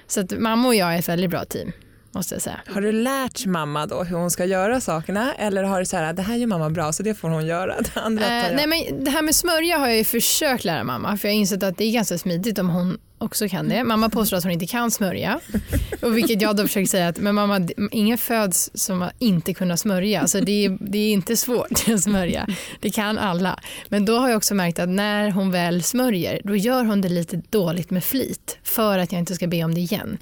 Så 0.08 0.20
att 0.22 0.40
mamma 0.40 0.68
och 0.68 0.76
jag 0.76 0.94
är 0.96 1.00
ett 1.00 1.10
väldigt 1.10 1.30
bra 1.30 1.46
team 1.46 1.72
måste 2.12 2.36
jag 2.36 2.42
säga. 2.42 2.62
Har 2.68 2.82
du 2.82 2.92
lärt 2.92 3.46
mamma 3.46 3.86
då 3.86 4.04
hur 4.04 4.18
hon 4.18 4.32
ska 4.32 4.46
göra 4.46 4.82
sakerna 4.82 5.34
eller 5.34 5.64
har 5.64 5.80
du 5.80 5.86
så 5.86 5.98
här 5.98 6.14
det 6.14 6.22
här 6.22 6.36
gör 6.36 6.48
mamma 6.48 6.70
bra 6.70 6.94
så 6.94 7.04
det 7.04 7.14
får 7.14 7.30
hon 7.30 7.46
göra. 7.46 7.76
Det 7.94 8.02
andra 8.02 8.26
Eh, 8.26 8.56
nej, 8.56 8.68
men 8.68 9.04
det 9.04 9.12
här 9.12 9.22
med 9.22 9.36
smörja 9.36 9.78
har 9.78 9.88
jag 9.88 9.98
ju 9.98 10.04
försökt 10.04 10.64
lära 10.64 10.84
mamma 10.84 11.18
för 11.18 11.28
jag 11.28 11.36
har 11.36 11.40
insett 11.40 11.64
att 11.64 11.78
det 11.78 11.84
är 11.84 11.92
ganska 11.92 12.18
smidigt 12.18 12.60
om 12.60 12.70
hon 12.70 12.98
också 13.18 13.50
kan 13.50 13.70
det. 13.70 13.84
Mamma 13.84 14.10
påstår 14.10 14.38
att 14.38 14.44
hon 14.44 14.52
inte 14.52 14.68
kan 14.68 14.92
smörja. 14.92 15.40
Och 16.02 16.18
vilket 16.18 16.42
jag 16.42 16.56
då 16.56 16.64
försöker 16.64 16.88
säga 16.88 17.08
att 17.08 17.18
men 17.18 17.36
mamma, 17.36 17.68
ingen 17.92 18.18
föds 18.18 18.72
som 18.74 19.10
inte 19.20 19.54
kunna 19.54 19.78
smörja. 19.78 20.22
Alltså 20.22 20.42
det, 20.42 20.66
är, 20.66 20.78
det 20.80 20.98
är 20.98 21.14
inte 21.14 21.38
svårt 21.38 21.88
att 21.90 22.02
smörja. 22.02 22.48
Det 22.80 22.90
kan 22.90 23.18
alla. 23.18 23.60
Men 23.90 24.06
då 24.06 24.20
har 24.20 24.30
jag 24.30 24.38
också 24.38 24.56
märkt 24.56 24.80
att 24.80 24.90
när 24.90 25.32
hon 25.32 25.52
väl 25.52 25.84
smörjer 25.84 26.42
då 26.44 26.56
gör 26.56 26.84
hon 26.84 27.02
det 27.02 27.10
lite 27.10 27.42
dåligt 27.50 27.90
med 27.90 28.04
flit 28.04 28.58
för 28.64 29.00
att 29.00 29.12
jag 29.12 29.20
inte 29.20 29.36
ska 29.36 29.48
be 29.48 29.64
om 29.64 29.74
det 29.74 29.82
igen. 29.82 30.18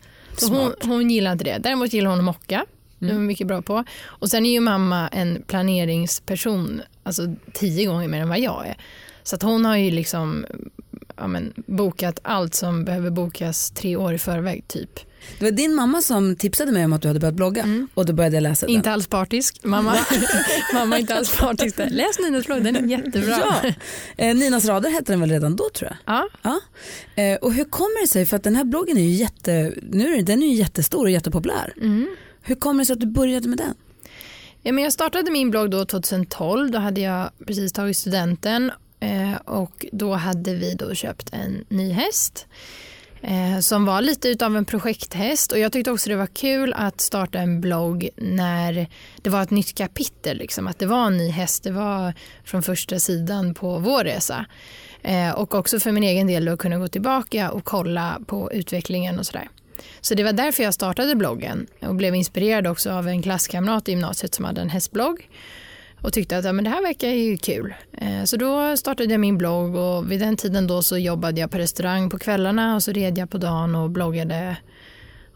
Hon, 0.48 0.74
hon 0.82 1.10
gillar 1.10 1.32
inte 1.32 1.44
det. 1.44 1.58
Däremot 1.58 1.94
gillar 1.94 2.10
hon 2.10 2.20
att 2.20 2.26
mocka. 2.26 2.66
Det 3.00 3.10
är 3.10 3.14
mycket 3.14 3.48
bra 3.48 3.62
på. 3.62 3.84
Och 4.06 4.30
sen 4.30 4.46
är 4.46 4.52
ju 4.52 4.60
mamma 4.60 5.08
en 5.08 5.44
planeringsperson, 5.48 6.82
alltså 7.04 7.36
tio 7.54 7.86
gånger 7.86 8.08
mer 8.08 8.22
än 8.22 8.30
vad 8.30 8.40
jag 8.40 8.68
är. 8.68 8.78
Så 9.24 9.36
att 9.36 9.42
hon 9.42 9.66
har 9.66 9.78
ju 9.78 9.92
liksom 9.92 10.46
ja, 11.20 11.28
men, 11.28 11.54
bokat 11.56 12.20
allt 12.24 12.56
som 12.56 12.86
behöver 12.86 13.10
bokas 13.10 13.72
tre 13.72 13.96
år 13.96 14.14
i 14.14 14.18
förväg 14.18 14.68
typ. 14.68 15.00
Det 15.40 15.46
var 15.46 15.52
din 15.52 15.76
mamma 15.76 16.02
som 16.02 16.36
tipsade 16.36 16.72
mig 16.72 16.86
om 16.86 16.94
att 16.94 17.02
du 17.02 17.08
hade 17.08 17.20
börjat 17.20 17.36
blogga 17.36 17.66
och 17.94 18.06
då 18.06 18.14
började 18.14 18.36
jag 18.36 18.42
läsa 18.44 18.66
den. 18.66 18.76
Inte 18.76 18.92
alls 18.92 19.08
partisk. 19.08 19.64
Mamma, 19.64 19.96
mamma 20.74 20.96
är 20.96 21.00
inte 21.00 21.16
alls 21.16 21.38
partisk. 21.38 21.78
där. 21.78 21.90
Läs 21.90 22.20
Ninas 22.20 22.46
blogg, 22.46 22.64
den 22.64 22.76
är 22.76 22.82
jättebra. 22.82 23.40
Ja. 23.64 23.74
Eh, 24.18 24.36
Ninas 24.36 24.66
rader 24.66 24.90
hette 24.90 25.14
den 25.14 25.20
väl 25.20 25.30
redan 25.30 25.56
då 25.56 25.70
tror 25.76 25.92
jag? 25.92 26.16
Ja. 26.16 26.30
Ja. 26.42 26.60
Eh, 27.24 27.38
och 27.38 27.54
hur 27.54 27.66
kommer 27.66 28.02
det 28.02 28.08
sig, 28.08 28.26
för 28.26 28.38
att 28.38 28.44
den 28.44 28.56
här 28.56 28.64
bloggen 28.64 28.98
är 28.98 29.02
ju, 29.02 29.12
jätte, 29.12 29.74
nu 29.92 30.16
är, 30.16 30.22
den 30.22 30.44
är 30.44 30.48
ju 30.48 30.54
jättestor 30.54 31.04
och 31.04 31.10
jättepopulär. 31.12 31.74
Hur 32.42 32.56
kommer 32.56 32.80
det 32.80 32.86
sig 32.86 32.94
att 32.94 33.00
du 33.00 33.08
började 33.08 33.48
med 33.48 33.58
den? 33.58 33.74
Ja, 34.62 34.72
men 34.72 34.84
jag 34.84 34.94
startade 34.94 35.32
min 35.32 35.52
blogg 35.52 35.72
då 35.72 35.86
2012. 35.86 36.72
Då 36.72 36.80
hade 36.80 37.02
jag 37.02 37.30
precis 37.48 37.74
tagit 37.74 37.98
studenten 37.98 38.72
Eh, 39.00 39.36
och 39.46 39.86
då 39.92 40.14
hade 40.14 40.56
vi 40.56 40.74
då 40.74 40.94
köpt 40.94 41.30
en 41.34 41.66
ny 41.70 41.92
häst 41.92 42.48
eh, 43.22 43.60
som 43.60 43.86
var 43.86 44.02
lite 44.02 44.30
utav 44.30 44.58
en 44.58 44.66
projekthäst 44.66 45.52
och 45.52 45.60
jag 45.60 45.72
tyckte 45.72 45.92
också 45.92 46.10
det 46.10 46.16
var 46.16 46.28
kul 46.28 46.74
att 46.74 47.02
starta 47.02 47.40
en 47.40 47.62
blogg 47.62 48.10
när 48.16 48.88
det 49.22 49.30
var 49.30 49.44
ett 49.44 49.52
nytt 49.52 49.78
kapitel, 49.78 50.38
liksom, 50.38 50.68
att 50.68 50.80
det 50.80 50.86
var 50.86 51.08
en 51.08 51.18
ny 51.18 51.30
häst, 51.30 51.64
det 51.64 51.72
var 51.72 52.14
från 52.44 52.64
första 52.64 53.00
sidan 53.00 53.54
på 53.54 53.78
vår 53.78 54.04
resa. 54.04 54.46
Eh, 55.02 55.32
och 55.32 55.56
också 55.56 55.80
för 55.80 55.92
min 55.92 56.04
egen 56.04 56.28
del 56.28 56.48
att 56.48 56.60
kunna 56.60 56.78
gå 56.78 56.88
tillbaka 56.88 57.52
och 57.52 57.64
kolla 57.64 58.20
på 58.28 58.54
utvecklingen 58.54 59.20
och 59.20 59.26
sådär. 59.26 59.50
Så 60.02 60.16
det 60.16 60.24
var 60.24 60.34
därför 60.34 60.64
jag 60.64 60.74
startade 60.74 61.16
bloggen 61.16 61.68
och 61.82 61.96
blev 61.96 62.16
inspirerad 62.16 62.68
också 62.68 62.92
av 62.92 63.08
en 63.08 63.22
klasskamrat 63.22 63.88
i 63.88 63.92
gymnasiet 63.92 64.36
som 64.36 64.46
hade 64.46 64.62
en 64.62 64.70
hästblogg 64.70 65.28
och 66.02 66.14
tyckte 66.14 66.38
att 66.38 66.46
ja, 66.46 66.54
men 66.54 66.64
det 66.64 66.70
här 66.70 66.82
verkar 66.82 67.08
ju 67.08 67.38
kul. 67.38 67.74
Eh, 67.94 68.24
så 68.24 68.38
då 68.38 68.78
startade 68.78 69.14
jag 69.14 69.20
min 69.20 69.38
blogg 69.38 69.76
och 69.76 70.12
vid 70.12 70.20
den 70.20 70.38
tiden 70.38 70.68
då 70.68 70.84
så 70.84 70.98
jobbade 70.98 71.42
jag 71.42 71.52
på 71.52 71.58
restaurang 71.58 72.10
på 72.10 72.20
kvällarna 72.20 72.76
och 72.76 72.84
så 72.84 72.92
red 72.92 73.18
jag 73.18 73.30
på 73.30 73.38
dagen 73.38 73.76
och 73.76 73.90
bloggade 73.90 74.58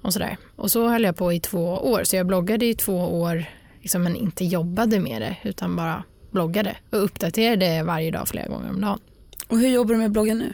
och 0.02 0.14
sådär. 0.14 0.38
Och 0.56 0.72
så 0.72 0.88
höll 0.88 1.04
jag 1.04 1.16
på 1.16 1.34
i 1.34 1.40
två 1.40 1.66
år. 1.66 2.04
Så 2.04 2.16
jag 2.16 2.28
bloggade 2.28 2.66
i 2.66 2.76
två 2.76 3.22
år 3.22 3.46
liksom, 3.82 4.04
men 4.04 4.16
inte 4.16 4.46
jobbade 4.46 5.00
med 5.00 5.22
det 5.22 5.38
utan 5.44 5.76
bara 5.76 6.04
bloggade 6.32 6.76
och 6.90 7.04
uppdaterade 7.04 7.84
varje 7.84 8.12
dag 8.12 8.28
flera 8.28 8.48
gånger 8.48 8.70
om 8.70 8.82
dagen. 8.82 9.00
Och 9.48 9.60
hur 9.60 9.68
jobbar 9.68 9.94
du 9.94 10.00
med 10.00 10.12
bloggen 10.12 10.38
nu? 10.38 10.54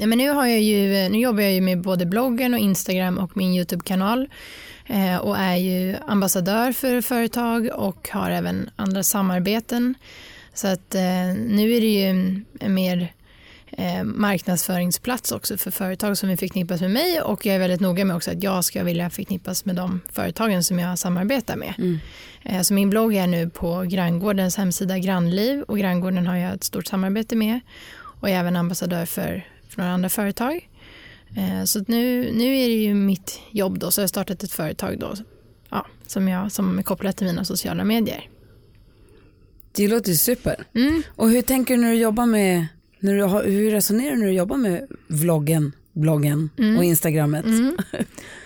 Ja, 0.00 0.06
men 0.06 0.18
nu, 0.18 0.30
har 0.30 0.46
jag 0.46 0.60
ju, 0.60 1.08
nu 1.08 1.18
jobbar 1.18 1.42
jag 1.42 1.52
ju 1.52 1.60
med 1.60 1.80
både 1.80 2.06
bloggen 2.06 2.54
och 2.54 2.60
Instagram 2.60 3.18
och 3.18 3.36
min 3.36 3.54
YouTube-kanal 3.54 4.28
eh, 4.86 5.16
och 5.16 5.38
är 5.38 5.56
ju 5.56 5.96
ambassadör 6.06 6.72
för 6.72 7.00
företag 7.00 7.70
och 7.74 8.08
har 8.12 8.30
även 8.30 8.70
andra 8.76 9.02
samarbeten. 9.02 9.94
Så 10.54 10.68
att 10.68 10.94
eh, 10.94 11.34
nu 11.36 11.72
är 11.72 11.80
det 11.80 11.86
ju 11.86 12.04
en, 12.60 12.74
mer 12.74 13.12
eh, 13.70 14.04
marknadsföringsplats 14.04 15.32
också 15.32 15.56
för 15.56 15.70
företag 15.70 16.18
som 16.18 16.28
vill 16.28 16.38
förknippas 16.38 16.80
med 16.80 16.90
mig 16.90 17.20
och 17.20 17.46
jag 17.46 17.54
är 17.54 17.58
väldigt 17.58 17.80
noga 17.80 18.04
med 18.04 18.16
också 18.16 18.30
att 18.30 18.42
jag 18.42 18.64
ska 18.64 18.82
vilja 18.82 19.10
förknippas 19.10 19.64
med 19.64 19.76
de 19.76 20.00
företagen 20.12 20.64
som 20.64 20.78
jag 20.78 20.98
samarbetar 20.98 21.56
med. 21.56 21.74
Eh, 22.42 22.62
så 22.62 22.74
min 22.74 22.90
blogg 22.90 23.14
är 23.14 23.26
nu 23.26 23.50
på 23.50 23.82
Granngårdens 23.82 24.56
hemsida 24.56 24.98
Grannliv 24.98 25.62
och 25.62 25.78
Granngården 25.78 26.26
har 26.26 26.36
jag 26.36 26.54
ett 26.54 26.64
stort 26.64 26.86
samarbete 26.86 27.36
med 27.36 27.60
och 28.20 28.28
jag 28.28 28.36
är 28.36 28.40
även 28.40 28.56
ambassadör 28.56 29.06
för, 29.06 29.44
några 29.76 29.92
andra 29.92 30.08
företag. 30.08 30.68
Eh, 31.36 31.64
så 31.64 31.84
nu, 31.86 32.32
nu 32.32 32.56
är 32.56 32.68
det 32.68 32.74
ju 32.74 32.94
mitt 32.94 33.40
jobb 33.50 33.78
då, 33.78 33.90
så 33.90 34.00
jag 34.00 34.02
har 34.02 34.08
startat 34.08 34.42
ett 34.42 34.52
företag 34.52 34.98
då, 34.98 35.14
ja, 35.70 35.86
som, 36.06 36.28
jag, 36.28 36.52
som 36.52 36.78
är 36.78 36.82
kopplat 36.82 37.16
till 37.16 37.26
mina 37.26 37.44
sociala 37.44 37.84
medier. 37.84 38.28
Det 39.72 39.88
låter 39.88 40.10
ju 40.10 40.16
super. 40.16 40.64
Mm. 40.74 41.02
Och 41.16 41.30
hur 41.30 41.42
tänker 41.42 41.76
du 41.76 41.80
när 41.80 41.90
du 41.90 41.98
jobbar 41.98 42.26
med, 42.26 42.66
när 42.98 43.14
du 43.14 43.50
hur 43.50 43.70
resonerar 43.70 44.12
du 44.12 44.18
när 44.18 44.26
du 44.26 44.32
jobbar 44.32 44.56
med 44.56 44.86
vloggen, 45.06 45.72
bloggen 46.00 46.50
och 46.78 46.84
instagrammet? 46.84 47.44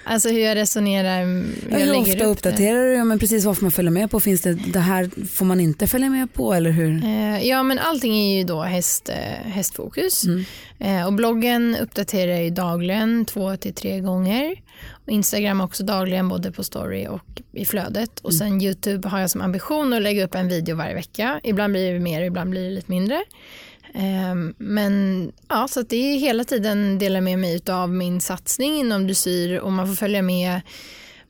Alltså 0.06 0.28
hur 0.28 0.40
jag 0.40 0.54
resonerar, 0.56 1.24
hur 1.24 1.54
Ja, 1.70 1.78
jag 1.78 1.86
hur 1.86 2.00
ofta 2.00 2.24
upp 2.24 2.36
uppdaterar 2.36 2.84
du? 2.86 2.92
Ja, 2.92 3.04
men 3.04 3.18
precis 3.18 3.44
vad 3.44 3.56
får 3.56 3.64
man 3.64 3.72
följa 3.72 3.90
med 3.90 4.10
på? 4.10 4.20
Finns 4.20 4.40
det, 4.42 4.54
det 4.54 4.78
här 4.78 5.10
får 5.26 5.44
man 5.46 5.60
inte 5.60 5.86
följa 5.86 6.10
med 6.10 6.32
på 6.32 6.54
eller 6.54 6.70
hur? 6.70 7.04
Eh, 7.04 7.46
Ja, 7.48 7.62
men 7.62 7.78
allting 7.78 8.14
är 8.16 8.38
ju 8.38 8.44
då 8.44 8.62
häst, 8.62 9.08
eh, 9.08 9.50
hästfokus. 9.50 10.24
Eh, 10.78 11.06
Och 11.06 11.12
bloggen 11.12 11.76
uppdaterar 11.80 12.32
jag 12.32 12.44
ju 12.44 12.50
dagligen, 12.50 13.24
två 13.24 13.56
till 13.56 13.74
tre 13.74 14.00
gånger. 14.00 14.54
Och 15.06 15.08
Instagram 15.12 15.60
också 15.60 15.84
dagligen, 15.84 16.28
både 16.28 16.52
på 16.52 16.64
story 16.64 17.06
och 17.08 17.42
i 17.52 17.64
flödet. 17.64 18.20
Och 18.20 18.34
sen 18.34 18.62
YouTube 18.62 19.08
har 19.08 19.20
jag 19.20 19.30
som 19.30 19.40
ambition 19.40 19.92
att 19.92 20.02
lägga 20.02 20.24
upp 20.24 20.34
en 20.34 20.48
video 20.48 20.76
varje 20.76 20.94
vecka. 20.94 21.40
Ibland 21.44 21.72
blir 21.72 21.92
det 21.92 22.00
mer, 22.00 22.22
ibland 22.22 22.50
blir 22.50 22.62
det 22.64 22.70
lite 22.70 22.90
mindre. 22.90 23.22
Ehm, 23.94 24.54
men 24.58 25.32
ja, 25.48 25.68
så 25.68 25.80
att 25.80 25.88
det 25.88 25.96
är 25.96 26.18
hela 26.18 26.44
tiden 26.44 26.98
delar 26.98 27.20
med 27.20 27.38
mig 27.38 27.60
av 27.70 27.90
min 27.90 28.20
satsning 28.20 28.74
inom 28.74 29.06
dressyr 29.06 29.58
och 29.58 29.72
man 29.72 29.86
får 29.86 29.94
följa 29.94 30.22
med 30.22 30.60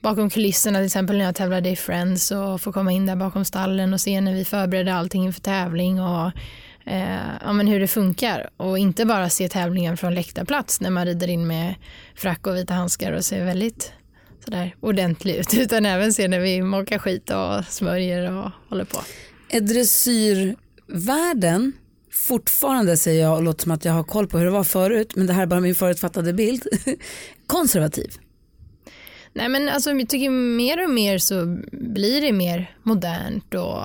bakom 0.00 0.30
kulisserna 0.30 0.78
till 0.78 0.86
exempel 0.86 1.18
när 1.18 1.24
jag 1.24 1.34
tävlade 1.34 1.70
i 1.70 1.76
Friends 1.76 2.30
och 2.30 2.60
få 2.60 2.72
komma 2.72 2.92
in 2.92 3.06
där 3.06 3.16
bakom 3.16 3.44
stallen 3.44 3.94
och 3.94 4.00
se 4.00 4.20
när 4.20 4.34
vi 4.34 4.44
förbereder 4.44 4.92
allting 4.92 5.24
inför 5.24 5.40
tävling 5.40 6.00
och 6.00 6.30
eh, 6.84 7.18
ja, 7.44 7.52
men 7.52 7.66
hur 7.66 7.80
det 7.80 7.88
funkar 7.88 8.50
och 8.56 8.78
inte 8.78 9.04
bara 9.04 9.30
se 9.30 9.48
tävlingen 9.48 9.96
från 9.96 10.14
läktarplats 10.14 10.80
när 10.80 10.90
man 10.90 11.06
rider 11.06 11.28
in 11.28 11.46
med 11.46 11.74
frack 12.14 12.46
och 12.46 12.56
vita 12.56 12.74
handskar 12.74 13.12
och 13.12 13.24
ser 13.24 13.44
väldigt 13.44 13.92
sådär 14.44 14.74
ordentlig 14.80 15.34
ut 15.34 15.54
utan 15.58 15.86
även 15.86 16.12
se 16.12 16.28
när 16.28 16.40
vi 16.40 16.62
mockar 16.62 16.98
skit 16.98 17.30
och 17.30 17.64
smörjer 17.64 18.32
och 18.32 18.50
håller 18.68 18.84
på. 18.84 19.00
Är 19.48 19.60
dressyrvärlden 19.60 21.72
fortfarande, 22.14 22.96
säger 22.96 23.22
jag 23.22 23.36
och 23.36 23.42
låter 23.42 23.62
som 23.62 23.72
att 23.72 23.84
jag 23.84 23.92
har 23.92 24.04
koll 24.04 24.26
på 24.26 24.38
hur 24.38 24.44
det 24.44 24.50
var 24.50 24.64
förut, 24.64 25.16
men 25.16 25.26
det 25.26 25.32
här 25.32 25.42
är 25.42 25.46
bara 25.46 25.60
min 25.60 25.74
förutfattade 25.74 26.32
bild, 26.32 26.66
konservativ? 27.46 28.10
Nej 29.32 29.48
men 29.48 29.68
alltså 29.68 29.90
jag 29.90 30.08
tycker 30.08 30.30
mer 30.30 30.84
och 30.84 30.90
mer 30.90 31.18
så 31.18 31.58
blir 31.72 32.20
det 32.20 32.32
mer 32.32 32.76
modernt 32.82 33.54
och 33.54 33.82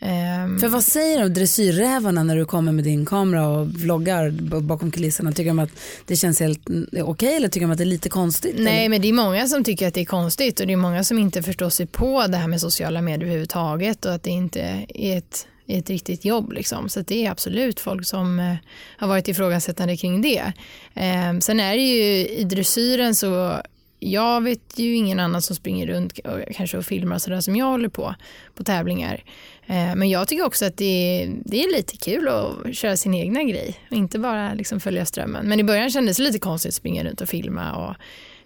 ehm, 0.00 0.58
För 0.58 0.68
vad 0.68 0.84
säger 0.84 1.22
de 1.22 1.28
dressyrrävarna 1.28 2.22
när 2.22 2.36
du 2.36 2.44
kommer 2.44 2.72
med 2.72 2.84
din 2.84 3.06
kamera 3.06 3.48
och 3.48 3.66
vloggar 3.66 4.30
bakom 4.60 4.90
kulisserna? 4.90 5.32
Tycker 5.32 5.50
de 5.50 5.58
att 5.58 5.70
det 6.06 6.16
känns 6.16 6.40
helt 6.40 6.68
mm, 6.68 6.88
okej 7.02 7.36
eller 7.36 7.48
tycker 7.48 7.66
de 7.66 7.72
att 7.72 7.78
det 7.78 7.84
är 7.84 7.86
lite 7.86 8.08
konstigt? 8.08 8.54
Nej 8.58 8.78
eller? 8.78 8.88
men 8.88 9.00
det 9.00 9.08
är 9.08 9.12
många 9.12 9.48
som 9.48 9.64
tycker 9.64 9.88
att 9.88 9.94
det 9.94 10.00
är 10.00 10.04
konstigt 10.04 10.60
och 10.60 10.66
det 10.66 10.72
är 10.72 10.76
många 10.76 11.04
som 11.04 11.18
inte 11.18 11.42
förstår 11.42 11.70
sig 11.70 11.86
på 11.86 12.26
det 12.26 12.36
här 12.36 12.48
med 12.48 12.60
sociala 12.60 13.02
medier 13.02 13.22
överhuvudtaget 13.22 14.04
och 14.04 14.14
att 14.14 14.22
det 14.22 14.30
inte 14.30 14.86
är 14.88 15.18
ett, 15.18 15.46
i 15.68 15.78
ett 15.78 15.90
riktigt 15.90 16.24
jobb. 16.24 16.52
Liksom. 16.52 16.88
Så 16.88 17.00
det 17.00 17.26
är 17.26 17.30
absolut 17.30 17.80
folk 17.80 18.06
som 18.06 18.38
eh, 18.38 18.54
har 18.96 19.08
varit 19.08 19.28
ifrågasättande 19.28 19.96
kring 19.96 20.22
det. 20.22 20.52
Ehm, 20.94 21.40
sen 21.40 21.60
är 21.60 21.76
det 21.76 21.82
ju 21.82 22.28
i 22.28 22.44
dressyren 22.44 23.14
så 23.14 23.62
jag 24.00 24.42
vet 24.42 24.78
ju 24.78 24.94
ingen 24.94 25.20
annan 25.20 25.42
som 25.42 25.56
springer 25.56 25.86
runt 25.86 26.18
och 26.18 26.54
kanske 26.54 26.78
och 26.78 26.84
filmar 26.84 27.18
sådär 27.18 27.40
som 27.40 27.56
jag 27.56 27.66
håller 27.66 27.88
på 27.88 28.14
på 28.54 28.64
tävlingar. 28.64 29.24
Ehm, 29.66 29.98
men 29.98 30.10
jag 30.10 30.28
tycker 30.28 30.44
också 30.44 30.64
att 30.64 30.76
det 30.76 31.22
är, 31.22 31.30
det 31.44 31.64
är 31.64 31.76
lite 31.76 31.96
kul 31.96 32.28
att 32.28 32.74
köra 32.74 32.96
sin 32.96 33.14
egna 33.14 33.42
grej 33.42 33.74
och 33.90 33.96
inte 33.96 34.18
bara 34.18 34.54
liksom 34.54 34.80
följa 34.80 35.06
strömmen. 35.06 35.48
Men 35.48 35.60
i 35.60 35.64
början 35.64 35.90
kändes 35.90 36.16
det 36.16 36.22
lite 36.22 36.38
konstigt 36.38 36.70
att 36.70 36.74
springa 36.74 37.04
runt 37.04 37.20
och 37.20 37.28
filma 37.28 37.74
och 37.74 37.94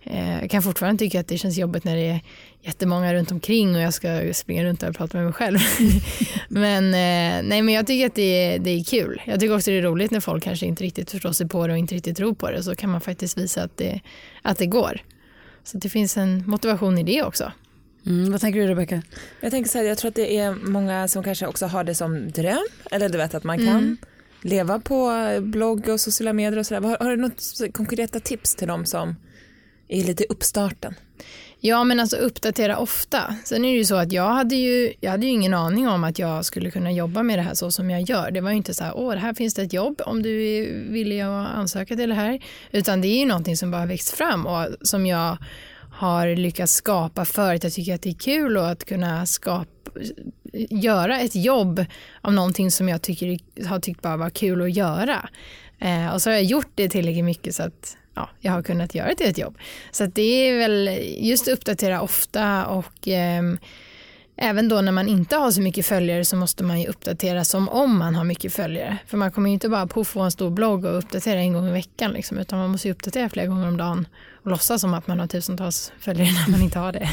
jag 0.05 0.51
kan 0.51 0.63
fortfarande 0.63 0.99
tycka 0.99 1.21
att 1.21 1.29
det 1.29 1.39
känns 1.39 1.59
jobbigt 1.59 1.85
när 1.85 1.97
det 1.97 2.07
är 2.07 2.21
jättemånga 2.63 3.15
runt 3.15 3.31
omkring 3.31 3.75
och 3.75 3.81
jag 3.81 3.95
ska 3.95 4.35
springa 4.35 4.65
runt 4.65 4.83
och 4.83 4.97
prata 4.97 5.17
med 5.19 5.25
mig 5.25 5.33
själv. 5.33 5.59
men, 6.49 6.85
eh, 6.85 7.49
nej, 7.49 7.63
men 7.63 7.69
jag 7.69 7.87
tycker 7.87 8.07
att 8.07 8.15
det 8.15 8.23
är, 8.47 8.59
det 8.59 8.71
är 8.71 8.85
kul. 8.85 9.23
Jag 9.27 9.41
tycker 9.41 9.57
också 9.57 9.71
det 9.71 9.79
är 9.79 9.83
roligt 9.83 10.11
när 10.11 10.21
folk 10.21 10.45
kanske 10.45 10.67
inte 10.67 10.85
riktigt 10.85 11.11
förstår 11.11 11.33
sig 11.33 11.49
på 11.49 11.67
det 11.67 11.73
och 11.73 11.79
inte 11.79 11.95
riktigt 11.95 12.17
tror 12.17 12.35
på 12.35 12.51
det 12.51 12.63
så 12.63 12.75
kan 12.75 12.91
man 12.91 13.01
faktiskt 13.01 13.39
visa 13.39 13.63
att 13.63 13.77
det, 13.77 14.01
att 14.43 14.59
det 14.59 14.67
går. 14.67 15.01
Så 15.65 15.79
det 15.79 15.89
finns 15.89 16.17
en 16.17 16.45
motivation 16.47 16.99
i 16.99 17.03
det 17.03 17.23
också. 17.23 17.53
Mm, 18.07 18.33
vad 18.33 18.41
tänker 18.41 18.61
du 18.61 18.67
Rebecka? 18.67 19.03
Jag 19.41 19.51
tänker 19.51 19.71
så 19.71 19.79
här, 19.79 19.85
jag 19.85 19.99
tror 19.99 20.09
att 20.09 20.15
det 20.15 20.37
är 20.39 20.53
många 20.55 21.09
som 21.09 21.25
kanske 21.25 21.47
också 21.47 21.67
har 21.67 21.85
det 21.85 21.95
som 21.95 22.31
dröm. 22.31 22.67
Eller 22.91 23.09
du 23.09 23.19
vet 23.19 23.35
att 23.35 23.45
man 23.45 23.59
kan 23.59 23.97
leva 24.43 24.79
på 24.79 25.13
blogg 25.41 25.89
och 25.89 26.01
sociala 26.01 26.33
medier 26.33 26.59
och 26.59 26.67
sådär. 26.67 26.89
Har, 26.89 26.97
har 27.01 27.11
du 27.11 27.17
något 27.17 27.43
konkreta 27.73 28.21
tips 28.21 28.55
till 28.55 28.69
dem 28.69 28.87
som 28.87 29.17
är 29.93 30.05
lite 30.05 30.25
uppstarten? 30.29 30.95
Ja 31.61 31.85
men 31.85 32.01
alltså 32.01 32.17
uppdatera 32.17 32.79
ofta. 32.79 33.37
Sen 33.45 33.65
är 33.65 33.69
det 33.69 33.77
ju 33.77 33.85
så 33.85 33.97
att 33.97 34.13
jag 34.13 34.29
hade 34.29 34.57
ju, 34.57 34.93
jag 35.01 35.11
hade 35.11 35.27
ju 35.27 35.33
ingen 35.33 35.55
aning 35.55 35.89
om 35.89 36.05
att 36.05 36.19
jag 36.19 36.45
skulle 36.45 36.71
kunna 36.71 36.93
jobba 36.93 37.23
med 37.23 37.39
det 37.39 37.43
här 37.43 37.55
så 37.55 37.71
som 37.71 37.91
jag 37.91 38.03
gör. 38.03 38.31
Det 38.31 38.41
var 38.41 38.51
ju 38.51 38.57
inte 38.57 38.75
så 38.75 38.85
här, 38.85 38.93
åh 38.97 39.15
här 39.15 39.35
finns 39.35 39.55
det 39.55 39.63
ett 39.63 39.73
jobb 39.73 40.01
om 40.07 40.23
du 40.23 40.45
är 40.45 40.91
villig 40.91 41.21
att 41.21 41.49
ansöka 41.49 41.97
till 41.97 42.09
det 42.09 42.15
här. 42.15 42.45
Utan 42.73 43.01
det 43.01 43.09
är 43.09 43.19
ju 43.19 43.27
någonting 43.27 43.57
som 43.57 43.71
bara 43.71 43.87
växt 43.87 44.11
fram 44.11 44.47
och 44.47 44.67
som 44.81 45.07
jag 45.07 45.37
har 45.93 46.37
lyckats 46.37 46.73
skapa 46.73 47.25
för 47.25 47.55
att 47.55 47.65
jag 47.65 47.73
tycker 47.73 47.95
att 47.95 48.03
det 48.03 48.11
är 48.11 48.15
kul 48.15 48.57
och 48.57 48.69
att 48.69 48.85
kunna 48.85 49.27
skapa 49.27 49.69
göra 50.71 51.21
ett 51.21 51.35
jobb 51.35 51.85
av 52.21 52.33
någonting 52.33 52.71
som 52.71 52.89
jag 52.89 53.03
tycker, 53.03 53.39
har 53.67 53.81
tyckt 53.81 54.03
bara 54.03 54.17
var 54.17 54.31
kul 54.31 54.63
att 54.63 54.77
göra. 54.77 55.29
Eh, 55.79 56.15
och 56.15 56.23
så 56.23 56.31
har 56.31 56.35
jag 56.35 56.45
gjort 56.45 56.71
det 56.75 56.89
tillräckligt 56.89 57.25
mycket 57.25 57.55
så 57.55 57.63
att 57.63 57.97
ja, 58.15 58.29
jag 58.41 58.53
har 58.53 58.63
kunnat 58.63 58.95
göra 58.95 59.15
till 59.15 59.27
ett 59.27 59.39
jobb. 59.39 59.59
Så 59.91 60.05
att 60.05 60.15
det 60.15 60.49
är 60.49 60.59
väl 60.59 60.91
just 61.19 61.49
uppdatera 61.49 62.01
ofta 62.01 62.67
och 62.67 63.09
eh, 63.09 63.43
även 64.37 64.69
då 64.69 64.81
när 64.81 64.93
man 64.93 65.09
inte 65.09 65.37
har 65.37 65.51
så 65.51 65.61
mycket 65.61 65.87
följare 65.87 66.25
så 66.25 66.37
måste 66.37 66.65
man 66.65 66.81
ju 66.81 66.87
uppdatera 66.87 67.45
som 67.45 67.69
om 67.69 67.99
man 67.99 68.15
har 68.15 68.25
mycket 68.25 68.53
följare. 68.53 68.99
För 69.07 69.17
man 69.17 69.33
kommer 69.33 69.49
ju 69.49 69.55
inte 69.55 69.69
bara 69.69 69.87
på 69.87 70.05
få 70.05 70.21
en 70.21 70.31
stor 70.31 70.51
blogg 70.51 70.85
och 70.85 70.99
uppdatera 70.99 71.41
en 71.41 71.53
gång 71.53 71.69
i 71.69 71.73
veckan 71.73 72.13
liksom, 72.13 72.39
utan 72.39 72.59
man 72.59 72.71
måste 72.71 72.89
ju 72.89 72.93
uppdatera 72.93 73.29
flera 73.29 73.47
gånger 73.47 73.69
om 73.69 73.77
dagen 73.77 74.09
och 74.45 74.51
låtsas 74.51 74.81
som 74.81 74.95
att 74.95 75.07
man 75.07 75.21
har 75.21 75.27
tusentals 75.27 75.93
följare 76.01 76.29
när 76.33 76.51
man 76.51 76.63
inte 76.63 76.79
har 76.79 76.93
det. 76.93 77.09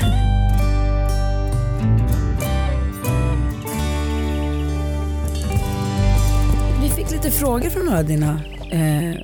Vi 6.81 6.89
fick 6.89 7.11
lite 7.11 7.31
frågor 7.31 7.69
från 7.69 7.85
några 7.85 7.99
av 7.99 8.05
dina 8.05 8.41
eh, 8.71 9.15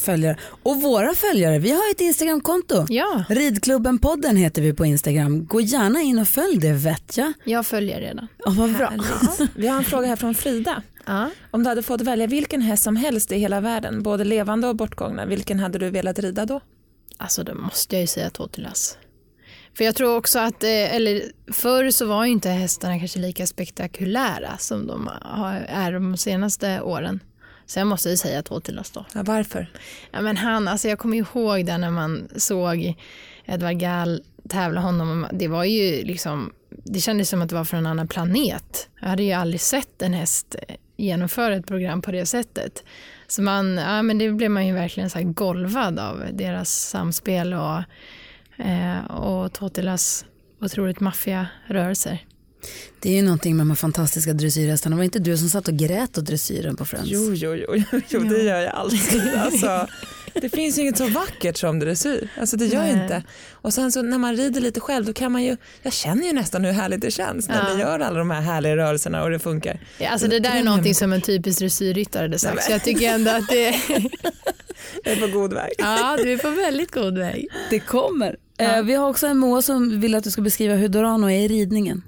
följare. 0.00 0.36
Och 0.62 0.82
våra 0.82 1.14
följare, 1.14 1.58
vi 1.58 1.70
har 1.70 1.90
ett 1.90 2.00
Instagramkonto. 2.00 2.86
Ja, 2.88 3.24
Ridklubben-podden 3.28 4.36
heter 4.36 4.62
vi 4.62 4.72
på 4.72 4.86
Instagram. 4.86 5.46
Gå 5.46 5.60
gärna 5.60 6.00
in 6.00 6.18
och 6.18 6.28
följ 6.28 6.58
det 6.58 6.72
vet 6.72 7.16
jag. 7.16 7.32
jag 7.44 7.66
följer 7.66 8.00
redan. 8.00 8.28
Oh, 8.46 8.58
vad 8.58 8.72
bra. 8.76 8.92
Vi 9.54 9.68
har 9.68 9.76
en 9.78 9.84
fråga 9.84 10.06
här 10.06 10.16
från 10.16 10.34
Frida. 10.34 10.82
Ja. 11.06 11.30
Om 11.50 11.62
du 11.62 11.68
hade 11.68 11.82
fått 11.82 12.00
välja 12.00 12.26
vilken 12.26 12.62
häst 12.62 12.82
som 12.82 12.96
helst 12.96 13.32
i 13.32 13.36
hela 13.38 13.60
världen, 13.60 14.02
både 14.02 14.24
levande 14.24 14.68
och 14.68 14.76
bortgångna, 14.76 15.26
vilken 15.26 15.60
hade 15.60 15.78
du 15.78 15.90
velat 15.90 16.18
rida 16.18 16.46
då? 16.46 16.60
Alltså 17.16 17.42
då 17.44 17.54
måste 17.54 17.96
jag 17.96 18.00
ju 18.00 18.06
säga 18.06 18.30
Totilas. 18.30 18.98
För 19.76 19.84
jag 19.84 19.94
tror 19.94 20.16
också 20.16 20.38
att, 20.38 20.64
eh, 20.64 20.94
eller 20.94 21.22
förr 21.52 21.90
så 21.90 22.06
var 22.06 22.24
ju 22.24 22.30
inte 22.32 22.48
hästarna 22.48 22.98
kanske 22.98 23.18
lika 23.18 23.46
spektakulära 23.46 24.56
som 24.58 24.86
de 24.86 25.10
är 25.68 25.92
de 25.92 26.16
senaste 26.16 26.80
åren. 26.80 27.20
Så 27.70 27.78
jag 27.78 27.86
måste 27.86 28.08
ju 28.08 28.16
säga 28.16 28.42
Totilas 28.42 28.90
då. 28.90 29.04
Ja, 29.14 29.22
varför? 29.22 29.66
Ja, 30.10 30.20
men 30.20 30.36
han, 30.36 30.68
alltså 30.68 30.88
jag 30.88 30.98
kommer 30.98 31.16
ihåg 31.16 31.66
där 31.66 31.78
när 31.78 31.90
man 31.90 32.28
såg 32.36 32.94
Edvard 33.44 33.78
Gall 33.78 34.22
tävla 34.48 34.80
honom. 34.80 35.26
Det 35.32 35.48
var 35.48 35.64
ju 35.64 36.04
liksom, 36.04 36.52
det 36.84 37.00
kändes 37.00 37.28
som 37.28 37.42
att 37.42 37.48
det 37.48 37.54
var 37.54 37.64
från 37.64 37.78
en 37.78 37.86
annan 37.86 38.08
planet. 38.08 38.88
Jag 39.00 39.08
hade 39.08 39.22
ju 39.22 39.32
aldrig 39.32 39.60
sett 39.60 40.02
en 40.02 40.14
häst 40.14 40.56
genomföra 40.96 41.56
ett 41.56 41.66
program 41.66 42.02
på 42.02 42.12
det 42.12 42.26
sättet. 42.26 42.84
Så 43.26 43.42
man, 43.42 43.76
ja 43.76 44.02
men 44.02 44.18
det 44.18 44.30
blev 44.30 44.50
man 44.50 44.66
ju 44.66 44.74
verkligen 44.74 45.10
så 45.10 45.18
här 45.18 45.24
golvad 45.24 45.98
av 45.98 46.24
deras 46.32 46.70
samspel 46.70 47.54
och, 47.54 47.82
eh, 48.64 49.04
och 49.04 49.52
Totilas 49.52 50.24
otroligt 50.60 51.00
maffiga 51.00 51.46
rörelser. 51.66 52.24
Det 53.00 53.08
är 53.10 53.12
ju 53.16 53.22
någonting 53.22 53.56
med 53.56 53.60
de 53.66 53.70
här 53.70 53.76
fantastiska 53.76 54.32
dressyrhästarna. 54.32 54.96
Var 54.96 55.00
det 55.00 55.04
inte 55.04 55.18
du 55.18 55.36
som 55.36 55.48
satt 55.48 55.68
och 55.68 55.76
grät 55.76 56.18
åt 56.18 56.26
dressyren 56.26 56.76
på 56.76 56.84
Friends? 56.84 57.08
Jo, 57.10 57.32
jo, 57.34 57.54
jo, 57.54 58.00
jo 58.08 58.20
det 58.20 58.42
gör 58.42 58.60
jag 58.60 58.72
alltid. 58.74 59.22
Alltså, 59.36 59.86
det 60.34 60.48
finns 60.48 60.78
ju 60.78 60.82
inget 60.82 60.98
så 60.98 61.06
vackert 61.08 61.56
som 61.56 61.78
dressyr. 61.78 62.28
Alltså, 62.40 62.56
det 62.56 62.66
gör 62.66 62.80
Nej. 62.82 63.02
inte. 63.02 63.22
Och 63.52 63.74
sen 63.74 63.92
så 63.92 64.02
när 64.02 64.18
man 64.18 64.36
rider 64.36 64.60
lite 64.60 64.80
själv 64.80 65.04
då 65.06 65.12
kan 65.12 65.32
man 65.32 65.42
ju, 65.44 65.56
jag 65.82 65.92
känner 65.92 66.26
ju 66.26 66.32
nästan 66.32 66.64
hur 66.64 66.72
härligt 66.72 67.00
det 67.00 67.10
känns 67.10 67.48
när 67.48 67.56
Ja. 67.68 67.74
ni 67.74 67.80
gör 67.80 68.00
alla 68.00 68.18
de 68.18 68.30
här 68.30 68.40
härliga 68.40 68.76
rörelserna 68.76 69.22
och 69.22 69.30
det 69.30 69.38
funkar. 69.38 69.80
Ja, 69.98 70.08
alltså 70.10 70.28
det 70.28 70.38
där 70.40 70.56
är 70.58 70.62
någonting 70.62 70.94
som 70.94 71.12
en 71.12 71.20
typisk 71.20 71.58
dressyrryttare 71.58 72.22
hade 72.22 72.38
sagt. 72.38 72.62
Så 72.64 72.72
jag 72.72 72.84
tycker 72.84 73.08
ändå 73.14 73.30
att 73.30 73.48
det, 73.48 73.68
Jag 75.04 75.12
är 75.12 75.20
på 75.20 75.38
god 75.38 75.52
väg. 75.52 75.72
ja 75.78 76.18
du 76.22 76.32
är 76.32 76.38
på 76.38 76.50
väldigt 76.50 76.90
god 76.90 77.18
väg. 77.18 77.48
Det 77.70 77.80
kommer. 77.80 78.36
Eh, 78.58 78.82
vi 78.82 78.94
har 78.94 79.08
också 79.08 79.26
en 79.26 79.38
Moa 79.38 79.62
som 79.62 80.00
vill 80.00 80.14
att 80.14 80.24
du 80.24 80.30
ska 80.30 80.42
beskriva 80.42 80.74
hur 80.74 80.88
Dorano 80.88 81.30
är 81.30 81.38
i 81.40 81.48
ridningen. 81.48 82.02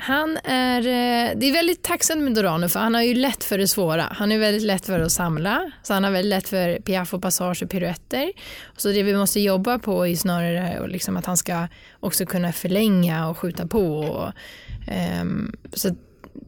Han 0.00 0.36
är, 0.44 0.78
eh, 0.78 1.36
det 1.36 1.48
är 1.48 1.52
väldigt 1.52 1.82
tacksamt 1.82 2.22
med 2.22 2.34
Dorano 2.34 2.68
för 2.68 2.80
han 2.80 2.94
har 2.94 3.02
ju 3.02 3.14
lätt 3.14 3.44
för 3.44 3.58
det 3.58 3.68
svåra. 3.68 4.02
Han 4.10 4.32
är 4.32 4.38
väldigt 4.38 4.62
lätt 4.62 4.86
för 4.86 5.00
att 5.00 5.12
samla, 5.12 5.70
så 5.82 5.94
han 5.94 6.04
har 6.04 6.10
väldigt 6.10 6.30
lätt 6.30 6.48
för 6.48 6.80
piaff 6.80 7.14
och 7.14 7.22
passage 7.22 7.62
och 7.62 7.70
piruetter. 7.70 8.32
Så 8.76 8.88
det 8.88 9.02
vi 9.02 9.16
måste 9.16 9.40
jobba 9.40 9.78
på 9.78 10.06
är 10.06 10.16
snarare 10.16 10.86
liksom 10.86 11.16
att 11.16 11.26
han 11.26 11.36
ska 11.36 11.68
också 12.00 12.26
kunna 12.26 12.52
förlänga 12.52 13.28
och 13.28 13.38
skjuta 13.38 13.66
på. 13.66 13.98
Och, 13.98 14.32
um, 15.22 15.52
så 15.72 15.94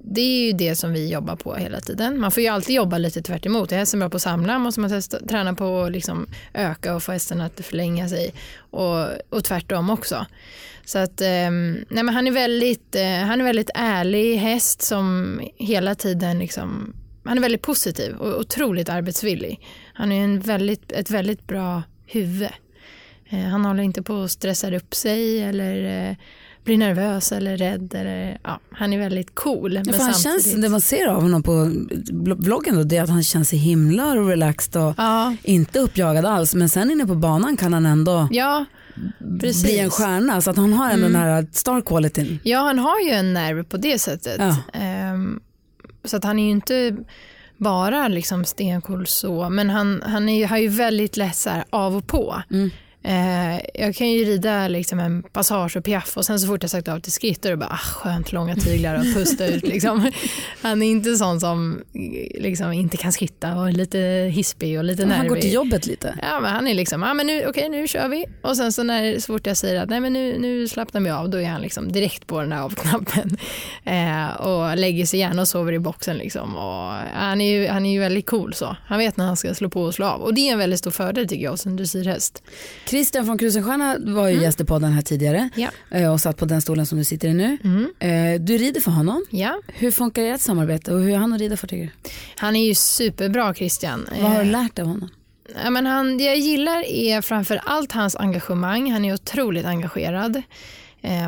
det 0.04 0.20
är 0.20 0.46
ju 0.46 0.52
det 0.52 0.76
som 0.76 0.92
vi 0.92 1.12
jobbar 1.12 1.36
på 1.36 1.54
hela 1.54 1.80
tiden. 1.80 2.20
Man 2.20 2.30
får 2.30 2.42
ju 2.42 2.48
alltid 2.48 2.76
jobba 2.76 2.98
lite 2.98 3.22
tvärt 3.22 3.46
emot. 3.46 3.72
Är 3.72 3.76
hästen 3.76 4.00
bra 4.00 4.10
på 4.10 4.16
att 4.16 4.22
samla 4.22 4.58
måste 4.58 4.80
man 4.80 4.90
testa, 4.90 5.20
träna 5.26 5.54
på 5.54 5.82
att 5.82 5.92
liksom 5.92 6.26
öka 6.54 6.94
och 6.94 7.02
få 7.02 7.12
hästen 7.12 7.40
att 7.40 7.60
förlänga 7.66 8.08
sig. 8.08 8.34
Och, 8.58 9.06
och 9.28 9.44
tvärtom 9.44 9.90
också. 9.90 10.26
Så 10.84 10.98
att, 10.98 11.20
eh, 11.20 11.50
nej 11.88 12.02
men 12.02 12.08
han, 12.08 12.26
är 12.26 12.30
väldigt, 12.30 12.94
eh, 12.94 13.18
han 13.26 13.40
är 13.40 13.44
väldigt 13.44 13.70
ärlig 13.74 14.36
häst 14.36 14.82
som 14.82 15.40
hela 15.56 15.94
tiden 15.94 16.38
liksom, 16.38 16.94
han 17.24 17.38
är 17.38 17.42
väldigt 17.42 17.62
positiv 17.62 18.14
och 18.14 18.40
otroligt 18.40 18.88
arbetsvillig. 18.88 19.66
Han 19.94 20.12
är 20.12 20.24
en 20.24 20.40
väldigt, 20.40 20.92
ett 20.92 21.10
väldigt 21.10 21.46
bra 21.46 21.82
huvud. 22.06 22.50
Eh, 23.30 23.38
han 23.38 23.64
håller 23.64 23.82
inte 23.82 24.02
på 24.02 24.22
att 24.22 24.30
stressa 24.30 24.76
upp 24.76 24.94
sig 24.94 25.42
eller 25.42 26.08
eh, 26.10 26.16
blir 26.64 26.78
nervös 26.78 27.32
eller 27.32 27.56
rädd. 27.56 27.94
Eller, 27.94 28.38
ja, 28.44 28.60
han 28.70 28.92
är 28.92 28.98
väldigt 28.98 29.34
cool. 29.34 29.74
Ja, 29.74 29.82
men 29.84 30.00
han 30.00 30.14
samtidigt... 30.14 30.44
känns, 30.44 30.62
det 30.62 30.68
man 30.68 30.80
ser 30.80 31.06
av 31.06 31.22
honom 31.22 31.42
på 31.42 31.72
vloggen 32.36 32.74
då, 32.74 32.82
det 32.82 32.96
är 32.96 33.02
att 33.02 33.10
han 33.10 33.22
känns 33.22 33.48
så 33.48 33.56
himla 33.56 34.16
relaxed 34.16 34.82
och 34.82 34.94
Ja, 34.96 35.36
inte 35.42 35.78
uppjagad 35.78 36.24
alls. 36.26 36.54
Men 36.54 36.68
sen 36.68 36.90
inne 36.90 37.06
på 37.06 37.14
banan 37.14 37.56
kan 37.56 37.72
han 37.72 37.86
ändå 37.86 38.28
ja, 38.30 38.64
precis. 39.40 39.62
bli 39.62 39.78
en 39.78 39.90
stjärna. 39.90 40.40
Så 40.40 40.50
att 40.50 40.56
han 40.56 40.72
har 40.72 40.90
ändå 40.90 41.06
den 41.06 41.16
här 41.16 41.46
star 41.52 41.80
qualityn. 41.80 42.38
Ja, 42.42 42.58
han 42.58 42.78
har 42.78 43.00
ju 43.00 43.10
en 43.10 43.32
nerv 43.32 43.64
på 43.64 43.76
det 43.76 43.98
sättet. 43.98 44.40
Ehm, 44.72 45.40
så 46.04 46.16
att 46.16 46.24
han 46.24 46.38
är 46.38 46.44
ju 46.44 46.50
inte 46.50 46.96
bara 47.56 48.08
liksom 48.08 48.44
stencool 48.44 49.06
så, 49.06 49.48
men 49.48 49.70
han, 49.70 50.02
han 50.06 50.28
är, 50.28 50.46
har 50.46 50.58
ju 50.58 50.68
väldigt 50.68 51.16
lätt 51.16 51.36
så 51.36 51.50
här 51.50 51.64
av 51.70 51.96
och 51.96 52.06
på. 52.06 52.42
Eh, 53.02 53.60
jag 53.74 53.94
kan 53.94 54.10
ju 54.10 54.24
rida 54.24 54.68
liksom 54.68 54.98
en 55.00 55.22
passage 55.22 55.76
och 55.76 55.84
piaff 55.84 56.16
och 56.16 56.24
sen 56.24 56.40
så 56.40 56.46
fort 56.46 56.62
jag 56.62 56.70
sagt 56.70 56.88
av 56.88 57.00
till 57.00 57.12
skritt 57.12 57.44
är 57.44 57.50
det 57.50 57.56
bara 57.56 57.68
ah, 57.72 57.76
skönt 57.76 58.32
långa 58.32 58.56
tyglar 58.56 58.94
och 58.94 59.04
pusta 59.14 59.46
ut. 59.46 59.62
Liksom. 59.66 60.10
Han 60.62 60.82
är 60.82 60.90
inte 60.90 61.16
sån 61.16 61.40
som 61.40 61.82
eh, 61.94 62.42
liksom, 62.42 62.72
inte 62.72 62.96
kan 62.96 63.12
skritta 63.12 63.54
och 63.54 63.68
är 63.68 63.72
lite 63.72 63.98
hispig 64.32 64.78
och 64.78 64.84
lite 64.84 65.02
nervig. 65.02 65.18
Han 65.18 65.28
går 65.28 65.36
till 65.36 65.52
jobbet 65.52 65.86
lite. 65.86 66.14
Ja, 66.22 66.40
men 66.40 66.52
han 66.52 66.66
är 66.66 66.74
liksom, 66.74 67.02
ah, 67.02 67.14
men 67.14 67.26
nu, 67.26 67.46
okej 67.46 67.68
nu 67.68 67.88
kör 67.88 68.08
vi. 68.08 68.24
Och 68.42 68.56
sen 68.56 68.72
så 68.72 68.82
när 68.82 69.18
så 69.18 69.32
fort 69.32 69.46
jag 69.46 69.56
säger 69.56 69.82
att 69.82 69.88
nej 69.88 70.00
men 70.00 70.12
nu, 70.12 70.38
nu 70.38 70.68
slappnar 70.68 71.00
vi 71.00 71.10
av, 71.10 71.30
då 71.30 71.38
är 71.38 71.48
han 71.48 71.62
liksom 71.62 71.92
direkt 71.92 72.26
på 72.26 72.40
den 72.40 72.50
där 72.50 72.60
avknappen. 72.60 73.36
Eh, 73.84 74.30
och 74.30 74.76
lägger 74.76 75.06
sig 75.06 75.20
gärna 75.20 75.42
och 75.42 75.48
sover 75.48 75.72
i 75.72 75.78
boxen 75.78 76.18
liksom. 76.18 76.56
Och 76.56 76.92
han, 77.14 77.40
är 77.40 77.52
ju, 77.52 77.68
han 77.68 77.86
är 77.86 77.92
ju 77.92 78.00
väldigt 78.00 78.26
cool 78.26 78.54
så. 78.54 78.76
Han 78.86 78.98
vet 78.98 79.16
när 79.16 79.26
han 79.26 79.36
ska 79.36 79.54
slå 79.54 79.70
på 79.70 79.82
och 79.82 79.94
slå 79.94 80.06
av. 80.06 80.20
Och 80.20 80.34
det 80.34 80.48
är 80.48 80.52
en 80.52 80.58
väldigt 80.58 80.78
stor 80.78 80.90
fördel 80.90 81.28
tycker 81.28 81.44
jag 81.44 81.50
hos 81.50 81.66
en 81.66 81.76
dressyrhäst. 81.76 82.42
Christian 82.90 83.26
från 83.26 83.38
Krusenstjerna 83.38 83.96
var 84.00 84.28
ju 84.28 84.42
gäst 84.42 84.60
i 84.60 84.64
podden 84.64 84.92
här 84.92 85.02
tidigare 85.02 85.48
Ja. 85.54 85.68
eh, 85.90 86.12
och 86.12 86.20
satt 86.20 86.36
på 86.36 86.44
den 86.44 86.60
stolen 86.62 86.86
som 86.86 86.98
du 86.98 87.04
sitter 87.04 87.28
i 87.28 87.34
nu. 87.34 87.58
Eh, 87.98 88.40
Du 88.40 88.58
rider 88.58 88.80
för 88.80 88.90
honom. 88.90 89.24
Ja, 89.30 89.60
Hur 89.66 89.90
funkar 89.90 90.22
ert 90.22 90.40
samarbete 90.40 90.94
och 90.94 91.00
hur 91.00 91.10
är 91.10 91.16
han 91.16 91.32
att 91.32 91.40
rida 91.40 91.56
för 91.56 91.66
tycker 91.66 91.84
du? 91.84 92.10
han 92.36 92.56
är 92.56 92.66
ju 92.66 92.74
superbra 92.74 93.54
Christian. 93.54 94.06
Vad 94.20 94.30
har 94.30 94.42
du 94.42 94.46
Eh, 94.46 94.52
lärt 94.52 94.76
dig 94.76 94.82
av 94.82 94.88
honom? 94.88 95.08
Ja, 95.64 95.70
men 95.70 95.86
han, 95.86 96.18
det 96.18 96.24
jag 96.24 96.38
gillar 96.38 96.82
är 96.88 97.20
framför 97.20 97.60
allt 97.64 97.92
hans 97.92 98.16
engagemang. 98.16 98.92
Han 98.92 99.04
är 99.04 99.14
otroligt 99.14 99.64
engagerad. 99.66 100.42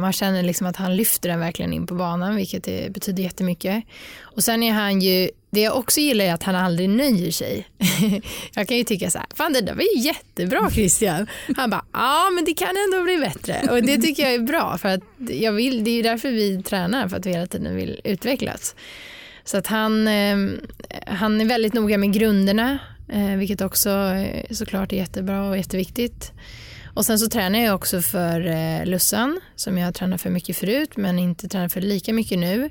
Man 0.01 0.13
känner 0.13 0.43
liksom 0.43 0.67
att 0.67 0.77
han 0.77 0.97
lyfter 0.97 1.29
den 1.29 1.41
verkligen 1.41 1.73
in 1.73 1.87
på 1.87 1.95
banan, 1.95 2.37
vilket 2.37 2.63
betyder 2.93 3.23
jättemycket. 3.23 3.85
Och 4.21 4.45
sen 4.45 4.63
är 4.63 4.73
han 4.73 5.01
ju, 5.01 5.31
det 5.55 5.61
jag 5.61 5.77
också 5.77 6.01
gillar 6.01 6.25
är 6.25 6.35
att 6.35 6.43
han 6.43 6.55
aldrig 6.55 6.89
nöjer 6.89 7.31
sig. 7.31 7.69
jag 8.55 8.69
kan 8.69 8.77
ju 8.77 8.85
tycka 8.85 9.11
så 9.11 9.19
här, 9.19 9.27
fan 9.35 9.53
det 9.53 9.61
där 9.61 9.75
var 9.75 9.83
ju 9.83 10.01
jättebra 10.01 10.71
Christian. 10.71 11.27
Han 11.57 11.71
bara, 11.71 11.85
ja 11.93 12.31
men 12.35 12.45
det 12.45 12.55
kan 12.55 12.69
ändå 12.69 13.05
bli 13.05 13.19
bättre. 13.19 13.69
Och 13.71 13.83
det 13.83 13.99
tycker 13.99 14.23
jag 14.23 14.35
är 14.35 14.39
bra, 14.39 14.79
för 14.79 14.89
att 14.89 15.03
jag 15.17 15.53
vill, 15.53 15.85
det 15.85 15.91
är 15.91 15.95
ju 15.95 16.03
därför 16.03 16.31
vi 16.31 16.63
tränar, 16.63 17.09
för 17.09 17.17
att 17.17 17.27
vi 17.27 17.31
hela 17.31 17.47
tiden 17.47 17.77
vill 17.77 18.01
utvecklas. 18.05 18.75
Så 19.45 19.57
att 19.57 19.67
han, 19.67 20.09
eh, 20.09 20.37
han 21.07 21.41
är 21.41 21.45
väldigt 21.45 21.75
noga 21.75 21.99
med 21.99 22.13
grunderna, 22.13 22.79
eh, 23.09 23.37
vilket 23.37 23.61
också 23.61 23.91
eh, 23.91 24.45
såklart 24.51 24.93
är 24.93 24.97
jättebra 24.97 25.49
och 25.49 25.57
jätteviktigt. 25.57 26.33
Och 26.95 27.07
sen 27.07 27.19
så 27.19 27.29
tränar 27.29 27.59
jag 27.59 27.75
också 27.75 28.03
för 28.03 28.47
eh, 28.47 28.87
Lussan 28.87 29.41
som 29.57 29.79
jag 29.79 29.85
har 29.87 29.93
tränat 29.93 30.21
för 30.21 30.31
mycket 30.31 30.57
förut 30.57 30.97
men 30.97 31.19
inte 31.19 31.49
tränar 31.49 31.69
för 31.69 31.81
lika 31.81 32.13
mycket 32.13 32.39
nu. 32.39 32.71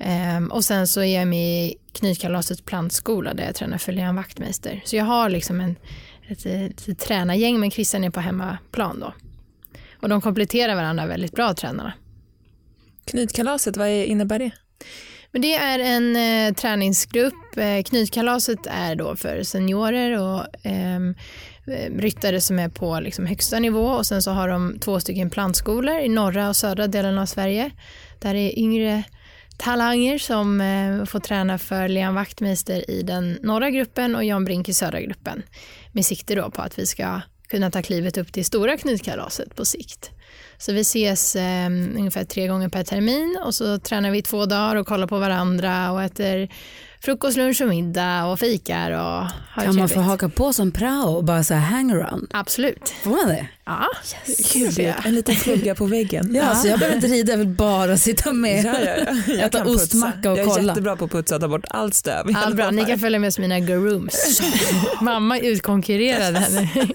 Ehm, 0.00 0.52
och 0.52 0.64
sen 0.64 0.86
så 0.88 1.00
är 1.02 1.18
jag 1.18 1.28
med 1.28 1.66
i 1.66 1.74
Knytkalasets 1.92 2.62
plantskola 2.62 3.34
där 3.34 3.44
jag 3.44 3.54
tränar 3.54 3.78
för 3.78 3.92
Leon 3.92 4.16
Wachtmeister. 4.16 4.80
Så 4.84 4.96
jag 4.96 5.04
har 5.04 5.30
liksom 5.30 5.60
en, 5.60 5.76
ett, 6.28 6.46
ett, 6.46 6.88
ett 6.88 6.98
tränargäng 6.98 7.60
men 7.60 7.70
Christian 7.70 8.04
är 8.04 8.10
på 8.10 8.20
hemmaplan 8.20 9.00
då. 9.00 9.14
Och 10.00 10.08
de 10.08 10.20
kompletterar 10.20 10.74
varandra 10.74 11.06
väldigt 11.06 11.32
bra 11.32 11.54
tränarna. 11.54 11.92
Knytkalaset, 13.04 13.76
vad 13.76 13.88
är- 13.88 14.04
innebär 14.04 14.38
det? 14.38 14.50
Men 15.32 15.42
det 15.42 15.54
är 15.54 15.78
en 15.78 16.16
eh, 16.16 16.54
träningsgrupp. 16.54 17.56
Eh, 17.56 17.82
knytkalaset 17.82 18.66
är 18.66 18.94
då 18.94 19.16
för 19.16 19.42
seniorer 19.42 20.18
och 20.18 20.66
eh, 20.66 21.00
Eh, 21.66 21.98
ryttare 21.98 22.40
som 22.40 22.58
är 22.58 22.68
på 22.68 23.00
liksom, 23.00 23.26
högsta 23.26 23.58
nivå 23.58 23.86
och 23.86 24.06
sen 24.06 24.22
så 24.22 24.30
har 24.30 24.48
de 24.48 24.78
två 24.78 25.00
stycken 25.00 25.30
plantskolor 25.30 25.98
i 25.98 26.08
norra 26.08 26.48
och 26.48 26.56
södra 26.56 26.86
delen 26.86 27.18
av 27.18 27.26
Sverige. 27.26 27.70
Där 28.18 28.34
är 28.34 28.58
yngre 28.58 29.02
talanger 29.56 30.18
som 30.18 30.60
eh, 30.60 31.04
får 31.04 31.20
träna 31.20 31.58
för 31.58 31.88
Leon 31.88 32.14
Wachtmeister 32.14 32.90
i 32.90 33.02
den 33.02 33.38
norra 33.42 33.70
gruppen 33.70 34.16
och 34.16 34.24
Jan 34.24 34.44
Brink 34.44 34.68
i 34.68 34.74
södra 34.74 35.00
gruppen. 35.00 35.42
Med 35.92 36.06
sikte 36.06 36.34
då 36.34 36.50
på 36.50 36.62
att 36.62 36.78
vi 36.78 36.86
ska 36.86 37.20
kunna 37.48 37.70
ta 37.70 37.82
klivet 37.82 38.18
upp 38.18 38.32
till 38.32 38.44
stora 38.44 38.76
knytkalaset 38.76 39.56
på 39.56 39.64
sikt. 39.64 40.10
Så 40.58 40.72
vi 40.72 40.80
ses 40.80 41.36
eh, 41.36 41.66
ungefär 41.96 42.24
tre 42.24 42.46
gånger 42.46 42.68
per 42.68 42.84
termin 42.84 43.38
och 43.44 43.54
så 43.54 43.78
tränar 43.78 44.10
vi 44.10 44.22
två 44.22 44.46
dagar 44.46 44.76
och 44.76 44.86
kollar 44.86 45.06
på 45.06 45.18
varandra 45.18 45.92
och 45.92 46.02
äter 46.02 46.48
frukost, 47.04 47.36
lunch 47.36 47.60
och 47.60 47.68
middag 47.68 48.24
och 48.26 48.38
fikar 48.40 48.90
och 48.90 49.26
har 49.50 49.64
Kan 49.64 49.76
man 49.76 49.88
få 49.88 50.00
haka 50.00 50.28
på 50.28 50.52
som 50.52 50.72
prao 50.72 51.08
och 51.16 51.24
bara 51.24 51.44
så 51.44 51.54
här 51.54 51.60
hangaround? 51.60 52.28
Absolut. 52.30 52.88
Får 53.02 53.10
man 53.10 53.28
det? 53.28 53.46
Ja, 53.64 53.86
Gud, 54.54 54.74
det 54.74 54.86
är 54.86 55.06
en 55.06 55.14
liten 55.14 55.34
flugga 55.34 55.74
på 55.74 55.86
väggen. 55.86 56.34
Ja, 56.34 56.54
så 56.54 56.68
jag 56.68 56.78
behöver 56.78 56.96
inte 56.96 57.08
rida, 57.08 57.32
jag 57.32 57.38
vill 57.38 57.48
bara 57.48 57.96
sitta 57.96 58.32
med. 58.32 58.64
Ja, 58.64 58.74
ja, 58.84 58.96
ja. 59.06 59.14
Jag 59.34 59.38
Äta 59.38 59.58
kan 59.58 59.66
putsa. 59.66 59.84
ostmacka 59.84 60.30
och 60.32 60.38
Jag 60.38 60.46
är 60.46 60.50
kolla. 60.50 60.62
jättebra 60.68 60.96
på 60.96 61.04
att 61.04 61.10
putsa 61.10 61.34
och 61.34 61.40
ta 61.40 61.48
bort 61.48 61.64
allt 61.70 61.94
stöv. 61.94 62.26
ja 62.30 62.38
alla 62.38 62.54
bra. 62.54 62.70
Ni 62.70 62.84
kan 62.84 62.98
följa 62.98 63.18
med 63.18 63.28
oss 63.28 63.38
mina 63.38 63.60
gurooms. 63.60 64.42
Mamma 65.00 65.38
utkonkurrerade 65.38 66.38
henne. 66.38 66.68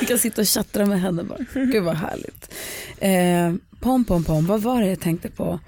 Vi 0.00 0.06
kan 0.06 0.18
sitta 0.18 0.40
och 0.40 0.46
tjattra 0.46 0.86
med 0.86 1.00
henne 1.00 1.22
bara. 1.22 1.38
Gud 1.54 1.82
vad 1.84 1.96
härligt. 1.96 2.54
Eh, 2.98 3.54
pom 3.80 4.04
pom 4.04 4.24
pom, 4.24 4.46
vad 4.46 4.62
var 4.62 4.80
det 4.82 4.88
jag 4.88 5.00
tänkte 5.00 5.28
på? 5.30 5.60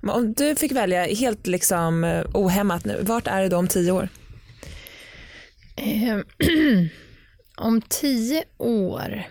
Men 0.00 0.10
om 0.10 0.32
du 0.32 0.56
fick 0.56 0.72
välja 0.72 1.04
helt 1.04 1.46
liksom 1.46 2.04
eh, 2.04 2.24
ohämmat 2.34 2.84
nu, 2.84 2.98
vart 3.02 3.26
är 3.26 3.42
det 3.42 3.48
då 3.48 3.56
om 3.56 3.68
tio 3.68 3.92
år? 3.92 4.08
Ehm, 5.76 6.24
om 7.56 7.82
tio 7.82 8.44
år, 8.58 9.22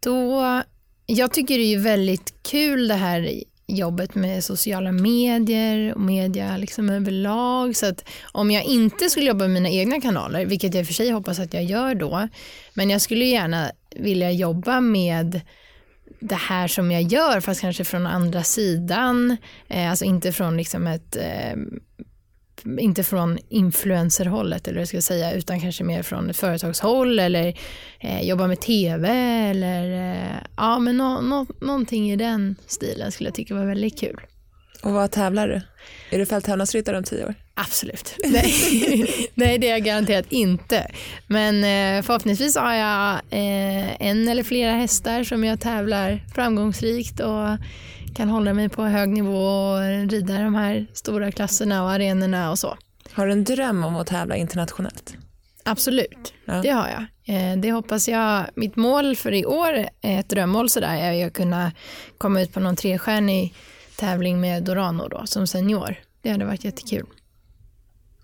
då... 0.00 0.62
Jag 1.10 1.32
tycker 1.32 1.58
det 1.58 1.74
är 1.74 1.78
väldigt 1.78 2.34
kul 2.42 2.88
det 2.88 2.94
här 2.94 3.42
jobbet 3.68 4.14
med 4.14 4.44
sociala 4.44 4.92
medier 4.92 5.94
och 5.94 6.00
media 6.00 6.56
liksom 6.56 6.90
överlag. 6.90 7.76
Så 7.76 7.86
att 7.86 8.08
om 8.32 8.50
jag 8.50 8.64
inte 8.64 9.10
skulle 9.10 9.26
jobba 9.26 9.38
med 9.38 9.50
mina 9.50 9.68
egna 9.68 10.00
kanaler, 10.00 10.46
vilket 10.46 10.74
jag 10.74 10.80
i 10.80 10.82
och 10.82 10.86
för 10.86 10.94
sig 10.94 11.10
hoppas 11.10 11.38
att 11.38 11.54
jag 11.54 11.64
gör 11.64 11.94
då, 11.94 12.28
men 12.74 12.90
jag 12.90 13.00
skulle 13.00 13.24
gärna 13.24 13.70
vilja 13.96 14.30
jobba 14.30 14.80
med 14.80 15.40
det 16.20 16.34
här 16.34 16.68
som 16.68 16.90
jag 16.90 17.02
gör 17.02 17.40
fast 17.40 17.60
kanske 17.60 17.84
från 17.84 18.06
andra 18.06 18.42
sidan. 18.42 19.36
Eh, 19.68 19.90
alltså 19.90 20.04
inte 20.04 20.32
från 20.32 20.56
liksom 20.56 20.86
ett 20.86 21.16
eh, 21.16 21.56
inte 22.78 23.04
från 23.04 23.38
influencerhållet 23.48 24.68
eller 24.68 24.74
vad 24.74 24.80
jag 24.80 24.88
ska 24.88 25.00
säga 25.00 25.32
utan 25.32 25.60
kanske 25.60 25.84
mer 25.84 26.02
från 26.02 26.30
ett 26.30 26.36
företagshåll 26.36 27.18
eller 27.18 27.58
eh, 28.00 28.22
jobba 28.22 28.46
med 28.46 28.60
tv 28.60 29.08
eller 29.50 30.12
eh, 30.12 30.42
ja 30.56 30.78
men 30.78 30.96
no, 30.96 31.20
no, 31.20 31.46
någonting 31.60 32.10
i 32.10 32.16
den 32.16 32.56
stilen 32.66 33.12
skulle 33.12 33.28
jag 33.28 33.34
tycka 33.34 33.54
var 33.54 33.64
väldigt 33.64 34.00
kul. 34.00 34.20
Och 34.82 34.92
vad 34.92 35.10
tävlar 35.10 35.48
du? 35.48 35.60
Är 36.10 36.18
du 36.18 36.26
fälttävlansryttare 36.26 36.98
om 36.98 37.04
tio 37.04 37.24
år? 37.26 37.34
Absolut. 37.54 38.14
Nej, 38.24 38.54
Nej, 39.34 39.58
det 39.58 39.66
är 39.68 39.70
jag 39.70 39.84
garanterat 39.84 40.26
inte. 40.28 40.90
Men 41.26 41.54
eh, 41.64 42.02
förhoppningsvis 42.02 42.56
har 42.56 42.74
jag 42.74 43.12
eh, 43.30 44.02
en 44.08 44.28
eller 44.28 44.42
flera 44.42 44.72
hästar 44.72 45.24
som 45.24 45.44
jag 45.44 45.60
tävlar 45.60 46.24
framgångsrikt 46.34 47.20
och 47.20 47.48
kan 48.16 48.28
hålla 48.28 48.54
mig 48.54 48.68
på 48.68 48.84
hög 48.84 49.08
nivå 49.08 49.44
och 49.46 50.10
rida 50.10 50.34
de 50.38 50.54
här 50.54 50.86
stora 50.92 51.32
klasserna 51.32 51.82
och 51.84 51.90
arenorna 51.90 52.50
och 52.50 52.58
så. 52.58 52.76
Har 53.12 53.26
du 53.26 53.32
en 53.32 53.44
dröm 53.44 53.84
om 53.84 53.96
att 53.96 54.06
tävla 54.06 54.36
internationellt? 54.36 55.14
Absolut, 55.64 56.32
Ja. 56.44 56.54
det 56.62 56.70
har 56.70 56.88
jag. 56.88 57.04
Eh, 57.36 57.56
Det 57.58 57.72
hoppas 57.72 58.08
jag. 58.08 58.44
Mitt 58.54 58.76
mål 58.76 59.16
för 59.16 59.34
i 59.34 59.46
år, 59.46 59.88
är 60.02 60.20
ett 60.20 60.28
drömmål 60.28 60.70
sådär, 60.70 60.96
är 60.96 61.26
att 61.26 61.32
kunna 61.32 61.72
komma 62.18 62.42
ut 62.42 62.52
på 62.52 62.60
någon 62.60 62.76
trestjärnig 62.76 63.54
tävling 63.98 64.40
med 64.40 64.62
Dorano 64.62 65.08
då, 65.08 65.22
som 65.26 65.46
senior. 65.46 65.94
Det 66.22 66.30
hade 66.30 66.44
varit 66.44 66.64
jättekul. 66.64 67.06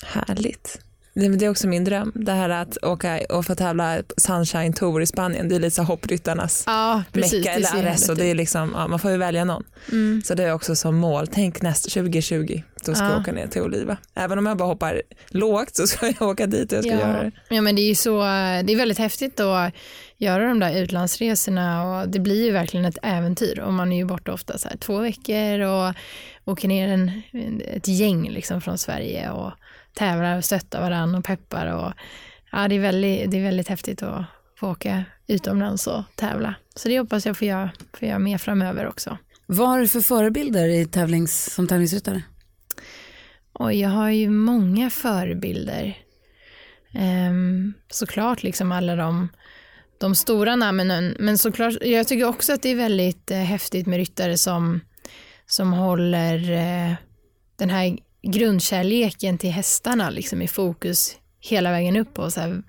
Härligt. 0.03 0.79
Det 1.17 1.45
är 1.45 1.51
också 1.51 1.69
min 1.69 1.85
dröm. 1.85 2.13
Det 2.15 2.33
här 2.33 2.49
att 2.51 2.79
åka 2.85 3.21
och 3.31 3.47
få 3.47 3.55
tävla 3.55 4.03
Sunshine 4.17 4.73
Tour 4.73 5.03
i 5.03 5.07
Spanien. 5.07 5.49
Det 5.49 5.55
är 5.55 5.61
lite 5.61 5.77
så 5.77 5.83
hoppryttarnas 5.83 6.63
Ja, 6.67 7.03
precis. 7.13 7.33
mecka 7.33 7.51
eller 7.53 8.15
Det 8.17 8.25
är 8.25 8.31
ut. 8.31 8.37
liksom, 8.37 8.73
ja, 8.75 8.87
man 8.87 8.99
får 8.99 9.11
ju 9.11 9.17
välja 9.17 9.45
någon. 9.45 9.65
Mm. 9.93 10.23
Så 10.25 10.35
det 10.35 10.45
är 10.45 10.53
också 10.53 10.77
som 10.77 10.97
mål. 10.97 11.27
Tänk 11.27 11.63
nästa 11.63 11.89
2020, 12.01 12.63
då 12.85 12.95
ska 12.95 13.05
Ja. 13.05 13.11
jag 13.11 13.21
åka 13.21 13.33
ner 13.33 13.47
till 13.47 13.63
Oliva. 13.63 13.97
Även 14.15 14.39
om 14.39 14.47
jag 14.47 14.57
bara 14.57 14.69
hoppar 14.69 15.03
lågt 15.29 15.77
så 15.77 15.87
ska 15.87 16.07
jag 16.07 16.23
åka 16.29 16.47
dit 16.47 16.73
och 16.73 16.79
jag 16.79 16.85
ska 16.85 16.93
göra 16.95 17.23
det. 17.23 17.33
Ja, 17.49 17.61
men 17.61 17.77
det 17.77 17.83
är 17.83 17.95
så, 17.95 18.19
det 18.67 18.73
är 18.73 18.77
väldigt 18.77 18.99
häftigt 18.99 19.41
att 19.41 19.73
göra 20.17 20.49
de 20.49 20.61
där 20.61 20.83
utlandsresorna 20.83 21.85
och 21.85 22.09
det 22.09 22.19
blir 22.19 22.45
ju 22.45 22.53
verkligen 22.53 22.87
ett 22.87 22.99
äventyr 23.03 23.59
och 23.59 23.73
man 23.73 23.93
är 23.93 23.97
ju 23.97 24.05
borta 24.05 24.33
ofta 24.33 24.59
så 24.59 24.69
här 24.69 24.77
två 24.77 24.99
veckor 24.99 25.61
och 25.61 25.95
åker 26.45 26.69
ner 26.69 26.89
en, 26.89 27.11
ett 27.61 27.89
gäng 27.89 28.31
liksom 28.31 28.61
från 28.61 28.79
Sverige 28.79 29.31
och 29.31 29.53
tävlar 29.95 30.37
och 30.37 30.45
stöttar 30.45 30.81
varandra 30.81 31.19
och 31.19 31.25
peppar 31.25 31.67
och 31.67 31.93
ja, 32.53 32.69
det 32.69 32.75
är 32.75 32.81
väldigt, 32.81 33.31
det 33.31 33.39
är 33.39 33.43
väldigt 33.43 33.69
häftigt 33.69 34.03
att 34.03 34.25
få 34.57 34.71
åka 34.71 35.05
utomlands 35.27 35.87
och 35.87 36.03
tävla. 36.15 36.55
Så 36.75 36.89
det 36.89 36.99
hoppas 36.99 37.27
jag 37.27 37.37
får 37.39 37.49
göra, 37.49 37.71
får 37.93 38.09
göra 38.09 38.19
mer 38.19 38.39
framöver 38.39 38.87
också. 38.87 39.19
Vad 39.47 39.69
har 39.69 39.81
du 39.81 39.89
för 39.89 40.01
förebilder 40.01 40.69
i 40.69 40.87
tävlings, 40.87 41.55
som 41.55 41.69
tävlingsryttare? 41.69 42.23
Och 43.53 43.75
jag 43.75 43.89
har 43.89 44.11
ju 44.11 44.31
många 44.31 44.91
förebilder. 44.91 45.99
Ehm, 46.93 47.75
såklart 47.91 48.43
liksom 48.43 48.73
alla 48.73 48.97
de, 48.97 49.29
de 49.99 50.15
stora 50.15 50.57
namnen. 50.57 51.17
Men 51.19 51.39
såklart, 51.39 51.75
jag 51.81 52.09
tycker 52.09 52.25
också 52.25 52.53
att 52.53 52.63
det 52.63 52.69
är 52.69 52.77
väldigt 52.77 53.31
eh, 53.31 53.39
häftigt 53.39 53.87
med 53.87 53.97
ryttare 53.97 54.39
som, 54.39 54.81
som 55.47 55.73
håller 55.73 56.53
eh, 56.53 56.95
den 57.57 57.71
här 57.71 57.99
grundkärleken 58.23 59.39
till 59.39 59.51
hästarna 59.51 60.11
liksom 60.11 60.43
i 60.43 60.49
fokus 60.49 61.17
hela 61.41 61.71
vägen 61.71 61.97
upp 61.97 62.15
på 62.15 62.31
så 62.31 62.41
här 62.41 62.63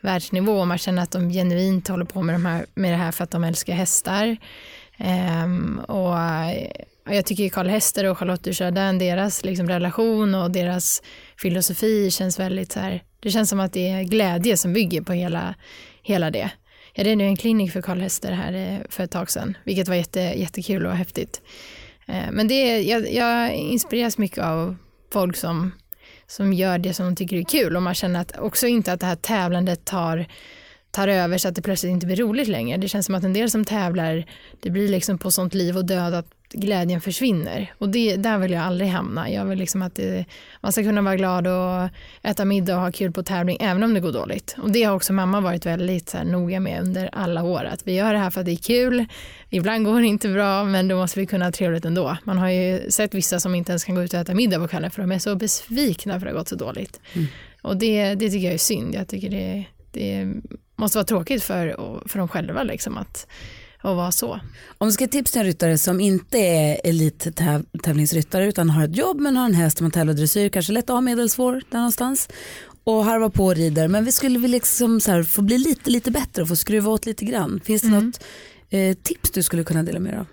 världsnivå 0.00 0.52
och 0.52 0.68
man 0.68 0.78
känner 0.78 1.02
att 1.02 1.10
de 1.10 1.30
genuint 1.30 1.88
håller 1.88 2.04
på 2.04 2.22
med, 2.22 2.34
de 2.34 2.46
här, 2.46 2.66
med 2.74 2.92
det 2.92 2.96
här 2.96 3.12
för 3.12 3.24
att 3.24 3.30
de 3.30 3.44
älskar 3.44 3.74
hästar. 3.74 4.36
Ehm, 4.96 5.78
och 5.78 6.18
eh, 6.18 6.70
jag 7.04 7.26
tycker 7.26 7.48
Karl 7.48 7.68
Hester 7.68 8.04
och 8.04 8.18
Charlotte 8.18 8.44
Dujardin, 8.44 8.98
deras 8.98 9.44
liksom 9.44 9.68
relation 9.68 10.34
och 10.34 10.50
deras 10.50 11.02
filosofi 11.36 12.10
känns 12.10 12.38
väldigt 12.38 12.72
så 12.72 12.80
här, 12.80 13.02
det 13.20 13.30
känns 13.30 13.50
som 13.50 13.60
att 13.60 13.72
det 13.72 13.88
är 13.88 14.02
glädje 14.02 14.56
som 14.56 14.72
bygger 14.72 15.02
på 15.02 15.12
hela, 15.12 15.54
hela 16.02 16.30
det. 16.30 16.50
Jag 16.94 17.06
red 17.06 17.18
nu 17.18 17.24
en 17.24 17.36
klinik 17.36 17.72
för 17.72 17.82
karlhästar 17.82 18.32
här 18.32 18.52
eh, 18.52 18.78
för 18.88 19.04
ett 19.04 19.10
tag 19.10 19.30
sedan, 19.30 19.56
vilket 19.64 19.88
var 19.88 19.94
jätte, 19.94 20.20
jättekul 20.20 20.86
och 20.86 20.96
häftigt. 20.96 21.42
Eh, 22.06 22.30
men 22.32 22.48
det, 22.48 22.82
jag, 22.82 23.12
jag 23.12 23.54
inspireras 23.54 24.18
mycket 24.18 24.44
av 24.44 24.76
folk 25.12 25.36
som, 25.36 25.72
som 26.26 26.52
gör 26.52 26.78
det 26.78 26.94
som 26.94 27.06
de 27.06 27.16
tycker 27.16 27.36
är 27.36 27.42
kul 27.42 27.76
och 27.76 27.82
man 27.82 27.94
känner 27.94 28.20
att 28.20 28.38
också 28.38 28.66
inte 28.66 28.92
att 28.92 29.00
det 29.00 29.06
här 29.06 29.16
tävlandet 29.16 29.84
tar 29.84 30.26
tar 30.92 31.08
över 31.08 31.38
så 31.38 31.48
att 31.48 31.54
det 31.54 31.62
plötsligt 31.62 31.90
inte 31.90 32.06
blir 32.06 32.16
roligt 32.16 32.48
längre. 32.48 32.76
Det 32.76 32.88
känns 32.88 33.06
som 33.06 33.14
att 33.14 33.24
en 33.24 33.32
del 33.32 33.50
som 33.50 33.64
tävlar, 33.64 34.26
det 34.60 34.70
blir 34.70 34.88
liksom 34.88 35.18
på 35.18 35.30
sånt 35.30 35.54
liv 35.54 35.76
och 35.76 35.84
död 35.84 36.14
att 36.14 36.26
glädjen 36.52 37.00
försvinner. 37.00 37.72
Och 37.78 37.88
det, 37.88 38.16
där 38.16 38.38
vill 38.38 38.52
jag 38.52 38.62
aldrig 38.62 38.90
hamna. 38.90 39.30
Jag 39.30 39.44
vill 39.44 39.58
liksom 39.58 39.82
att 39.82 39.94
det, 39.94 40.24
man 40.60 40.72
ska 40.72 40.82
kunna 40.82 41.02
vara 41.02 41.16
glad 41.16 41.46
och 41.46 41.88
äta 42.22 42.44
middag 42.44 42.76
och 42.76 42.82
ha 42.82 42.92
kul 42.92 43.12
på 43.12 43.22
tävling 43.22 43.56
även 43.60 43.82
om 43.82 43.94
det 43.94 44.00
går 44.00 44.12
dåligt. 44.12 44.56
Och 44.62 44.70
det 44.70 44.82
har 44.82 44.94
också 44.94 45.12
mamma 45.12 45.40
varit 45.40 45.66
väldigt 45.66 46.08
så 46.08 46.16
här, 46.16 46.24
noga 46.24 46.60
med 46.60 46.80
under 46.80 47.10
alla 47.12 47.42
år. 47.42 47.64
Att 47.64 47.86
vi 47.86 47.94
gör 47.94 48.12
det 48.12 48.18
här 48.18 48.30
för 48.30 48.40
att 48.40 48.46
det 48.46 48.52
är 48.52 48.56
kul. 48.56 49.06
Ibland 49.50 49.84
går 49.84 50.00
det 50.00 50.06
inte 50.06 50.28
bra 50.28 50.64
men 50.64 50.88
då 50.88 50.96
måste 50.96 51.20
vi 51.20 51.26
kunna 51.26 51.44
ha 51.44 51.52
trevligt 51.52 51.84
ändå. 51.84 52.16
Man 52.24 52.38
har 52.38 52.48
ju 52.48 52.90
sett 52.90 53.14
vissa 53.14 53.40
som 53.40 53.54
inte 53.54 53.72
ens 53.72 53.84
kan 53.84 53.94
gå 53.94 54.02
ut 54.02 54.14
och 54.14 54.20
äta 54.20 54.34
middag 54.34 54.58
på 54.58 54.68
kvällen 54.68 54.90
för 54.90 55.02
de 55.02 55.12
är 55.12 55.18
så 55.18 55.36
besvikna 55.36 56.12
för 56.12 56.16
att 56.16 56.22
det 56.22 56.30
har 56.30 56.38
gått 56.38 56.48
så 56.48 56.56
dåligt. 56.56 57.00
Mm. 57.12 57.26
Och 57.62 57.76
det, 57.76 58.14
det 58.14 58.30
tycker 58.30 58.46
jag 58.46 58.54
är 58.54 58.58
synd. 58.58 58.94
Jag 58.94 59.08
tycker 59.08 59.30
det, 59.30 59.64
det 59.90 60.34
måste 60.76 60.98
vara 60.98 61.06
tråkigt 61.06 61.42
för, 61.42 61.76
för 62.08 62.18
dem 62.18 62.28
själva 62.28 62.62
liksom 62.62 62.96
att, 62.96 63.26
att 63.82 63.96
vara 63.96 64.12
så. 64.12 64.40
Om 64.78 64.88
du 64.88 64.92
ska 64.92 65.08
tipsa 65.08 65.38
en 65.40 65.44
ryttare 65.46 65.78
som 65.78 66.00
inte 66.00 66.38
är 66.38 66.80
elittävlingsryttare 66.84 68.46
utan 68.46 68.70
har 68.70 68.84
ett 68.84 68.96
jobb 68.96 69.20
men 69.20 69.36
har 69.36 69.44
en 69.44 69.54
häst 69.54 69.78
som 69.78 69.84
man 69.84 69.90
tävlar 69.90 70.14
dressyr, 70.14 70.48
kanske 70.48 70.72
lätt 70.72 70.90
A 70.90 71.00
medelsvår 71.00 71.62
där 71.70 71.78
någonstans 71.78 72.28
och 72.84 73.04
harvar 73.04 73.28
på 73.28 73.44
och 73.44 73.56
rider 73.56 73.88
men 73.88 74.04
vi 74.04 74.12
skulle 74.12 74.38
vilja 74.38 74.56
liksom 74.56 75.00
få 75.28 75.42
bli 75.42 75.58
lite, 75.58 75.90
lite 75.90 76.10
bättre 76.10 76.42
och 76.42 76.48
få 76.48 76.56
skruva 76.56 76.90
åt 76.90 77.06
lite 77.06 77.24
grann. 77.24 77.60
Finns 77.64 77.82
det 77.82 77.88
mm. 77.88 78.06
något 78.06 78.24
eh, 78.70 78.96
tips 79.02 79.30
du 79.30 79.42
skulle 79.42 79.64
kunna 79.64 79.82
dela 79.82 79.98
med 79.98 80.12
dig 80.12 80.20
av? 80.20 80.26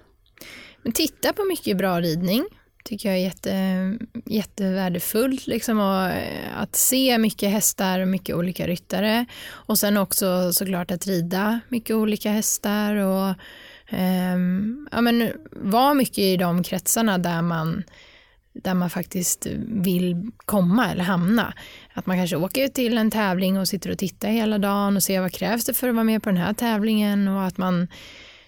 Men 0.84 0.92
titta 0.92 1.34
på 1.34 1.44
mycket 1.44 1.78
bra 1.78 2.02
ridning 2.02 2.46
tycker 2.90 3.10
jag 3.10 3.18
är 3.18 3.24
jätte, 3.24 3.98
jättevärdefullt. 4.26 5.48
Liksom, 5.48 5.80
och 5.80 6.06
eh, 6.06 6.62
att 6.62 6.76
se 6.76 7.18
mycket 7.18 7.52
hästar 7.52 8.00
och 8.00 8.08
mycket 8.08 8.36
olika 8.36 8.68
ryttare. 8.68 9.26
Och 9.52 9.80
sen 9.80 9.98
också 9.98 10.54
såklart 10.54 10.92
att 10.92 11.08
rida 11.08 11.60
mycket 11.70 11.96
olika 11.96 12.32
hästar. 12.32 12.96
Och 12.96 13.30
eh, 13.90 14.38
ja, 14.92 15.02
men, 15.02 15.32
vara 15.52 15.94
mycket 15.94 16.18
i 16.18 16.38
de 16.38 16.64
kretsarna 16.64 17.18
där 17.18 17.42
man 17.42 17.84
där 18.54 18.74
man 18.74 18.90
faktiskt 18.90 19.48
vill 19.68 20.32
komma 20.46 20.92
eller 20.92 21.04
hamna. 21.04 21.54
Att 21.94 22.06
man 22.06 22.18
kanske 22.18 22.36
åker 22.36 22.68
till 22.68 22.98
en 22.98 23.12
tävling 23.12 23.60
och 23.60 23.68
sitter 23.68 23.92
och 23.92 23.98
tittar 23.98 24.30
hela 24.30 24.58
dagen 24.58 24.96
och 24.96 25.04
ser 25.04 25.22
vad 25.22 25.32
krävs 25.32 25.66
det 25.66 25.74
för 25.74 25.90
att 25.90 25.96
vara 25.96 26.04
med 26.04 26.24
på 26.24 26.30
den 26.30 26.38
här 26.38 26.54
tävlingen 26.54 27.28
och 27.28 27.44
att 27.44 27.58
man, 27.58 27.88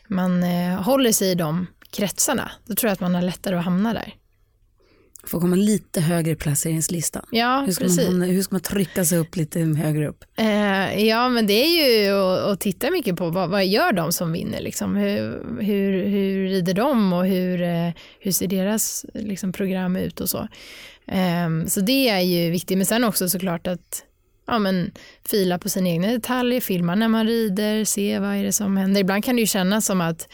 man 0.07 0.43
eh, 0.43 0.81
håller 0.81 1.11
sig 1.11 1.31
i 1.31 1.35
de 1.35 1.67
kretsarna. 1.91 2.51
Då 2.65 2.75
tror 2.75 2.87
jag 2.89 2.93
att 2.93 2.99
man 2.99 3.15
har 3.15 3.21
lättare 3.21 3.55
att 3.55 3.65
hamna 3.65 3.93
där. 3.93 4.13
Får 5.23 5.39
komma 5.39 5.55
lite 5.55 6.01
högre 6.01 6.31
i 6.31 6.35
placeringslistan. 6.35 7.25
Ja, 7.31 7.63
hur 7.65 7.73
ska, 7.73 7.83
precis. 7.83 8.09
Man, 8.09 8.21
hur 8.21 8.41
ska 8.41 8.55
man 8.55 8.61
trycka 8.61 9.05
sig 9.05 9.19
upp 9.19 9.35
lite 9.35 9.59
högre 9.59 10.07
upp? 10.07 10.23
Eh, 10.37 11.05
ja, 11.07 11.29
men 11.29 11.47
det 11.47 11.53
är 11.53 12.05
ju 12.05 12.11
att, 12.51 12.59
titta 12.59 12.91
mycket 12.91 13.15
på 13.15 13.29
vad, 13.29 13.49
vad 13.49 13.65
gör 13.65 13.91
de 13.91 14.13
som 14.13 14.31
vinner? 14.31 14.61
Liksom? 14.61 14.95
Hur, 14.95 15.43
hur, 15.61 16.05
hur 16.05 16.49
rider 16.49 16.73
de 16.73 17.13
och 17.13 17.25
hur, 17.25 17.61
eh, 17.61 17.89
hur 18.19 18.31
ser 18.31 18.47
deras 18.47 19.05
liksom, 19.13 19.51
program 19.51 19.95
ut 19.95 20.19
och 20.19 20.29
så. 20.29 20.47
Eh, 21.07 21.65
så 21.67 21.79
det 21.81 22.09
är 22.09 22.21
ju 22.21 22.51
viktigt, 22.51 22.77
men 22.77 22.85
sen 22.85 23.03
också 23.03 23.29
såklart 23.29 23.67
att 23.67 24.05
ja, 24.47 24.59
men, 24.59 24.91
fila 25.25 25.59
på 25.59 25.69
sina 25.69 25.89
egna 25.89 26.07
detaljer, 26.07 26.61
filma 26.61 26.95
när 26.95 27.07
man 27.07 27.27
rider, 27.27 27.85
se 27.85 28.19
vad 28.19 28.35
är 28.35 28.43
det 28.43 28.53
som 28.53 28.77
händer. 28.77 29.01
Ibland 29.01 29.23
kan 29.23 29.35
det 29.35 29.41
ju 29.41 29.47
kännas 29.47 29.85
som 29.85 30.01
att 30.01 30.27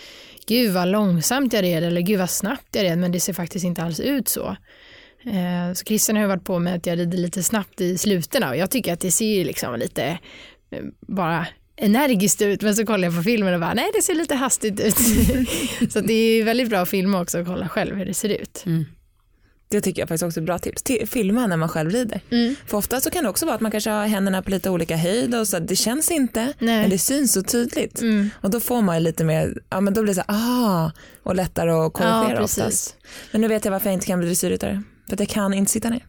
gud 0.47 0.73
vad 0.73 0.87
långsamt 0.87 1.53
jag 1.53 1.63
red 1.63 1.83
eller 1.83 2.01
gud 2.01 2.19
vad 2.19 2.29
snabbt 2.29 2.75
jag 2.75 2.83
red 2.83 2.97
men 2.97 3.11
det 3.11 3.19
ser 3.19 3.33
faktiskt 3.33 3.65
inte 3.65 3.83
alls 3.83 3.99
ut 3.99 4.27
så. 4.27 4.55
Eh, 5.25 5.73
så 5.73 5.85
Christian 5.85 6.15
har 6.15 6.23
ju 6.23 6.27
varit 6.27 6.43
på 6.43 6.59
med 6.59 6.75
att 6.75 6.85
jag 6.85 6.99
rider 6.99 7.17
lite 7.17 7.43
snabbt 7.43 7.81
i 7.81 7.97
slutena 7.97 8.49
och 8.49 8.57
jag 8.57 8.71
tycker 8.71 8.93
att 8.93 8.99
det 8.99 9.11
ser 9.11 9.45
liksom 9.45 9.75
lite 9.75 10.19
eh, 10.71 10.83
bara 11.07 11.47
energiskt 11.77 12.41
ut 12.41 12.61
men 12.61 12.75
så 12.75 12.85
kollar 12.85 13.07
jag 13.07 13.15
på 13.15 13.23
filmen 13.23 13.53
och 13.53 13.59
bara 13.59 13.73
nej 13.73 13.91
det 13.95 14.01
ser 14.01 14.15
lite 14.15 14.35
hastigt 14.35 14.79
ut. 14.79 14.97
så 15.91 15.99
det 15.99 16.13
är 16.13 16.43
väldigt 16.43 16.69
bra 16.69 16.79
att 16.79 16.89
filma 16.89 17.21
också 17.21 17.39
och 17.39 17.45
kolla 17.47 17.69
själv 17.69 17.95
hur 17.95 18.05
det 18.05 18.13
ser 18.13 18.29
ut. 18.29 18.63
Mm. 18.65 18.85
Det 19.69 19.81
tycker 19.81 20.01
jag 20.01 20.09
faktiskt 20.09 20.23
också 20.23 20.39
är 20.39 20.41
ett 20.41 20.45
bra 20.45 20.59
tips. 20.59 20.83
Filma 21.11 21.47
när 21.47 21.57
man 21.57 21.69
själv 21.69 21.91
rider. 21.91 22.21
Mm. 22.31 22.55
För 22.65 22.77
ofta 22.77 23.01
så 23.01 23.09
kan 23.09 23.23
det 23.23 23.29
också 23.29 23.45
vara 23.45 23.55
att 23.55 23.61
man 23.61 23.71
kanske 23.71 23.89
har 23.89 24.07
händerna 24.07 24.41
på 24.41 24.51
lite 24.51 24.69
olika 24.69 24.97
höjd 24.97 25.35
och 25.35 25.47
så 25.47 25.59
det 25.59 25.75
känns 25.75 26.11
inte 26.11 26.53
Nej. 26.59 26.81
men 26.81 26.89
det 26.89 26.97
syns 26.97 27.33
så 27.33 27.43
tydligt. 27.43 28.01
Mm. 28.01 28.29
Och 28.41 28.49
då 28.49 28.59
får 28.59 28.81
man 28.81 29.03
lite 29.03 29.23
mer, 29.23 29.61
ja 29.69 29.81
men 29.81 29.93
då 29.93 30.03
blir 30.03 30.13
det 30.13 30.21
så 30.21 30.33
ah 30.33 30.91
och 31.23 31.35
lättare 31.35 31.71
att 31.71 31.93
korrigera 31.93 32.35
ja, 32.35 32.43
oftast. 32.43 32.95
Men 33.31 33.41
nu 33.41 33.47
vet 33.47 33.65
jag 33.65 33.71
varför 33.71 33.87
jag 33.89 33.93
inte 33.93 34.05
kan 34.05 34.19
bli 34.19 34.27
dressyrryttare. 34.27 34.83
För 35.07 35.15
att 35.15 35.19
jag 35.19 35.29
kan 35.29 35.53
inte 35.53 35.71
sitta 35.71 35.89
ner. 35.89 36.05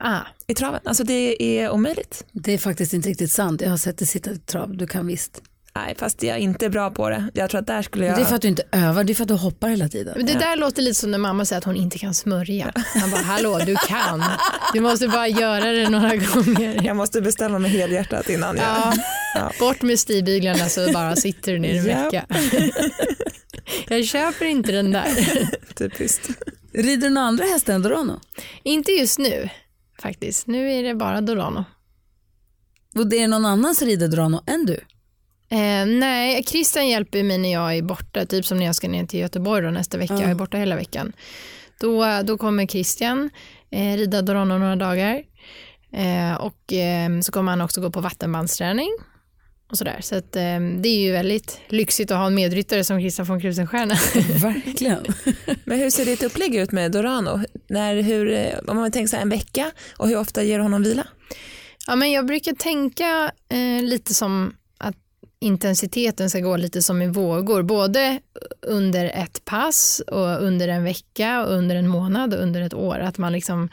Ah. 0.00 0.20
I 0.46 0.54
traven. 0.54 0.80
Alltså 0.84 1.04
det 1.04 1.42
är 1.42 1.70
omöjligt. 1.70 2.24
Det 2.32 2.52
är 2.52 2.58
faktiskt 2.58 2.92
inte 2.92 3.08
riktigt 3.08 3.32
sant. 3.32 3.60
Jag 3.60 3.70
har 3.70 3.76
sett 3.76 3.98
dig 3.98 4.06
sitta 4.06 4.30
i 4.30 4.38
trav. 4.38 4.76
Du 4.76 4.86
kan 4.86 5.06
visst. 5.06 5.42
Nej, 5.74 5.94
fast 5.98 6.22
jag 6.22 6.36
är 6.36 6.40
inte 6.40 6.70
bra 6.70 6.90
på 6.90 7.10
det. 7.10 7.30
Jag 7.34 7.50
tror 7.50 7.60
att 7.60 7.66
där 7.66 7.82
skulle 7.82 8.06
jag... 8.06 8.16
Det 8.16 8.22
är 8.22 8.24
för 8.24 8.34
att 8.34 8.42
du 8.42 8.48
inte 8.48 8.62
övar, 8.72 9.04
det 9.04 9.12
är 9.12 9.14
för 9.14 9.22
att 9.22 9.28
du 9.28 9.34
hoppar 9.34 9.68
hela 9.68 9.88
tiden. 9.88 10.14
Men 10.16 10.26
det 10.26 10.34
där 10.34 10.56
låter 10.56 10.82
lite 10.82 10.94
som 10.94 11.10
när 11.10 11.18
mamma 11.18 11.44
säger 11.44 11.58
att 11.58 11.64
hon 11.64 11.76
inte 11.76 11.98
kan 11.98 12.14
smörja. 12.14 12.72
Han 12.94 13.10
bara, 13.10 13.22
hallå 13.22 13.58
du 13.66 13.76
kan. 13.88 14.24
Du 14.72 14.80
måste 14.80 15.08
bara 15.08 15.28
göra 15.28 15.64
det 15.72 15.88
några 15.88 16.16
gånger. 16.16 16.82
Jag 16.84 16.96
måste 16.96 17.20
bestämma 17.20 17.58
mig 17.58 17.70
helhjärtat 17.70 18.28
innan 18.28 18.56
jag... 18.56 18.64
Ja. 18.66 18.92
ja. 19.34 19.52
Bort 19.60 19.82
med 19.82 20.00
stigbyglarna 20.00 20.68
så 20.68 20.92
bara 20.92 21.16
sitter 21.16 21.52
du 21.52 21.58
ner 21.58 21.78
en 21.78 21.84
vecka. 21.84 22.26
jag 23.88 24.04
köper 24.04 24.44
inte 24.44 24.72
den 24.72 24.90
där. 24.92 25.08
Typiskt. 25.74 26.30
Rider 26.72 27.08
du 27.08 27.14
några 27.14 27.28
andra 27.28 27.44
hästar 27.44 27.74
än 27.74 27.82
Dorano? 27.82 28.20
Inte 28.62 28.92
just 28.92 29.18
nu 29.18 29.48
faktiskt. 30.02 30.46
Nu 30.46 30.72
är 30.72 30.82
det 30.82 30.94
bara 30.94 31.20
Dorano. 31.20 31.64
Och 32.94 33.06
det 33.06 33.22
är 33.22 33.28
någon 33.28 33.46
annan 33.46 33.74
som 33.74 33.86
rider 33.86 34.08
Dorano 34.08 34.42
än 34.46 34.66
du? 34.66 34.80
Eh, 35.50 35.86
nej, 35.86 36.44
Christian 36.44 36.88
hjälper 36.88 37.22
mig 37.22 37.38
när 37.38 37.52
jag 37.52 37.76
är 37.76 37.82
borta, 37.82 38.26
typ 38.26 38.46
som 38.46 38.58
när 38.58 38.66
jag 38.66 38.74
ska 38.74 38.88
ner 38.88 39.06
till 39.06 39.20
Göteborg 39.20 39.64
då, 39.64 39.70
nästa 39.70 39.98
vecka, 39.98 40.12
mm. 40.12 40.22
jag 40.22 40.30
är 40.30 40.34
borta 40.34 40.56
hela 40.56 40.76
veckan. 40.76 41.12
Då, 41.80 42.22
då 42.24 42.38
kommer 42.38 42.66
Christian 42.66 43.30
eh, 43.70 43.96
rida 43.96 44.22
Dorano 44.22 44.58
några 44.58 44.76
dagar 44.76 45.22
eh, 45.92 46.34
och 46.34 46.72
eh, 46.72 47.20
så 47.20 47.32
kommer 47.32 47.52
han 47.52 47.60
också 47.60 47.80
gå 47.80 47.90
på 47.90 48.00
vattenbandsträning 48.00 48.88
och 49.70 49.78
sådär. 49.78 49.98
Så 50.00 50.16
att, 50.16 50.36
eh, 50.36 50.60
det 50.80 50.88
är 50.88 51.00
ju 51.00 51.12
väldigt 51.12 51.60
lyxigt 51.68 52.10
att 52.10 52.18
ha 52.18 52.26
en 52.26 52.34
medryttare 52.34 52.84
som 52.84 53.00
Christian 53.00 53.26
von 53.26 53.40
Krusenstjerna. 53.40 53.94
Verkligen. 54.42 55.06
Men 55.64 55.78
hur 55.78 55.90
ser 55.90 56.04
ditt 56.04 56.22
upplägg 56.22 56.54
ut 56.54 56.72
med 56.72 56.92
Dorano? 56.92 57.40
När, 57.68 58.02
hur, 58.02 58.32
eh, 58.32 58.58
om 58.66 58.76
man 58.76 58.92
tänker 58.92 59.08
så 59.08 59.16
en 59.16 59.28
vecka 59.28 59.70
och 59.96 60.08
hur 60.08 60.18
ofta 60.18 60.42
ger 60.42 60.58
du 60.58 60.62
honom 60.62 60.82
vila? 60.82 61.06
Ja, 61.86 61.96
men 61.96 62.12
jag 62.12 62.26
brukar 62.26 62.52
tänka 62.52 63.32
lite 63.82 64.14
som 64.14 64.52
intensiteten 65.40 66.30
ska 66.30 66.40
gå 66.40 66.56
lite 66.56 66.82
som 66.82 67.02
i 67.02 67.06
vågor, 67.06 67.62
både 67.62 68.20
under 68.62 69.04
ett 69.04 69.44
pass 69.44 70.02
och 70.06 70.42
under 70.42 70.68
en 70.68 70.84
vecka 70.84 71.44
och 71.44 71.52
under 71.52 71.76
en 71.76 71.88
månad 71.88 72.34
och 72.34 72.40
under 72.42 72.60
ett 72.62 72.74
år. 72.74 72.98
Att 72.98 73.18
man 73.18 73.32
liksom 73.32 73.68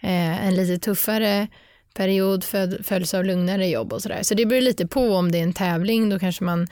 eh, 0.00 0.46
en 0.46 0.54
lite 0.54 0.78
tuffare 0.78 1.48
period 1.94 2.44
följs 2.82 3.14
av 3.14 3.24
lugnare 3.24 3.68
jobb 3.68 3.92
och 3.92 4.02
sådär. 4.02 4.22
Så 4.22 4.34
det 4.34 4.46
beror 4.46 4.60
lite 4.60 4.86
på 4.86 5.14
om 5.14 5.32
det 5.32 5.38
är 5.38 5.42
en 5.42 5.52
tävling, 5.52 6.08
då 6.08 6.18
kanske 6.18 6.44
man 6.44 6.68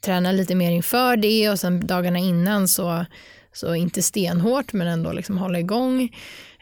tränar 0.00 0.32
lite 0.32 0.54
mer 0.54 0.70
inför 0.70 1.16
det 1.16 1.50
och 1.50 1.60
sen 1.60 1.86
dagarna 1.86 2.18
innan 2.18 2.68
så, 2.68 3.04
så 3.52 3.74
inte 3.74 4.02
stenhårt 4.02 4.72
men 4.72 4.86
ändå 4.86 5.12
liksom 5.12 5.38
hålla 5.38 5.58
igång. 5.58 6.10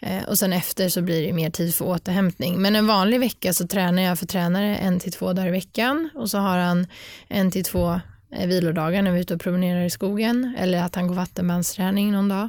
Eh, 0.02 0.24
och 0.24 0.38
sen 0.38 0.52
efter 0.52 0.88
så 0.88 1.02
blir 1.02 1.26
det 1.26 1.32
mer 1.32 1.50
tid 1.50 1.74
för 1.74 1.84
återhämtning. 1.84 2.62
Men 2.62 2.76
en 2.76 2.86
vanlig 2.86 3.20
vecka 3.20 3.52
så 3.52 3.66
tränar 3.66 4.02
jag 4.02 4.18
för 4.18 4.26
tränare 4.26 4.76
en 4.76 5.00
till 5.00 5.12
två 5.12 5.32
dagar 5.32 5.48
i 5.48 5.50
veckan 5.50 6.10
och 6.14 6.30
så 6.30 6.38
har 6.38 6.58
han 6.58 6.86
en 7.28 7.50
till 7.50 7.64
två 7.64 8.00
eh, 8.32 8.48
vilodagar 8.48 9.02
när 9.02 9.10
vi 9.10 9.16
är 9.16 9.20
ute 9.20 9.34
och 9.34 9.40
promenerar 9.40 9.84
i 9.84 9.90
skogen 9.90 10.54
eller 10.58 10.82
att 10.82 10.94
han 10.94 11.06
går 11.06 11.14
vattenbandsträning 11.14 12.12
någon 12.12 12.28
dag. 12.28 12.48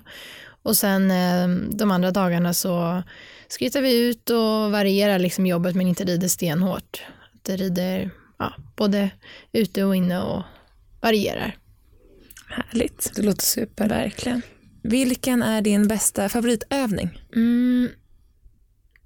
Och 0.64 0.78
sen 0.78 1.12
eh, 1.12 1.48
de 1.70 1.92
andra 1.92 2.12
dagarna 2.12 2.54
så 2.54 3.04
skrittar 3.48 3.82
vi 3.82 4.08
ut 4.08 4.30
och 4.30 4.72
varierar 4.72 5.20
liksom 5.20 5.46
jobbet 5.46 5.76
men 5.76 5.88
inte 5.88 6.04
rider 6.04 6.28
stenhårt. 6.28 7.04
Det 7.42 7.56
rider 7.56 8.10
ja, 8.38 8.54
både 8.76 9.10
ute 9.52 9.84
och 9.84 9.96
inne 9.96 10.22
och 10.22 10.44
varierar. 11.02 11.56
Härligt. 12.48 13.12
Det 13.16 13.22
låter 13.22 13.46
super. 13.46 13.90
Verkligen. 13.90 14.42
Vilken 14.84 15.44
är 15.44 15.62
din 15.62 15.88
bästa 15.88 16.30
favoritövning? 16.30 17.10
Mm, 17.36 17.90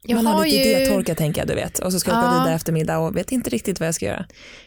Jag 0.03 0.15
Man 0.15 0.25
har 0.25 0.33
har 0.33 0.45
lite 0.45 0.57
ju- 0.57 0.63
idétorka 0.75 1.15
tänker 1.15 1.41
jag 1.41 1.47
du 1.47 1.55
vet 1.55 1.79
och 1.79 1.91
så 1.91 1.99
ska 1.99 2.11
jag 2.11 2.23
Ja. 2.23 2.31
vidare 2.39 2.55
eftermiddag 2.55 2.97
och 2.97 3.17
vet 3.17 3.31
inte 3.31 3.49
riktigt 3.49 3.79
vad 3.79 3.87
jag 3.87 3.95
ska 3.95 4.05
göra. 4.05 4.25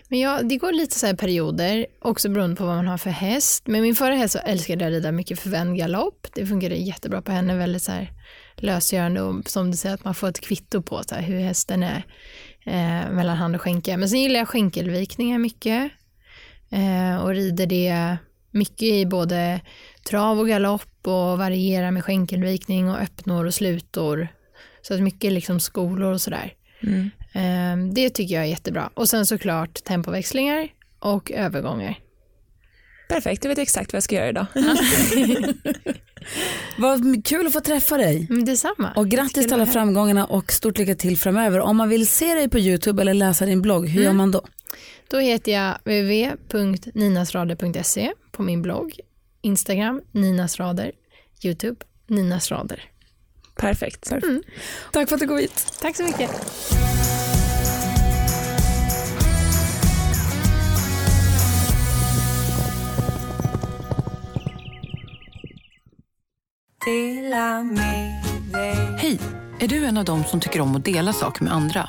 Men 0.08 0.18
jag, 0.20 0.48
det 0.48 0.56
går 0.56 0.72
lite 0.72 0.98
så 0.98 1.06
här 1.06 1.14
perioder, 1.14 1.86
också 2.00 2.28
beroende 2.28 2.56
på 2.56 2.66
vad 2.66 2.76
man 2.76 2.86
har 2.86 2.98
för 2.98 3.10
häst. 3.10 3.66
Men 3.66 3.82
min 3.82 3.94
förra 3.94 4.14
häst 4.14 4.32
så 4.32 4.38
älskade 4.38 4.84
jag 4.84 4.90
att 4.90 4.94
rida 4.96 5.12
mycket 5.12 5.38
förvänd 5.40 5.76
galopp. 5.76 6.26
Det 6.34 6.46
funkade 6.46 6.74
jättebra 6.74 7.22
på 7.22 7.32
henne, 7.32 7.56
väldigt 7.56 7.82
så 7.82 7.92
här 7.92 8.10
lösgörande 8.56 9.22
och 9.22 9.50
som 9.50 9.70
du 9.70 9.76
säger 9.76 9.94
att 9.94 10.04
man 10.04 10.14
får 10.14 10.28
ett 10.28 10.40
kvitto 10.40 10.82
på 10.82 11.02
så 11.08 11.14
här, 11.14 11.22
hur 11.22 11.40
hästen 11.40 11.82
är 11.82 12.02
eh, 12.66 13.10
mellan 13.12 13.36
hand 13.36 13.54
och 13.54 13.60
skänke. 13.62 13.96
Men 13.96 14.08
sen 14.08 14.20
gillar 14.20 14.38
jag 14.40 14.48
skänkelvikningar 14.48 15.38
mycket 15.38 15.90
eh, 16.70 17.16
och 17.22 17.30
rider 17.30 17.66
det 17.66 18.16
mycket 18.50 18.82
i 18.82 19.06
både 19.06 19.60
trav 20.08 20.38
och 20.40 20.48
galopp 20.48 21.06
och 21.06 21.38
varierar 21.38 21.90
med 21.90 22.04
skänkelvikning 22.04 22.90
och 22.90 22.98
öppnor 22.98 23.44
och 23.46 23.54
slutor. 23.54 24.28
Så 24.82 24.94
att 24.94 25.00
mycket 25.00 25.32
liksom 25.32 25.60
skolor 25.60 26.12
och 26.12 26.20
sådär. 26.20 26.52
Mm. 26.82 27.10
Eh, 27.32 27.92
Det 27.94 28.10
tycker 28.10 28.34
jag 28.34 28.44
är 28.44 28.48
jättebra. 28.48 28.90
Och 28.94 29.08
sen 29.08 29.26
såklart 29.26 29.84
tempoväxlingar 29.84 30.68
och 30.98 31.30
övergångar. 31.30 31.98
Perfekt, 33.08 33.44
jag 33.44 33.48
vet 33.48 33.58
exakt 33.58 33.92
vad 33.92 33.96
jag 33.96 34.02
ska 34.02 34.14
göra 34.14 34.28
idag. 34.28 34.46
Vad 36.78 37.24
kul 37.26 37.46
att 37.46 37.52
få 37.52 37.60
träffa 37.60 37.96
dig. 37.96 38.26
Mm, 38.30 38.44
detsamma. 38.44 38.92
Och 38.96 39.08
grattis 39.08 39.44
till 39.44 39.54
alla 39.54 39.66
framgångarna 39.66 40.24
och 40.24 40.52
stort 40.52 40.78
lycka 40.78 40.94
till 40.94 41.18
framöver. 41.18 41.60
Om 41.60 41.76
man 41.76 41.88
vill 41.88 42.06
se 42.06 42.34
dig 42.34 42.48
på 42.48 42.58
Youtube 42.58 43.02
eller 43.02 43.14
läsa 43.14 43.46
din 43.46 43.62
blogg, 43.62 43.88
hur 43.88 44.02
gör 44.02 44.12
man 44.12 44.30
då? 44.30 44.42
Då 45.10 45.18
heter 45.18 45.52
jag 45.52 45.78
www.ninasrader.se 45.84 48.12
på 48.30 48.42
min 48.42 48.62
blogg, 48.62 49.00
Instagram 49.42 50.02
ninasrader, 50.10 50.92
Youtube 51.42 51.84
ninasrader. 52.06 52.84
Perfekt. 53.56 54.12
Tack 54.92 55.08
för 55.08 55.16
att 55.16 55.20
du 55.20 55.28
kom 55.28 55.38
hit. 55.38 55.78
Tack 55.80 55.96
så 55.96 56.02
mycket. 56.02 56.30
Hej! 68.98 69.18
Är 69.60 69.68
du 69.68 69.84
en 69.84 69.98
av 69.98 70.04
dem 70.04 70.24
som 70.24 70.40
tycker 70.40 70.60
om 70.60 70.76
att 70.76 70.84
dela 70.84 71.12
saker 71.12 71.44
med 71.44 71.52
andra? 71.52 71.88